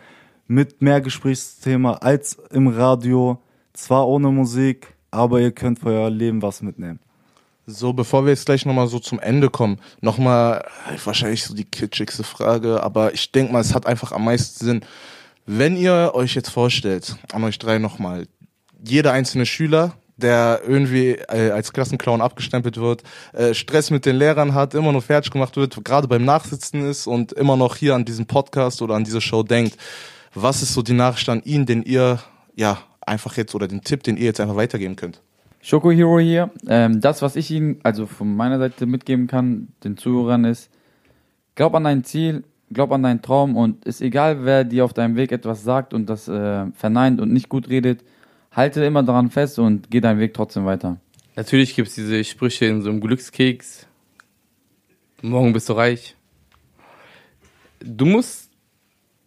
mit 0.47 0.83
mehr 0.83 1.01
Gesprächsthema 1.01 1.95
als 1.95 2.39
im 2.51 2.69
Radio. 2.69 3.41
Zwar 3.73 4.09
ohne 4.09 4.31
Musik, 4.31 4.95
aber 5.11 5.41
ihr 5.41 5.53
könnt 5.53 5.79
für 5.79 5.89
euer 5.89 6.11
Leben 6.11 6.43
was 6.43 6.63
mitnehmen. 6.63 7.01
So, 7.67 7.93
bevor 7.93 8.25
wir 8.25 8.31
jetzt 8.31 8.47
gleich 8.47 8.65
nochmal 8.65 8.89
so 8.89 8.99
zum 8.99 9.21
Ende 9.21 9.51
kommen, 9.51 9.79
nochmal 10.01 10.65
wahrscheinlich 11.05 11.45
so 11.45 11.55
die 11.55 11.67
kitschigste 11.67 12.25
Frage, 12.25 12.83
aber 12.83 13.13
ich 13.13 13.31
denke 13.31 13.53
mal, 13.53 13.61
es 13.61 13.75
hat 13.75 13.87
einfach 13.87 14.13
am 14.13 14.25
meisten 14.25 14.65
Sinn. 14.65 14.81
Wenn 15.45 15.77
ihr 15.77 16.13
euch 16.15 16.35
jetzt 16.35 16.49
vorstellt, 16.49 17.17
an 17.31 17.45
euch 17.45 17.59
drei 17.59 17.79
nochmal, 17.79 18.27
jeder 18.83 19.13
einzelne 19.13 19.45
Schüler, 19.45 19.93
der 20.17 20.63
irgendwie 20.67 21.11
äh, 21.29 21.51
als 21.51 21.73
Klassenclown 21.73 22.23
abgestempelt 22.23 22.79
wird, 22.79 23.03
äh, 23.33 23.55
Stress 23.55 23.91
mit 23.91 24.07
den 24.07 24.17
Lehrern 24.17 24.55
hat, 24.55 24.75
immer 24.75 24.93
nur 24.93 25.03
fertig 25.03 25.31
gemacht 25.31 25.57
wird, 25.57 25.85
gerade 25.85 26.09
beim 26.09 26.25
Nachsitzen 26.25 26.89
ist 26.89 27.07
und 27.07 27.33
immer 27.33 27.57
noch 27.57 27.77
hier 27.77 27.95
an 27.95 28.05
diesen 28.05 28.27
Podcast 28.27 28.83
oder 28.83 28.95
an 28.95 29.05
diese 29.05 29.21
Show 29.21 29.43
denkt, 29.43 29.77
was 30.35 30.63
ist 30.63 30.75
so 30.75 30.83
die 30.83 30.95
Nachricht 30.95 31.29
an 31.29 31.43
ihn, 31.45 31.67
den 31.67 31.83
ihr 31.83 32.19
ja 32.55 32.79
einfach 33.09 33.37
jetzt 33.37 33.55
oder 33.55 33.69
den 33.69 33.83
Tipp, 33.83 34.03
den 34.03 34.17
ihr 34.17 34.25
jetzt 34.25 34.41
einfach 34.41 34.57
weitergeben 34.57 34.97
könnt? 34.97 35.21
Schoko 35.61 35.91
Hero 35.91 36.19
hier. 36.19 36.51
Ähm, 36.69 37.01
das, 37.01 37.23
was 37.23 37.37
ich 37.37 37.51
Ihnen 37.51 37.81
also 37.83 38.07
von 38.07 38.35
meiner 38.37 38.59
Seite 38.59 38.87
mitgeben 38.87 39.27
kann, 39.27 39.69
den 39.85 39.97
Zuhörern 39.97 40.45
ist, 40.45 40.71
glaub 41.57 41.75
an 41.75 41.85
dein 41.85 42.05
Ziel, 42.05 42.45
glaub 42.73 42.93
an 42.93 43.03
deinen 43.03 43.23
Traum 43.23 43.57
und 43.57 43.85
ist 43.85 44.01
egal, 44.01 44.45
wer 44.45 44.65
dir 44.65 44.85
auf 44.85 44.93
deinem 44.93 45.17
Weg 45.17 45.33
etwas 45.33 45.65
sagt 45.65 45.95
und 45.95 46.07
das 46.07 46.29
äh, 46.29 46.67
verneint 46.73 47.21
und 47.21 47.33
nicht 47.33 47.49
gut 47.49 47.69
redet, 47.69 48.05
halte 48.53 48.85
immer 48.85 49.03
daran 49.03 49.31
fest 49.31 49.59
und 49.59 49.91
geh 49.91 50.01
deinen 50.01 50.21
Weg 50.21 50.35
trotzdem 50.35 50.65
weiter. 50.65 50.99
Natürlich 51.37 51.75
gibt 51.75 51.89
es 51.89 51.95
diese 51.95 52.23
Sprüche 52.25 52.67
in 52.67 52.83
so 52.83 52.91
einem 52.91 53.01
Glückskeks. 53.01 53.87
Morgen 55.23 55.53
bist 55.53 55.69
du 55.69 55.75
reich. 55.75 56.17
Du 57.81 58.07
musst 58.07 58.51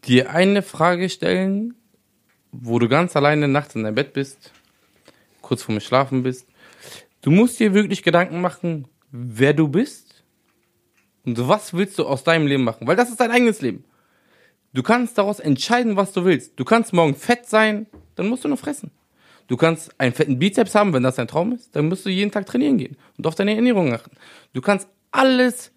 dir 0.05 0.31
eine 0.31 0.61
Frage 0.61 1.09
stellen, 1.09 1.75
wo 2.51 2.79
du 2.79 2.87
ganz 2.87 3.15
alleine 3.15 3.47
nachts 3.47 3.75
in 3.75 3.83
deinem 3.83 3.95
Bett 3.95 4.13
bist, 4.13 4.51
kurz 5.41 5.63
vorm 5.63 5.79
Schlafen 5.79 6.23
bist. 6.23 6.47
Du 7.21 7.31
musst 7.31 7.59
dir 7.59 7.73
wirklich 7.73 8.03
Gedanken 8.03 8.41
machen, 8.41 8.87
wer 9.11 9.53
du 9.53 9.67
bist 9.67 10.23
und 11.25 11.47
was 11.47 11.73
willst 11.73 11.99
du 11.99 12.05
aus 12.05 12.23
deinem 12.23 12.47
Leben 12.47 12.63
machen, 12.63 12.87
weil 12.87 12.95
das 12.95 13.09
ist 13.09 13.19
dein 13.19 13.31
eigenes 13.31 13.61
Leben. 13.61 13.83
Du 14.73 14.83
kannst 14.83 15.17
daraus 15.17 15.39
entscheiden, 15.39 15.97
was 15.97 16.13
du 16.13 16.23
willst. 16.23 16.57
Du 16.59 16.63
kannst 16.63 16.93
morgen 16.93 17.15
fett 17.15 17.45
sein, 17.45 17.87
dann 18.15 18.27
musst 18.27 18.43
du 18.43 18.47
nur 18.47 18.57
fressen. 18.57 18.91
Du 19.47 19.57
kannst 19.57 19.99
einen 19.99 20.13
fetten 20.13 20.39
Bizeps 20.39 20.75
haben, 20.75 20.93
wenn 20.93 21.03
das 21.03 21.15
dein 21.15 21.27
Traum 21.27 21.51
ist, 21.51 21.75
dann 21.75 21.89
musst 21.89 22.05
du 22.05 22.09
jeden 22.09 22.31
Tag 22.31 22.45
trainieren 22.45 22.77
gehen 22.77 22.95
und 23.17 23.27
auf 23.27 23.35
deine 23.35 23.53
Ernährung 23.53 23.93
achten. 23.93 24.11
Du 24.53 24.61
kannst 24.61 24.87
alles 25.11 25.73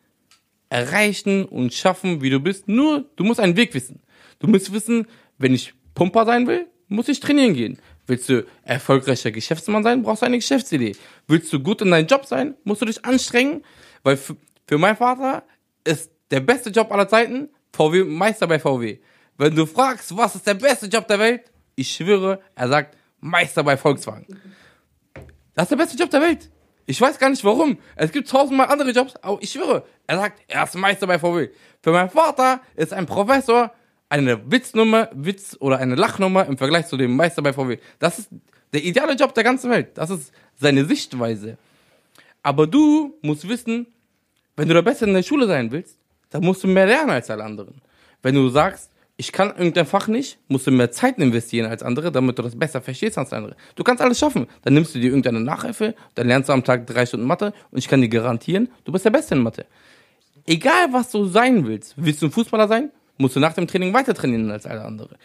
erreichen 0.69 1.45
und 1.45 1.75
schaffen, 1.75 2.23
wie 2.23 2.31
du 2.31 2.39
bist, 2.39 2.69
nur 2.69 3.05
du 3.17 3.25
musst 3.25 3.41
einen 3.41 3.57
Weg 3.57 3.75
wissen. 3.75 4.01
Du 4.39 4.47
musst 4.47 4.73
wissen, 4.73 5.09
wenn 5.39 5.55
ich 5.55 5.75
Pumper 5.95 6.27
sein 6.27 6.47
will, 6.47 6.67
muss 6.89 7.09
ich 7.09 7.21
trainieren 7.21 7.55
gehen. 7.55 7.79
Willst 8.07 8.29
du 8.29 8.45
erfolgreicher 8.63 9.31
Geschäftsmann 9.31 9.83
sein, 9.83 10.03
brauchst 10.03 10.23
du 10.23 10.27
eine 10.27 10.39
Geschäftsidee. 10.39 10.95
Willst 11.27 11.53
du 11.53 11.61
gut 11.61 11.81
in 11.81 11.91
deinem 11.91 12.07
Job 12.07 12.27
sein, 12.27 12.55
musst 12.65 12.83
du 12.83 12.87
dich 12.87 13.05
anstrengen, 13.05 13.65
weil 14.03 14.17
für, 14.17 14.37
für 14.67 14.79
meinen 14.79 14.97
Vater 14.97 15.45
ist 15.85 16.11
der 16.31 16.41
beste 16.41 16.71
Job 16.71 16.93
aller 16.93 17.09
Zeiten 17.09 17.49
VW 17.73 18.05
Meister 18.05 18.47
bei 18.47 18.59
VW. 18.59 18.99
Wenn 19.37 19.57
du 19.57 19.67
fragst, 19.67 20.17
was 20.17 20.35
ist 20.35 20.47
der 20.47 20.55
beste 20.55 20.87
Job 20.87 21.09
der 21.09 21.19
Welt, 21.19 21.43
ich 21.77 21.93
schwöre, 21.93 22.41
er 22.55 22.69
sagt 22.69 22.97
Meister 23.21 23.65
bei 23.65 23.77
Volkswagen. 23.77 24.27
Das 25.55 25.65
ist 25.65 25.71
der 25.71 25.77
beste 25.77 25.97
Job 25.97 26.11
der 26.11 26.21
Welt. 26.21 26.51
Ich 26.87 27.01
weiß 27.01 27.19
gar 27.19 27.31
nicht 27.31 27.43
warum. 27.45 27.79
Es 27.97 28.13
gibt 28.13 28.29
tausendmal 28.29 28.69
andere 28.69 28.91
Jobs, 28.91 29.15
aber 29.23 29.39
ich 29.41 29.51
schwöre, 29.51 29.85
er 30.07 30.19
sagt, 30.19 30.43
er 30.49 30.65
ist 30.65 30.75
Meister 30.75 31.07
bei 31.07 31.19
VW. 31.19 31.49
Für 31.83 31.93
meinen 31.93 32.11
Vater 32.11 32.61
ist 32.77 32.93
ein 32.93 33.07
Professor 33.07 33.73
eine 34.15 34.49
Witznummer, 34.49 35.09
Witz 35.13 35.57
oder 35.59 35.79
eine 35.79 35.97
Lachnummer 35.97 36.47
im 36.47 36.57
Vergleich 36.57 36.87
zu 36.87 36.97
dem 36.97 37.17
Meister 37.17 37.43
bei 37.43 37.53
VW. 37.53 37.79
Das 37.99 38.21
ist 38.21 38.29
der 38.73 38.85
ideale 38.85 39.15
Job 39.15 39.35
der 39.35 39.43
ganzen 39.43 39.71
Welt. 39.73 39.99
Das 39.99 40.09
ist 40.09 40.33
seine 40.55 40.85
Sichtweise. 40.85 41.59
Aber 42.41 42.69
du 42.69 43.19
musst 43.23 43.49
wissen, 43.49 43.89
wenn 44.55 44.69
du 44.69 44.75
der 44.75 44.83
Beste 44.83 45.07
in 45.07 45.15
der 45.15 45.25
Schule 45.25 45.49
sein 45.49 45.73
willst, 45.73 45.99
dann 46.31 46.45
musst 46.45 46.63
du 46.63 46.69
mehr 46.69 46.87
lernen 46.87 47.11
als 47.11 47.29
alle 47.29 47.43
anderen. 47.43 47.81
Wenn 48.23 48.37
du 48.37 48.49
sagst, 48.51 48.93
ich 49.17 49.33
kann 49.33 49.49
irgendein 49.49 49.87
Fach 49.87 50.07
nicht, 50.07 50.39
musst 50.47 50.69
du 50.69 50.71
mehr 50.71 50.93
Zeit 50.93 51.19
investieren 51.19 51.69
als 51.69 51.83
andere, 51.83 52.13
damit 52.13 52.39
du 52.39 52.43
das 52.43 52.57
besser 52.57 52.81
verstehst 52.81 53.19
als 53.19 53.33
andere. 53.33 53.57
Du 53.75 53.83
kannst 53.83 54.01
alles 54.01 54.21
schaffen. 54.21 54.47
Dann 54.63 54.75
nimmst 54.75 54.95
du 54.95 55.01
dir 55.01 55.09
irgendeine 55.09 55.41
Nachhilfe, 55.41 55.97
dann 56.15 56.29
lernst 56.29 56.49
du 56.49 56.53
am 56.53 56.63
Tag 56.63 56.87
drei 56.87 57.05
Stunden 57.05 57.27
Mathe 57.27 57.53
und 57.73 57.79
ich 57.79 57.89
kann 57.89 58.01
dir 58.01 58.09
garantieren, 58.09 58.69
du 58.85 58.93
bist 58.93 59.05
der 59.05 59.11
Beste 59.11 59.35
in 59.35 59.43
Mathe. 59.43 59.67
Egal, 60.47 60.93
was 60.93 61.11
du 61.11 61.27
sein 61.27 61.67
willst. 61.67 61.95
Willst 61.97 62.23
du 62.23 62.27
ein 62.27 62.33
Fußballer 62.33 62.69
sein? 62.69 62.93
Musst 63.17 63.37
du 63.37 63.41
nach 63.41 63.53
dem 63.53 63.67
Training 63.67 63.93
weiter 63.93 64.15
trainieren 64.15 64.51
als 64.51 64.67
alle 64.67 64.85
anderen. 64.85 65.17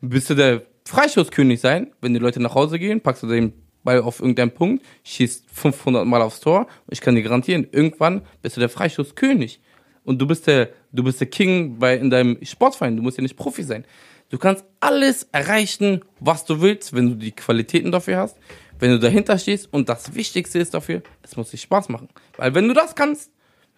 Willst 0.00 0.30
du 0.30 0.34
der 0.34 0.62
Freischusskönig 0.86 1.60
sein? 1.60 1.92
Wenn 2.00 2.14
die 2.14 2.20
Leute 2.20 2.40
nach 2.40 2.54
Hause 2.54 2.78
gehen, 2.78 3.00
packst 3.00 3.22
du 3.22 3.26
den 3.26 3.52
Ball 3.84 4.00
auf 4.00 4.20
irgendeinen 4.20 4.50
Punkt, 4.50 4.84
schießt 5.04 5.44
500 5.52 6.06
Mal 6.06 6.22
aufs 6.22 6.40
Tor 6.40 6.66
ich 6.90 7.00
kann 7.00 7.14
dir 7.14 7.22
garantieren, 7.22 7.66
irgendwann 7.70 8.22
bist 8.42 8.56
du 8.56 8.60
der 8.60 8.70
Freischusskönig. 8.70 9.60
Und 10.04 10.18
du 10.20 10.26
bist 10.26 10.46
der, 10.46 10.70
du 10.92 11.02
bist 11.02 11.20
der 11.20 11.28
King 11.28 11.78
bei, 11.78 11.96
in 11.96 12.10
deinem 12.10 12.38
Sportverein. 12.42 12.96
Du 12.96 13.02
musst 13.02 13.16
ja 13.16 13.22
nicht 13.22 13.36
Profi 13.36 13.62
sein. 13.62 13.84
Du 14.28 14.38
kannst 14.38 14.64
alles 14.80 15.28
erreichen, 15.32 16.02
was 16.20 16.44
du 16.44 16.60
willst, 16.60 16.94
wenn 16.94 17.10
du 17.10 17.14
die 17.14 17.32
Qualitäten 17.32 17.92
dafür 17.92 18.18
hast, 18.18 18.36
wenn 18.78 18.90
du 18.90 18.98
dahinter 18.98 19.38
stehst 19.38 19.72
und 19.72 19.88
das 19.88 20.14
Wichtigste 20.14 20.58
ist 20.58 20.74
dafür, 20.74 21.02
es 21.22 21.36
muss 21.36 21.50
dir 21.50 21.58
Spaß 21.58 21.88
machen. 21.88 22.08
Weil 22.36 22.54
wenn 22.54 22.68
du 22.68 22.74
das 22.74 22.94
kannst, 22.94 23.30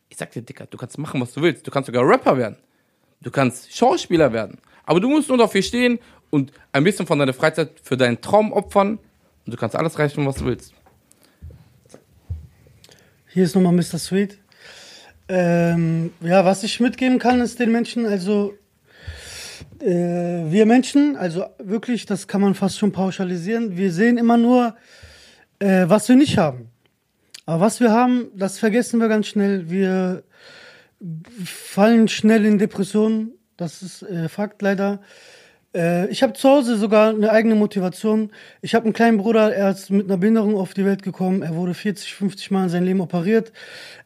ich 0.08 0.16
sag 0.16 0.30
dir, 0.30 0.42
Dicker, 0.42 0.66
du 0.66 0.78
kannst 0.78 0.98
machen, 0.98 1.20
was 1.20 1.32
du 1.32 1.42
willst. 1.42 1.66
Du 1.66 1.70
kannst 1.70 1.86
sogar 1.86 2.08
Rapper 2.08 2.36
werden. 2.38 2.56
Du 3.20 3.30
kannst 3.30 3.74
Schauspieler 3.74 4.32
werden. 4.32 4.58
Aber 4.84 5.00
du 5.00 5.08
musst 5.08 5.28
nur 5.28 5.38
dafür 5.38 5.62
stehen 5.62 5.98
und 6.30 6.52
ein 6.72 6.84
bisschen 6.84 7.06
von 7.06 7.18
deiner 7.18 7.32
Freizeit 7.32 7.70
für 7.82 7.96
deinen 7.96 8.20
Traum 8.20 8.52
opfern 8.52 8.98
und 9.44 9.52
du 9.52 9.56
kannst 9.56 9.76
alles 9.76 9.94
erreichen, 9.94 10.26
was 10.26 10.36
du 10.36 10.46
willst. 10.46 10.72
Hier 13.32 13.44
ist 13.44 13.54
nochmal 13.54 13.72
Mr. 13.72 13.98
Sweet. 13.98 14.38
Ähm, 15.28 16.12
ja, 16.20 16.44
was 16.44 16.62
ich 16.62 16.78
mitgeben 16.78 17.18
kann, 17.18 17.40
ist 17.40 17.58
den 17.58 17.72
Menschen, 17.72 18.06
also 18.06 18.54
äh, 19.80 19.86
wir 20.50 20.66
Menschen, 20.66 21.16
also 21.16 21.44
wirklich, 21.58 22.06
das 22.06 22.28
kann 22.28 22.40
man 22.40 22.54
fast 22.54 22.78
schon 22.78 22.92
pauschalisieren, 22.92 23.76
wir 23.76 23.92
sehen 23.92 24.18
immer 24.18 24.36
nur, 24.36 24.76
äh, 25.58 25.84
was 25.88 26.08
wir 26.08 26.16
nicht 26.16 26.38
haben. 26.38 26.70
Aber 27.44 27.60
was 27.60 27.80
wir 27.80 27.92
haben, 27.92 28.28
das 28.34 28.58
vergessen 28.58 29.00
wir 29.00 29.08
ganz 29.08 29.28
schnell. 29.28 29.70
Wir 29.70 30.24
fallen 31.44 32.08
schnell 32.08 32.44
in 32.44 32.58
Depressionen, 32.58 33.32
das 33.56 33.82
ist 33.82 34.02
äh, 34.02 34.28
Fakt 34.28 34.62
leider. 34.62 35.00
Äh, 35.74 36.08
ich 36.08 36.22
habe 36.22 36.32
zu 36.32 36.48
Hause 36.48 36.76
sogar 36.76 37.10
eine 37.10 37.30
eigene 37.30 37.54
Motivation. 37.54 38.30
Ich 38.62 38.74
habe 38.74 38.84
einen 38.84 38.94
kleinen 38.94 39.18
Bruder, 39.18 39.54
er 39.54 39.70
ist 39.70 39.90
mit 39.90 40.06
einer 40.06 40.16
Behinderung 40.16 40.56
auf 40.56 40.74
die 40.74 40.84
Welt 40.84 41.02
gekommen. 41.02 41.42
Er 41.42 41.54
wurde 41.54 41.74
40, 41.74 42.14
50 42.14 42.50
Mal 42.50 42.64
in 42.64 42.68
seinem 42.70 42.84
Leben 42.84 43.00
operiert. 43.00 43.52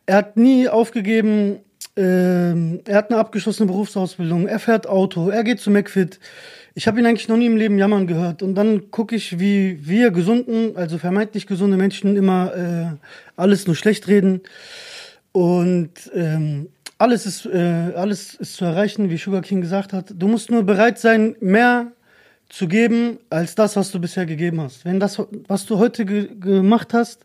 Er 0.07 0.17
hat 0.17 0.37
nie 0.37 0.69
aufgegeben. 0.69 1.61
Ähm, 1.97 2.81
er 2.87 2.97
hat 2.97 3.11
eine 3.11 3.21
abgeschlossene 3.21 3.67
Berufsausbildung. 3.67 4.49
Er 4.49 4.59
fährt 4.59 4.89
Auto. 4.89 5.31
Er 5.31 5.45
geht 5.45 5.61
zu 5.61 5.71
McFit. 5.71 6.19
Ich 6.75 6.87
habe 6.87 7.01
ihn 7.01 7.07
eigentlich 7.07 7.29
noch 7.29 7.37
nie 7.37 7.47
im 7.47 7.57
Leben 7.57 7.79
jammern 7.79 8.07
gehört. 8.07 8.43
Und 8.43 8.55
dann 8.55 8.91
gucke 8.91 9.17
ich, 9.17 9.39
wie 9.41 9.87
wir 9.87 10.11
gesunden, 10.11 10.77
also 10.77 10.99
vermeintlich 10.99 11.47
gesunde 11.47 11.77
Menschen 11.77 12.17
immer 12.17 12.55
äh, 12.55 12.97
alles 13.37 13.67
nur 13.67 13.77
schlecht 13.77 14.09
reden. 14.09 14.43
Und 15.33 16.11
ähm, 16.15 16.69
alles 17.01 17.25
ist, 17.25 17.47
äh, 17.47 17.93
alles 17.97 18.35
ist 18.35 18.57
zu 18.57 18.67
erreichen, 18.67 19.09
wie 19.09 19.17
Sugar 19.17 19.41
King 19.41 19.63
gesagt 19.63 19.95
hat. 19.95 20.13
Du 20.15 20.29
musst 20.29 20.51
nur 20.51 20.63
bereit 20.65 20.99
sein, 20.99 21.35
mehr 21.41 21.93
zu 22.51 22.69
geben 22.69 23.19
als 23.31 23.55
das, 23.55 23.75
was 23.77 23.91
du 23.91 23.99
bisher 23.99 24.27
gegeben 24.27 24.61
hast. 24.61 24.85
Wenn 24.85 25.01
das, 25.01 25.19
was 25.49 25.65
du 25.65 25.79
heute 25.79 26.05
ge 26.05 26.29
gemacht 26.39 26.93
hast, 26.93 27.25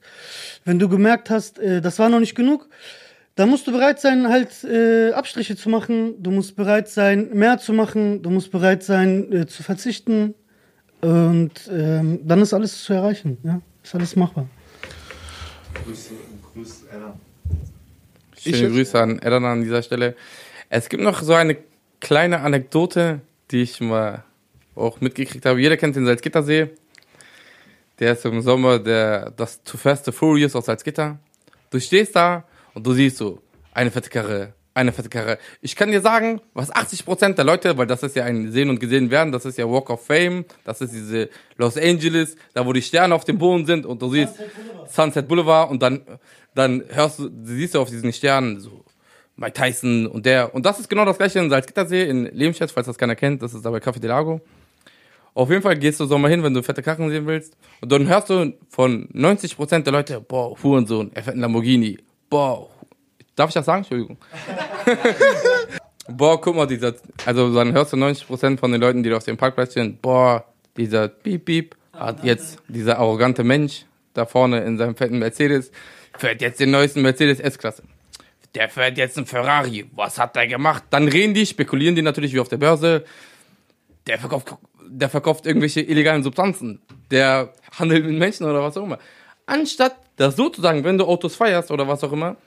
wenn 0.63 0.79
du 0.79 0.87
gemerkt 0.87 1.29
hast, 1.29 1.59
äh, 1.59 1.81
das 1.81 1.99
war 1.99 2.07
noch 2.07 2.21
nicht 2.21 2.35
genug, 2.35 2.69
dann 3.35 3.49
musst 3.49 3.67
du 3.67 3.73
bereit 3.73 3.99
sein, 3.99 4.29
halt 4.29 4.63
äh, 4.63 5.11
Abstriche 5.11 5.57
zu 5.57 5.67
machen. 5.67 6.23
Du 6.23 6.31
musst 6.31 6.55
bereit 6.55 6.87
sein, 6.87 7.31
mehr 7.33 7.57
zu 7.57 7.73
machen. 7.73 8.21
Du 8.21 8.29
musst 8.29 8.51
bereit 8.51 8.81
sein, 8.81 9.29
äh, 9.33 9.45
zu 9.45 9.61
verzichten. 9.61 10.35
Und 11.01 11.69
ähm, 11.69 12.21
dann 12.23 12.41
ist 12.41 12.53
alles 12.53 12.81
zu 12.81 12.93
erreichen. 12.93 13.39
Ja, 13.43 13.59
ist 13.83 13.93
alles 13.93 14.15
machbar. 14.15 14.47
Grüße, 15.83 16.13
Grüße, 16.53 16.85
Ella. 16.89 17.13
Schöne 18.53 18.69
Grüße 18.69 18.99
an 18.99 19.19
Edan 19.19 19.45
an 19.45 19.63
dieser 19.63 19.81
Stelle. 19.81 20.15
Es 20.69 20.89
gibt 20.89 21.03
noch 21.03 21.21
so 21.21 21.33
eine 21.33 21.57
kleine 21.99 22.41
Anekdote, 22.41 23.21
die 23.51 23.61
ich 23.61 23.79
mal 23.81 24.23
auch 24.75 25.01
mitgekriegt 25.01 25.45
habe. 25.45 25.59
Jeder 25.59 25.77
kennt 25.77 25.95
den 25.95 26.05
Salzgittersee. 26.05 26.69
Der 27.99 28.13
ist 28.13 28.25
im 28.25 28.41
Sommer 28.41 28.79
der, 28.79 29.31
das 29.31 29.63
Too 29.63 29.77
Fast, 29.77 30.05
the 30.05 30.11
Furious 30.11 30.55
aus 30.55 30.65
Salzgitter. 30.65 31.17
Du 31.69 31.79
stehst 31.79 32.15
da 32.15 32.43
und 32.73 32.85
du 32.85 32.93
siehst 32.93 33.17
so, 33.17 33.41
eine 33.73 33.91
fette 33.91 34.09
Karre, 34.09 34.53
eine 34.75 34.91
fette 34.91 35.09
Karre. 35.09 35.39
Ich 35.61 35.75
kann 35.75 35.89
dir 35.89 36.01
sagen, 36.01 36.41
was 36.53 36.71
80% 36.71 37.33
der 37.33 37.45
Leute, 37.45 37.77
weil 37.77 37.87
das 37.87 38.03
ist 38.03 38.15
ja 38.15 38.25
ein 38.25 38.51
Sehen 38.51 38.69
und 38.69 38.79
Gesehen 38.79 39.09
werden, 39.09 39.31
das 39.31 39.45
ist 39.45 39.57
ja 39.57 39.67
Walk 39.67 39.89
of 39.89 40.05
Fame, 40.05 40.45
das 40.65 40.81
ist 40.81 40.93
diese 40.93 41.29
Los 41.57 41.77
Angeles, 41.77 42.35
da 42.53 42.65
wo 42.65 42.73
die 42.73 42.81
Sterne 42.81 43.15
auf 43.15 43.23
dem 43.23 43.37
Boden 43.37 43.65
sind 43.65 43.85
und 43.85 44.01
du 44.01 44.11
siehst 44.11 44.35
Sunset 44.87 45.27
Boulevard 45.27 45.71
und 45.71 45.81
dann, 45.81 46.01
dann 46.53 46.83
hörst 46.89 47.19
du, 47.19 47.29
siehst 47.43 47.73
du 47.73 47.79
auf 47.79 47.89
diesen 47.89 48.11
Sternen 48.11 48.59
so 48.59 48.83
Mike 49.37 49.53
Tyson 49.53 50.07
und 50.07 50.25
der. 50.25 50.53
Und 50.53 50.65
das 50.65 50.79
ist 50.79 50.89
genau 50.89 51.05
das 51.05 51.17
gleiche 51.17 51.39
in 51.39 51.49
Salzgittersee, 51.49 52.03
in 52.03 52.25
Lehmstedt, 52.25 52.71
falls 52.71 52.87
das 52.87 52.97
keiner 52.97 53.15
kennt, 53.15 53.41
das 53.41 53.53
ist 53.53 53.65
da 53.65 53.71
bei 53.71 53.79
Café 53.79 53.99
del 53.99 54.09
Lago. 54.09 54.41
Auf 55.33 55.49
jeden 55.49 55.61
Fall 55.61 55.77
gehst 55.77 55.99
du 56.01 56.05
so 56.05 56.17
mal 56.17 56.31
hin, 56.31 56.43
wenn 56.43 56.53
du 56.53 56.63
fette 56.63 56.81
Karren 56.81 57.09
sehen 57.09 57.25
willst. 57.27 57.55
Und 57.81 57.91
dann 57.91 58.07
hörst 58.07 58.29
du 58.29 58.53
von 58.69 59.07
90% 59.09 59.83
der 59.83 59.93
Leute, 59.93 60.21
boah, 60.21 60.55
Hurensohn, 60.61 61.11
er 61.13 61.23
fährt 61.23 61.33
einen 61.33 61.41
Lamborghini. 61.41 61.97
Boah, 62.29 62.69
darf 63.35 63.49
ich 63.49 63.53
das 63.53 63.65
sagen? 63.65 63.79
Entschuldigung. 63.79 64.17
boah, 66.07 66.39
guck 66.39 66.55
mal, 66.55 66.67
dieser, 66.67 66.93
also 67.25 67.53
dann 67.53 67.73
hörst 67.73 67.93
du 67.93 67.97
90% 67.97 68.57
von 68.57 68.71
den 68.71 68.81
Leuten, 68.81 69.03
die 69.03 69.09
da 69.09 69.17
auf 69.17 69.23
dem 69.23 69.37
Parkplatz 69.37 69.71
stehen, 69.71 69.97
boah, 70.01 70.45
dieser 70.77 71.07
Piep, 71.07 71.45
Piep, 71.45 71.75
hat 71.93 72.23
jetzt 72.23 72.59
dieser 72.67 72.99
arrogante 72.99 73.43
Mensch 73.43 73.85
da 74.13 74.25
vorne 74.25 74.63
in 74.63 74.77
seinem 74.77 74.95
fetten 74.95 75.19
Mercedes, 75.19 75.71
fährt 76.17 76.41
jetzt 76.41 76.59
den 76.59 76.71
neuesten 76.71 77.01
Mercedes 77.01 77.39
S-Klasse 77.39 77.83
der 78.55 78.69
fährt 78.69 78.97
jetzt 78.97 79.17
einen 79.17 79.27
Ferrari. 79.27 79.85
Was 79.93 80.17
hat 80.17 80.35
der 80.35 80.47
gemacht? 80.47 80.83
Dann 80.89 81.07
reden 81.07 81.33
die, 81.33 81.45
spekulieren 81.45 81.95
die 81.95 82.01
natürlich 82.01 82.33
wie 82.33 82.39
auf 82.39 82.47
der 82.47 82.57
Börse. 82.57 83.03
Der 84.07 84.17
verkauft, 84.17 84.55
der 84.87 85.09
verkauft 85.09 85.45
irgendwelche 85.45 85.81
illegalen 85.81 86.23
Substanzen. 86.23 86.81
Der 87.11 87.53
handelt 87.77 88.05
mit 88.05 88.17
Menschen 88.17 88.45
oder 88.45 88.63
was 88.63 88.77
auch 88.77 88.83
immer. 88.83 88.99
Anstatt 89.45 89.95
das 90.15 90.35
so 90.35 90.49
zu 90.49 90.61
sagen, 90.61 90.83
wenn 90.83 90.97
du 90.97 91.05
Autos 91.05 91.35
feierst 91.35 91.69
oder 91.69 91.87
was 91.87 92.03
auch 92.03 92.13
immer, 92.13 92.37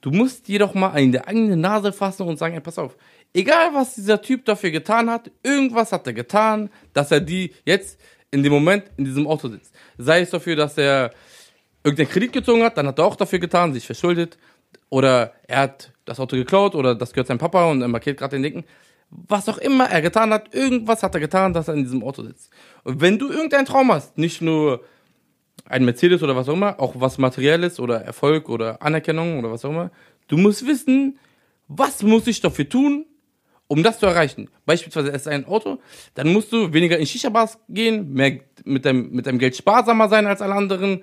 du 0.00 0.10
musst 0.10 0.48
dir 0.48 0.58
doch 0.58 0.74
mal 0.74 0.96
in 0.98 1.12
der 1.12 1.28
eigene 1.28 1.56
Nase 1.56 1.92
fassen 1.92 2.22
und 2.22 2.38
sagen, 2.38 2.54
ey, 2.54 2.60
pass 2.60 2.78
auf, 2.78 2.96
Egal, 3.36 3.74
was 3.74 3.96
dieser 3.96 4.22
Typ 4.22 4.46
dafür 4.46 4.70
getan 4.70 5.10
hat, 5.10 5.30
irgendwas 5.42 5.92
hat 5.92 6.06
er 6.06 6.14
getan, 6.14 6.70
dass 6.94 7.10
er 7.10 7.20
die 7.20 7.52
jetzt 7.66 8.00
in 8.30 8.42
dem 8.42 8.50
Moment 8.50 8.84
in 8.96 9.04
diesem 9.04 9.26
Auto 9.26 9.48
sitzt. 9.48 9.74
Sei 9.98 10.20
es 10.22 10.30
dafür, 10.30 10.56
dass 10.56 10.78
er 10.78 11.10
irgendeinen 11.84 12.08
Kredit 12.08 12.32
gezogen 12.32 12.62
hat, 12.62 12.78
dann 12.78 12.86
hat 12.86 12.98
er 12.98 13.04
auch 13.04 13.14
dafür 13.14 13.38
getan, 13.38 13.74
sich 13.74 13.84
verschuldet. 13.84 14.38
Oder 14.88 15.34
er 15.46 15.58
hat 15.58 15.92
das 16.06 16.18
Auto 16.18 16.34
geklaut 16.34 16.74
oder 16.74 16.94
das 16.94 17.12
gehört 17.12 17.26
seinem 17.26 17.36
Papa 17.36 17.70
und 17.70 17.82
er 17.82 17.88
markiert 17.88 18.18
gerade 18.18 18.36
den 18.36 18.42
Dicken. 18.42 18.64
Was 19.10 19.50
auch 19.50 19.58
immer 19.58 19.84
er 19.90 20.00
getan 20.00 20.32
hat, 20.32 20.54
irgendwas 20.54 21.02
hat 21.02 21.12
er 21.14 21.20
getan, 21.20 21.52
dass 21.52 21.68
er 21.68 21.74
in 21.74 21.84
diesem 21.84 22.02
Auto 22.02 22.22
sitzt. 22.22 22.50
Und 22.84 23.02
wenn 23.02 23.18
du 23.18 23.28
irgendeinen 23.28 23.66
Traum 23.66 23.92
hast, 23.92 24.16
nicht 24.16 24.40
nur 24.40 24.82
ein 25.68 25.84
Mercedes 25.84 26.22
oder 26.22 26.36
was 26.36 26.48
auch 26.48 26.54
immer, 26.54 26.80
auch 26.80 26.94
was 26.96 27.18
Materielles 27.18 27.80
oder 27.80 28.00
Erfolg 28.00 28.48
oder 28.48 28.82
Anerkennung 28.82 29.38
oder 29.38 29.50
was 29.50 29.64
auch 29.64 29.70
immer, 29.70 29.90
du 30.28 30.36
musst 30.36 30.66
wissen, 30.66 31.18
was 31.68 32.02
muss 32.02 32.26
ich 32.26 32.40
dafür 32.40 32.68
tun, 32.68 33.06
um 33.68 33.82
das 33.82 33.98
zu 33.98 34.06
erreichen. 34.06 34.48
Beispielsweise 34.64 35.08
es 35.10 35.22
ist 35.22 35.28
ein 35.28 35.46
Auto, 35.46 35.78
dann 36.14 36.32
musst 36.32 36.52
du 36.52 36.72
weniger 36.72 36.98
in 36.98 37.06
Shisha-Bars 37.06 37.58
gehen, 37.68 38.12
mehr 38.12 38.40
mit 38.64 38.84
deinem, 38.84 39.10
mit 39.10 39.26
deinem 39.26 39.38
Geld 39.38 39.56
sparsamer 39.56 40.08
sein 40.08 40.26
als 40.26 40.40
alle 40.40 40.54
anderen. 40.54 41.02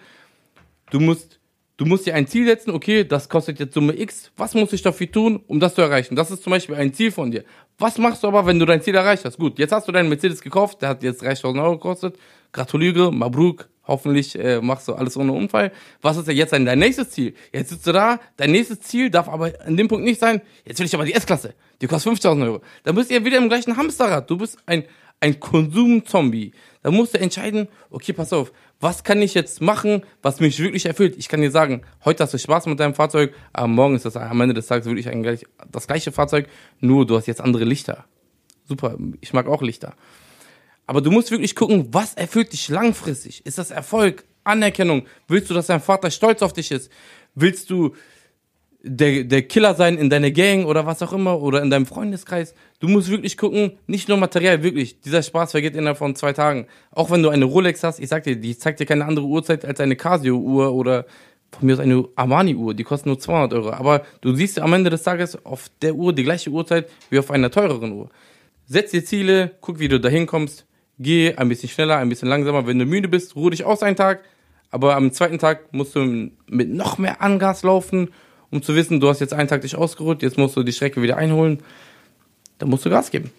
Du 0.89 0.99
musst, 0.99 1.39
du 1.77 1.85
musst 1.85 2.05
dir 2.05 2.15
ein 2.15 2.27
Ziel 2.27 2.45
setzen, 2.45 2.71
okay, 2.71 3.03
das 3.03 3.27
kostet 3.27 3.59
jetzt 3.59 3.73
Summe 3.73 3.99
X. 3.99 4.31
Was 4.37 4.53
muss 4.53 4.71
ich 4.71 4.81
dafür 4.81 5.11
tun, 5.11 5.43
um 5.47 5.59
das 5.59 5.75
zu 5.75 5.81
erreichen? 5.81 6.15
Das 6.15 6.31
ist 6.31 6.43
zum 6.43 6.51
Beispiel 6.51 6.75
ein 6.75 6.93
Ziel 6.93 7.11
von 7.11 7.31
dir. 7.31 7.43
Was 7.77 7.97
machst 7.97 8.23
du 8.23 8.27
aber, 8.27 8.45
wenn 8.45 8.59
du 8.59 8.65
dein 8.65 8.81
Ziel 8.81 8.95
erreicht 8.95 9.25
hast? 9.25 9.37
Gut, 9.37 9.59
jetzt 9.59 9.71
hast 9.71 9.87
du 9.87 9.91
deinen 9.91 10.09
Mercedes 10.09 10.41
gekauft, 10.41 10.81
der 10.81 10.89
hat 10.89 11.03
jetzt 11.03 11.21
30.000 11.21 11.61
Euro 11.61 11.73
gekostet. 11.73 12.17
Gratuliere, 12.53 13.11
Mabruk, 13.11 13.67
hoffentlich 13.85 14.37
äh, 14.37 14.61
machst 14.61 14.87
du 14.87 14.93
alles 14.93 15.17
ohne 15.17 15.33
Unfall. 15.33 15.71
Was 16.01 16.17
ist 16.17 16.27
denn 16.27 16.37
jetzt 16.37 16.53
dein 16.53 16.79
nächstes 16.79 17.09
Ziel? 17.11 17.33
Jetzt 17.51 17.69
sitzt 17.69 17.87
du 17.87 17.91
da, 17.91 18.19
dein 18.37 18.51
nächstes 18.51 18.81
Ziel 18.81 19.09
darf 19.09 19.27
aber 19.27 19.53
an 19.65 19.77
dem 19.77 19.87
Punkt 19.87 20.05
nicht 20.05 20.19
sein, 20.19 20.41
jetzt 20.65 20.79
will 20.79 20.85
ich 20.85 20.95
aber 20.95 21.05
die 21.05 21.13
S-Klasse, 21.13 21.53
die 21.81 21.87
kostet 21.87 22.13
50.000 22.13 22.43
Euro. 22.43 22.61
Dann 22.83 22.95
bist 22.95 23.09
du 23.09 23.15
ja 23.15 23.25
wieder 23.25 23.37
im 23.37 23.49
gleichen 23.49 23.77
Hamsterrad. 23.77 24.29
Du 24.29 24.37
bist 24.37 24.57
ein, 24.65 24.83
ein 25.19 25.39
Konsumzombie. 25.39 26.53
Da 26.81 26.91
musst 26.91 27.13
du 27.13 27.19
entscheiden, 27.19 27.67
okay, 27.89 28.13
pass 28.13 28.33
auf, 28.33 28.51
was 28.81 29.05
kann 29.05 29.21
ich 29.21 29.33
jetzt 29.33 29.61
machen, 29.61 30.03
was 30.21 30.41
mich 30.41 30.59
wirklich 30.59 30.85
erfüllt? 30.85 31.15
Ich 31.17 31.29
kann 31.29 31.41
dir 31.41 31.51
sagen, 31.51 31.83
heute 32.03 32.23
hast 32.23 32.33
du 32.33 32.37
Spaß 32.37 32.65
mit 32.65 32.79
deinem 32.79 32.93
Fahrzeug, 32.93 33.33
aber 33.53 33.67
morgen 33.67 33.95
ist 33.95 34.05
das 34.05 34.17
am 34.17 34.41
Ende 34.41 34.53
des 34.53 34.67
Tages 34.67 34.85
wirklich 34.85 35.07
ein, 35.07 35.23
das 35.71 35.87
gleiche 35.87 36.11
Fahrzeug, 36.11 36.47
nur 36.81 37.05
du 37.07 37.15
hast 37.15 37.27
jetzt 37.27 37.39
andere 37.39 37.63
Lichter. 37.63 38.03
Super, 38.65 38.97
ich 39.21 39.31
mag 39.33 39.47
auch 39.47 39.61
Lichter. 39.61 39.95
Aber 40.85 41.01
du 41.01 41.11
musst 41.11 41.31
wirklich 41.31 41.55
gucken, 41.55 41.87
was 41.91 42.13
erfüllt 42.13 42.51
dich 42.51 42.67
langfristig? 42.69 43.45
Ist 43.45 43.57
das 43.57 43.71
Erfolg, 43.71 44.25
Anerkennung? 44.43 45.05
Willst 45.27 45.49
du, 45.49 45.53
dass 45.53 45.67
dein 45.67 45.79
Vater 45.79 46.11
stolz 46.11 46.41
auf 46.41 46.53
dich 46.53 46.71
ist? 46.71 46.91
Willst 47.35 47.69
du 47.69 47.95
der, 48.85 49.23
der 49.23 49.43
Killer 49.43 49.75
sein 49.75 49.97
in 49.97 50.09
deiner 50.09 50.31
Gang 50.31 50.65
oder 50.65 50.85
was 50.85 51.01
auch 51.01 51.13
immer 51.13 51.41
oder 51.41 51.61
in 51.61 51.69
deinem 51.69 51.85
Freundeskreis? 51.85 52.53
Du 52.79 52.89
musst 52.89 53.09
wirklich 53.09 53.37
gucken, 53.37 53.77
nicht 53.87 54.09
nur 54.09 54.17
materiell, 54.17 54.61
wirklich. 54.61 54.99
Dieser 54.99 55.23
Spaß 55.23 55.51
vergeht 55.51 55.75
innerhalb 55.75 55.97
von 55.97 56.17
zwei 56.17 56.33
Tagen. 56.33 56.67
Auch 56.91 57.09
wenn 57.09 57.23
du 57.23 57.29
eine 57.29 57.45
Rolex 57.45 57.81
hast, 57.83 57.99
ich 57.99 58.09
sag 58.09 58.23
dir, 58.23 58.35
die 58.35 58.57
zeigt 58.57 58.81
dir 58.81 58.85
keine 58.85 59.05
andere 59.05 59.25
Uhrzeit 59.25 59.63
als 59.63 59.79
eine 59.79 59.95
Casio-Uhr 59.95 60.73
oder 60.73 61.05
von 61.51 61.67
mir 61.67 61.73
aus 61.73 61.79
eine 61.79 62.03
Armani-Uhr, 62.15 62.73
die 62.73 62.83
kostet 62.83 63.05
nur 63.05 63.19
200 63.19 63.53
Euro. 63.53 63.71
Aber 63.71 64.03
du 64.19 64.35
siehst 64.35 64.59
am 64.59 64.73
Ende 64.73 64.89
des 64.89 65.03
Tages 65.03 65.45
auf 65.45 65.69
der 65.81 65.95
Uhr 65.95 66.11
die 66.11 66.23
gleiche 66.23 66.49
Uhrzeit 66.49 66.89
wie 67.09 67.19
auf 67.19 67.31
einer 67.31 67.51
teureren 67.51 67.93
Uhr. 67.93 68.09
Setz 68.65 68.91
dir 68.91 69.05
Ziele, 69.05 69.51
guck, 69.61 69.79
wie 69.79 69.87
du 69.87 69.99
dahin 69.99 70.25
kommst 70.25 70.65
geh 70.99 71.35
ein 71.35 71.49
bisschen 71.49 71.69
schneller, 71.69 71.97
ein 71.97 72.09
bisschen 72.09 72.27
langsamer. 72.27 72.67
Wenn 72.67 72.79
du 72.79 72.85
müde 72.85 73.07
bist, 73.07 73.35
ruh 73.35 73.49
dich 73.49 73.63
aus 73.65 73.83
einen 73.83 73.95
Tag. 73.95 74.23
Aber 74.71 74.95
am 74.95 75.11
zweiten 75.11 75.37
Tag 75.37 75.71
musst 75.71 75.95
du 75.95 76.31
mit 76.47 76.69
noch 76.69 76.97
mehr 76.97 77.21
Angas 77.21 77.63
laufen, 77.63 78.09
um 78.49 78.61
zu 78.61 78.75
wissen, 78.75 78.99
du 78.99 79.07
hast 79.07 79.19
jetzt 79.19 79.33
einen 79.33 79.47
Tag 79.47 79.61
dich 79.61 79.75
ausgeruht, 79.75 80.21
jetzt 80.21 80.37
musst 80.37 80.55
du 80.55 80.63
die 80.63 80.73
Strecke 80.73 81.01
wieder 81.01 81.17
einholen. 81.17 81.59
Da 82.57 82.65
musst 82.65 82.85
du 82.85 82.89
Gas 82.89 83.11
geben. 83.11 83.31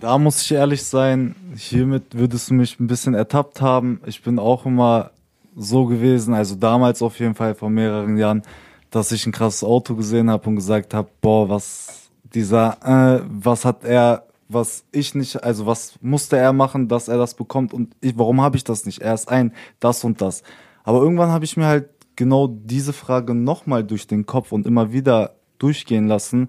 Da 0.00 0.18
muss 0.18 0.42
ich 0.42 0.52
ehrlich 0.52 0.84
sein, 0.84 1.34
hiermit 1.56 2.04
würdest 2.12 2.50
du 2.50 2.54
mich 2.54 2.78
ein 2.78 2.86
bisschen 2.86 3.14
ertappt 3.14 3.60
haben. 3.60 4.00
Ich 4.06 4.22
bin 4.22 4.38
auch 4.38 4.66
immer 4.66 5.10
so 5.56 5.86
gewesen, 5.86 6.34
also 6.34 6.56
damals 6.56 7.00
auf 7.02 7.18
jeden 7.18 7.34
Fall 7.34 7.54
vor 7.54 7.70
mehreren 7.70 8.16
Jahren, 8.16 8.42
dass 8.90 9.12
ich 9.12 9.26
ein 9.26 9.32
krasses 9.32 9.64
Auto 9.64 9.94
gesehen 9.94 10.30
habe 10.30 10.48
und 10.48 10.56
gesagt 10.56 10.94
habe, 10.94 11.08
boah, 11.20 11.48
was 11.48 12.10
dieser, 12.34 12.76
äh, 12.84 13.24
was 13.26 13.64
hat 13.64 13.84
er 13.84 14.26
was 14.48 14.84
ich 14.92 15.14
nicht, 15.14 15.42
also 15.42 15.66
was 15.66 15.98
musste 16.02 16.36
er 16.36 16.52
machen, 16.52 16.88
dass 16.88 17.08
er 17.08 17.18
das 17.18 17.34
bekommt 17.34 17.72
und 17.72 17.94
ich, 18.00 18.18
warum 18.18 18.40
habe 18.40 18.56
ich 18.56 18.64
das 18.64 18.86
nicht? 18.86 19.00
Er 19.00 19.14
ist 19.14 19.28
ein, 19.28 19.52
das 19.80 20.04
und 20.04 20.20
das. 20.20 20.42
Aber 20.84 21.00
irgendwann 21.00 21.30
habe 21.30 21.44
ich 21.44 21.56
mir 21.56 21.66
halt 21.66 21.88
genau 22.16 22.46
diese 22.48 22.92
Frage 22.92 23.34
nochmal 23.34 23.84
durch 23.84 24.06
den 24.06 24.26
Kopf 24.26 24.52
und 24.52 24.66
immer 24.66 24.92
wieder 24.92 25.36
durchgehen 25.58 26.06
lassen 26.06 26.48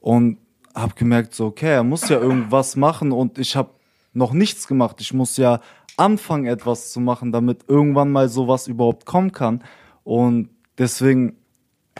und 0.00 0.38
habe 0.74 0.94
gemerkt, 0.94 1.34
so, 1.34 1.46
okay, 1.46 1.72
er 1.72 1.84
muss 1.84 2.08
ja 2.08 2.18
irgendwas 2.18 2.76
machen 2.76 3.12
und 3.12 3.38
ich 3.38 3.56
habe 3.56 3.70
noch 4.14 4.32
nichts 4.32 4.66
gemacht. 4.66 5.00
Ich 5.00 5.12
muss 5.12 5.36
ja 5.36 5.60
anfangen, 5.96 6.46
etwas 6.46 6.92
zu 6.92 7.00
machen, 7.00 7.32
damit 7.32 7.64
irgendwann 7.68 8.10
mal 8.10 8.28
sowas 8.28 8.66
überhaupt 8.66 9.06
kommen 9.06 9.32
kann. 9.32 9.62
Und 10.04 10.50
deswegen, 10.78 11.36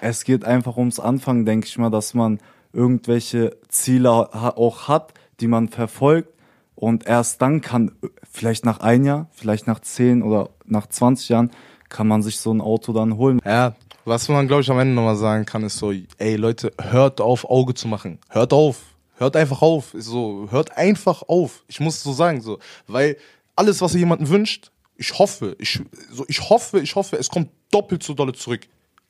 es 0.01 0.25
geht 0.25 0.45
einfach 0.45 0.77
ums 0.77 1.01
Anfangen, 1.01 1.45
denke 1.45 1.67
ich 1.67 1.79
mal, 1.79 1.91
dass 1.91 2.15
man 2.15 2.39
irgendwelche 2.73 3.59
Ziele 3.69 4.11
auch 4.57 4.89
hat, 4.89 5.13
die 5.43 5.49
man 5.49 5.69
verfolgt. 5.69 6.33
Und 6.75 7.07
erst 7.07 7.43
dann 7.43 7.61
kann, 7.61 7.93
vielleicht 8.31 8.65
nach 8.65 8.81
ein 8.81 9.05
Jahr, 9.05 9.29
vielleicht 9.33 9.67
nach 9.67 9.81
zehn 9.81 10.23
oder 10.23 10.51
nach 10.65 10.87
20 10.87 11.29
Jahren, 11.29 11.51
kann 11.89 12.09
man 12.09 12.23
sich 12.23 12.39
so 12.39 12.53
ein 12.53 12.61
Auto 12.61 12.93
dann 12.93 13.19
holen. 13.19 13.41
Ja, 13.45 13.75
was 14.05 14.29
man, 14.29 14.49
glaube 14.49 14.63
ich, 14.63 14.71
am 14.71 14.79
Ende 14.79 14.95
nochmal 14.95 15.17
sagen 15.17 15.45
kann, 15.45 15.63
ist 15.63 15.77
so, 15.77 15.93
ey 16.19 16.37
Leute, 16.37 16.73
hört 16.81 17.21
auf, 17.21 17.49
Auge 17.49 17.75
zu 17.75 17.87
machen. 17.87 18.19
Hört 18.31 18.53
auf. 18.53 18.81
Hört 19.17 19.37
einfach 19.37 19.63
auf. 19.63 19.95
So, 19.97 20.49
hört 20.51 20.77
einfach 20.77 21.23
auf. 21.29 21.63
Ich 21.69 21.79
muss 21.79 22.03
so 22.03 22.13
sagen, 22.13 22.41
so. 22.41 22.59
Weil 22.87 23.17
alles, 23.55 23.81
was 23.81 23.95
ihr 23.95 24.01
jemanden 24.01 24.29
wünscht, 24.29 24.73
ich 24.97 25.19
hoffe, 25.19 25.55
ich, 25.59 25.81
so, 26.11 26.25
ich 26.27 26.49
hoffe, 26.49 26.81
ich 26.81 26.97
hoffe, 26.97 27.17
es 27.17 27.29
kommt 27.29 27.51
doppelt 27.71 28.03
so 28.03 28.15
dolle 28.15 28.33
zurück. 28.33 28.63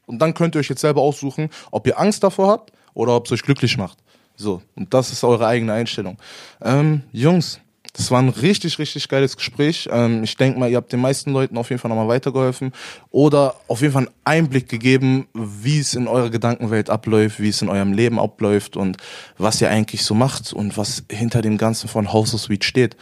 Und 0.07 0.19
dann 0.19 0.35
könnt 0.35 0.57
ihr 0.57 0.59
euch 0.59 0.69
jetzt 0.69 0.81
selber 0.81 1.01
aussuchen, 1.01 1.49
ob 1.71 1.87
ihr 1.87 1.99
Angst 1.99 2.23
davor 2.23 2.49
habt 2.49 2.73
oder 2.93 3.17
ob 3.17 3.27
es 3.27 3.33
euch 3.33 3.43
glücklich 3.43 3.79
macht. 3.79 3.99
So, 4.43 4.61
und 4.75 4.93
das 4.93 5.13
ist 5.13 5.23
eure 5.23 5.47
eigene 5.47 5.73
Einstellung. 5.73 6.19
Ähm, 6.61 7.03
Jungs, 7.13 7.61
das 7.93 8.11
war 8.11 8.21
ein 8.21 8.29
richtig, 8.29 8.77
richtig 8.81 9.09
geiles 9.09 9.37
Gespräch. 9.37 9.89
Ähm, 9.93 10.25
ich 10.25 10.37
denke 10.37 10.59
mal, 10.59 10.69
ihr 10.69 10.79
habt 10.79 10.93
den 10.93 11.01
meisten 11.01 11.33
Leuten 11.33 11.57
auf 11.57 11.71
jeden 11.71 11.79
Fall 11.79 11.91
nochmal 11.91 12.09
weitergeholfen 12.09 12.73
oder 13.13 13.55
auf 13.69 13.83
jeden 13.83 13.93
Fall 13.93 14.09
einen 14.09 14.15
Einblick 14.25 14.69
gegeben, 14.69 15.29
wie 15.33 15.79
es 15.79 15.95
in 15.95 16.09
eurer 16.09 16.29
Gedankenwelt 16.29 16.91
abläuft, 16.91 17.39
wie 17.39 17.51
es 17.51 17.63
in 17.63 17.69
eurem 17.69 17.93
Leben 17.93 18.19
abläuft 18.19 18.77
und 18.77 18.97
was 19.39 19.61
ihr 19.61 19.71
eigentlich 19.71 20.03
so 20.03 20.15
macht 20.15 20.53
und 20.53 20.77
was 20.77 21.05
hinter 21.09 21.41
dem 21.41 21.57
Ganzen 21.57 21.89
von 21.89 22.13
House 22.13 22.35
of 22.35 22.41
Sweet 22.41 22.65
steht. 22.65 22.97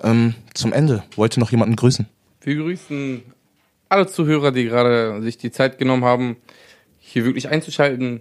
Ähm, 0.00 0.36
zum 0.54 0.72
Ende, 0.72 1.02
wollt 1.16 1.36
ihr 1.36 1.40
noch 1.40 1.50
jemanden 1.50 1.74
grüßen? 1.74 2.06
Wir 2.42 2.54
grüßen 2.54 3.20
alle 3.88 4.06
Zuhörer, 4.06 4.52
die 4.52 4.62
gerade 4.62 5.20
sich 5.22 5.38
die 5.38 5.50
Zeit 5.50 5.76
genommen 5.76 6.04
haben, 6.04 6.36
hier 7.00 7.24
wirklich 7.24 7.48
einzuschalten 7.48 8.20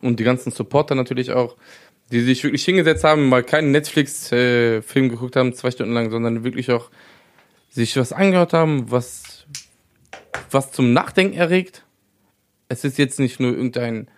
und 0.00 0.20
die 0.20 0.24
ganzen 0.24 0.50
Supporter 0.50 0.94
natürlich 0.94 1.32
auch, 1.32 1.56
die 2.10 2.22
sich 2.22 2.42
wirklich 2.42 2.64
hingesetzt 2.64 3.04
haben, 3.04 3.28
mal 3.28 3.42
keinen 3.42 3.70
Netflix-Film 3.70 5.08
geguckt 5.08 5.36
haben, 5.36 5.54
zwei 5.54 5.70
Stunden 5.70 5.94
lang, 5.94 6.10
sondern 6.10 6.44
wirklich 6.44 6.70
auch 6.70 6.90
sich 7.70 7.96
was 7.96 8.12
angehört 8.12 8.52
haben, 8.52 8.90
was, 8.90 9.46
was 10.50 10.72
zum 10.72 10.92
Nachdenken 10.92 11.36
erregt. 11.36 11.84
Es 12.68 12.84
ist 12.84 12.98
jetzt 12.98 13.20
nicht 13.20 13.38
nur 13.38 13.52
irgendein 13.52 14.08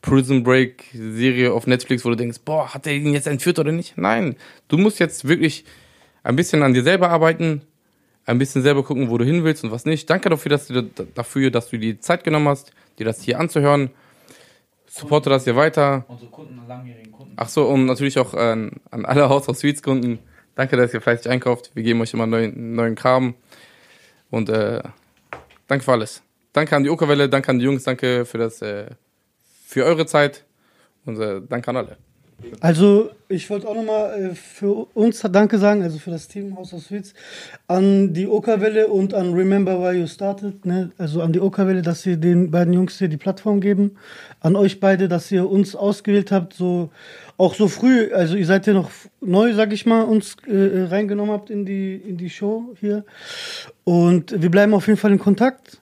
Prison 0.00 0.42
Break 0.42 0.84
Serie 0.92 1.52
auf 1.52 1.66
Netflix, 1.66 2.04
wo 2.04 2.10
du 2.10 2.16
denkst, 2.16 2.38
boah, 2.44 2.72
hat 2.72 2.86
er 2.86 2.94
ihn 2.94 3.12
jetzt 3.12 3.26
entführt 3.26 3.58
oder 3.58 3.72
nicht? 3.72 3.98
Nein, 3.98 4.36
du 4.68 4.78
musst 4.78 4.98
jetzt 4.98 5.28
wirklich 5.28 5.64
ein 6.22 6.36
bisschen 6.36 6.62
an 6.62 6.74
dir 6.74 6.82
selber 6.82 7.10
arbeiten, 7.10 7.62
ein 8.24 8.38
bisschen 8.38 8.62
selber 8.62 8.82
gucken, 8.82 9.10
wo 9.10 9.18
du 9.18 9.24
hin 9.24 9.44
willst 9.44 9.62
und 9.62 9.70
was 9.70 9.84
nicht. 9.84 10.08
Danke 10.08 10.30
dafür, 10.30 10.50
dass 10.50 10.68
du 10.68 10.82
dafür, 10.82 11.50
dass 11.50 11.70
du 11.70 11.78
die 11.78 12.00
Zeit 12.00 12.24
genommen 12.24 12.48
hast, 12.48 12.72
dir 12.98 13.04
das 13.04 13.22
hier 13.22 13.38
anzuhören 13.38 13.90
supporte 14.96 15.30
das 15.30 15.44
hier 15.44 15.56
weiter. 15.56 16.04
Unsere 16.08 16.30
Kunden, 16.30 16.60
langjährigen 16.66 17.12
Kunden. 17.12 17.34
Ach 17.36 17.48
so, 17.48 17.66
und 17.66 17.86
natürlich 17.86 18.18
auch 18.18 18.34
an, 18.34 18.72
an 18.90 19.04
alle 19.04 19.28
Haus 19.28 19.48
of 19.48 19.56
Sweets 19.56 19.82
Kunden. 19.82 20.18
Danke, 20.54 20.76
dass 20.76 20.94
ihr 20.94 21.00
fleißig 21.00 21.30
einkauft. 21.30 21.70
Wir 21.74 21.82
geben 21.82 22.00
euch 22.00 22.14
immer 22.14 22.26
neuen, 22.26 22.74
neuen 22.74 22.94
Kram. 22.94 23.34
Und 24.30 24.48
äh, 24.48 24.82
danke 25.68 25.84
für 25.84 25.92
alles. 25.92 26.22
Danke 26.52 26.74
an 26.74 26.84
die 26.84 26.90
Okerwelle, 26.90 27.28
danke 27.28 27.50
an 27.50 27.58
die 27.58 27.66
Jungs, 27.66 27.84
danke 27.84 28.24
für 28.24 28.38
das, 28.38 28.62
äh, 28.62 28.86
für 29.66 29.84
eure 29.84 30.06
Zeit 30.06 30.46
und 31.04 31.20
äh, 31.20 31.42
danke 31.46 31.68
an 31.68 31.76
alle. 31.76 32.05
Also, 32.60 33.10
ich 33.28 33.48
wollte 33.48 33.66
auch 33.66 33.74
nochmal 33.74 34.22
äh, 34.22 34.34
für 34.34 34.86
uns 34.94 35.20
Danke 35.20 35.58
sagen, 35.58 35.82
also 35.82 35.98
für 35.98 36.10
das 36.10 36.28
Team 36.28 36.56
House 36.56 36.74
of 36.74 36.82
Sweets, 36.82 37.14
an 37.66 38.12
die 38.12 38.26
Okerwelle 38.26 38.88
und 38.88 39.14
an 39.14 39.32
Remember 39.32 39.80
Why 39.80 40.00
You 40.00 40.06
Started, 40.06 40.66
ne? 40.66 40.90
also 40.98 41.22
an 41.22 41.32
die 41.32 41.40
Okerwelle, 41.40 41.80
dass 41.80 42.02
sie 42.02 42.18
den 42.18 42.50
beiden 42.50 42.74
Jungs 42.74 42.98
hier 42.98 43.08
die 43.08 43.16
Plattform 43.16 43.60
geben, 43.60 43.96
an 44.40 44.54
euch 44.54 44.80
beide, 44.80 45.08
dass 45.08 45.32
ihr 45.32 45.48
uns 45.48 45.74
ausgewählt 45.74 46.30
habt, 46.30 46.52
so 46.52 46.90
auch 47.38 47.54
so 47.54 47.68
früh, 47.68 48.12
also 48.12 48.36
ihr 48.36 48.46
seid 48.46 48.66
ja 48.66 48.74
noch 48.74 48.90
neu, 49.20 49.54
sag 49.54 49.72
ich 49.72 49.86
mal, 49.86 50.02
uns 50.02 50.36
äh, 50.46 50.84
reingenommen 50.84 51.32
habt 51.32 51.50
in 51.50 51.64
die, 51.64 51.96
in 51.96 52.16
die 52.16 52.30
Show 52.30 52.74
hier 52.80 53.04
und 53.84 54.40
wir 54.40 54.50
bleiben 54.50 54.74
auf 54.74 54.86
jeden 54.86 54.98
Fall 54.98 55.12
in 55.12 55.18
Kontakt. 55.18 55.80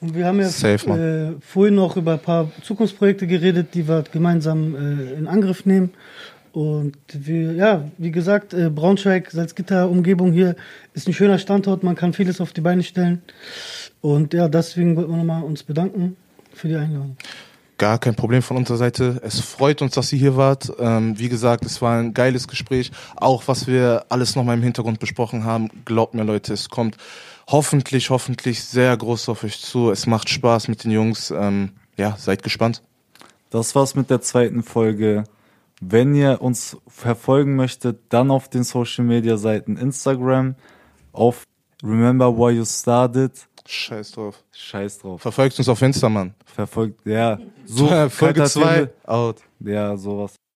Und 0.00 0.14
wir 0.14 0.26
haben 0.26 0.40
ja 0.40 0.48
Safe, 0.48 0.90
äh, 0.90 1.40
vorhin 1.40 1.74
noch 1.74 1.96
über 1.96 2.14
ein 2.14 2.18
paar 2.18 2.50
Zukunftsprojekte 2.62 3.26
geredet, 3.26 3.68
die 3.74 3.88
wir 3.88 4.04
gemeinsam 4.12 4.74
äh, 4.74 5.14
in 5.14 5.26
Angriff 5.26 5.64
nehmen. 5.64 5.90
Und 6.52 6.96
wir, 7.12 7.52
ja, 7.52 7.84
wie 7.98 8.10
gesagt, 8.10 8.54
äh, 8.54 8.70
Braunschweig, 8.70 9.30
Salzgitter, 9.30 9.90
Umgebung 9.90 10.32
hier 10.32 10.56
ist 10.94 11.06
ein 11.06 11.12
schöner 11.12 11.38
Standort, 11.38 11.82
man 11.82 11.96
kann 11.96 12.12
vieles 12.12 12.40
auf 12.40 12.52
die 12.52 12.62
Beine 12.62 12.82
stellen. 12.82 13.22
Und 14.00 14.32
ja, 14.32 14.48
deswegen 14.48 14.96
wollten 14.96 15.10
wir 15.10 15.18
nochmal 15.18 15.42
uns 15.42 15.62
bedanken 15.62 16.16
für 16.54 16.68
die 16.68 16.76
Einladung. 16.76 17.16
Gar 17.78 17.98
kein 17.98 18.14
Problem 18.14 18.40
von 18.40 18.56
unserer 18.56 18.78
Seite. 18.78 19.20
Es 19.22 19.40
freut 19.40 19.82
uns, 19.82 19.92
dass 19.92 20.10
ihr 20.14 20.18
hier 20.18 20.36
wart. 20.36 20.72
Ähm, 20.78 21.18
wie 21.18 21.28
gesagt, 21.28 21.66
es 21.66 21.82
war 21.82 21.98
ein 21.98 22.14
geiles 22.14 22.48
Gespräch. 22.48 22.90
Auch 23.16 23.42
was 23.48 23.66
wir 23.66 24.06
alles 24.08 24.34
nochmal 24.34 24.56
im 24.56 24.62
Hintergrund 24.62 24.98
besprochen 24.98 25.44
haben. 25.44 25.68
Glaubt 25.84 26.14
mir, 26.14 26.24
Leute, 26.24 26.54
es 26.54 26.70
kommt 26.70 26.96
hoffentlich, 27.48 28.10
hoffentlich 28.10 28.62
sehr 28.64 28.96
groß 28.96 29.28
auf 29.28 29.44
euch 29.44 29.60
zu. 29.60 29.90
Es 29.90 30.06
macht 30.06 30.28
Spaß 30.28 30.68
mit 30.68 30.84
den 30.84 30.90
Jungs. 30.90 31.30
Ähm, 31.30 31.72
ja, 31.96 32.16
seid 32.18 32.42
gespannt. 32.42 32.82
Das 33.50 33.74
war's 33.74 33.94
mit 33.94 34.10
der 34.10 34.20
zweiten 34.20 34.62
Folge. 34.62 35.24
Wenn 35.80 36.14
ihr 36.14 36.40
uns 36.40 36.76
verfolgen 36.88 37.54
möchtet, 37.54 38.00
dann 38.08 38.30
auf 38.30 38.48
den 38.48 38.64
Social 38.64 39.04
Media 39.04 39.36
Seiten 39.36 39.76
Instagram, 39.76 40.54
auf 41.12 41.44
Remember 41.82 42.36
Why 42.36 42.56
You 42.56 42.64
Started. 42.64 43.32
Scheiß 43.66 44.12
drauf. 44.12 44.42
Scheiß 44.52 45.00
drauf. 45.00 45.20
Verfolgt 45.20 45.58
uns 45.58 45.68
auf 45.68 45.82
Insta, 45.82 46.08
Mann. 46.08 46.34
Verfolgt, 46.44 47.04
ja. 47.04 47.38
So, 47.66 47.86
Folge 48.08 48.08
kalter 48.08 48.44
2, 48.46 48.60
Timmel. 48.62 48.94
out. 49.04 49.42
Ja, 49.60 49.96
sowas. 49.96 50.36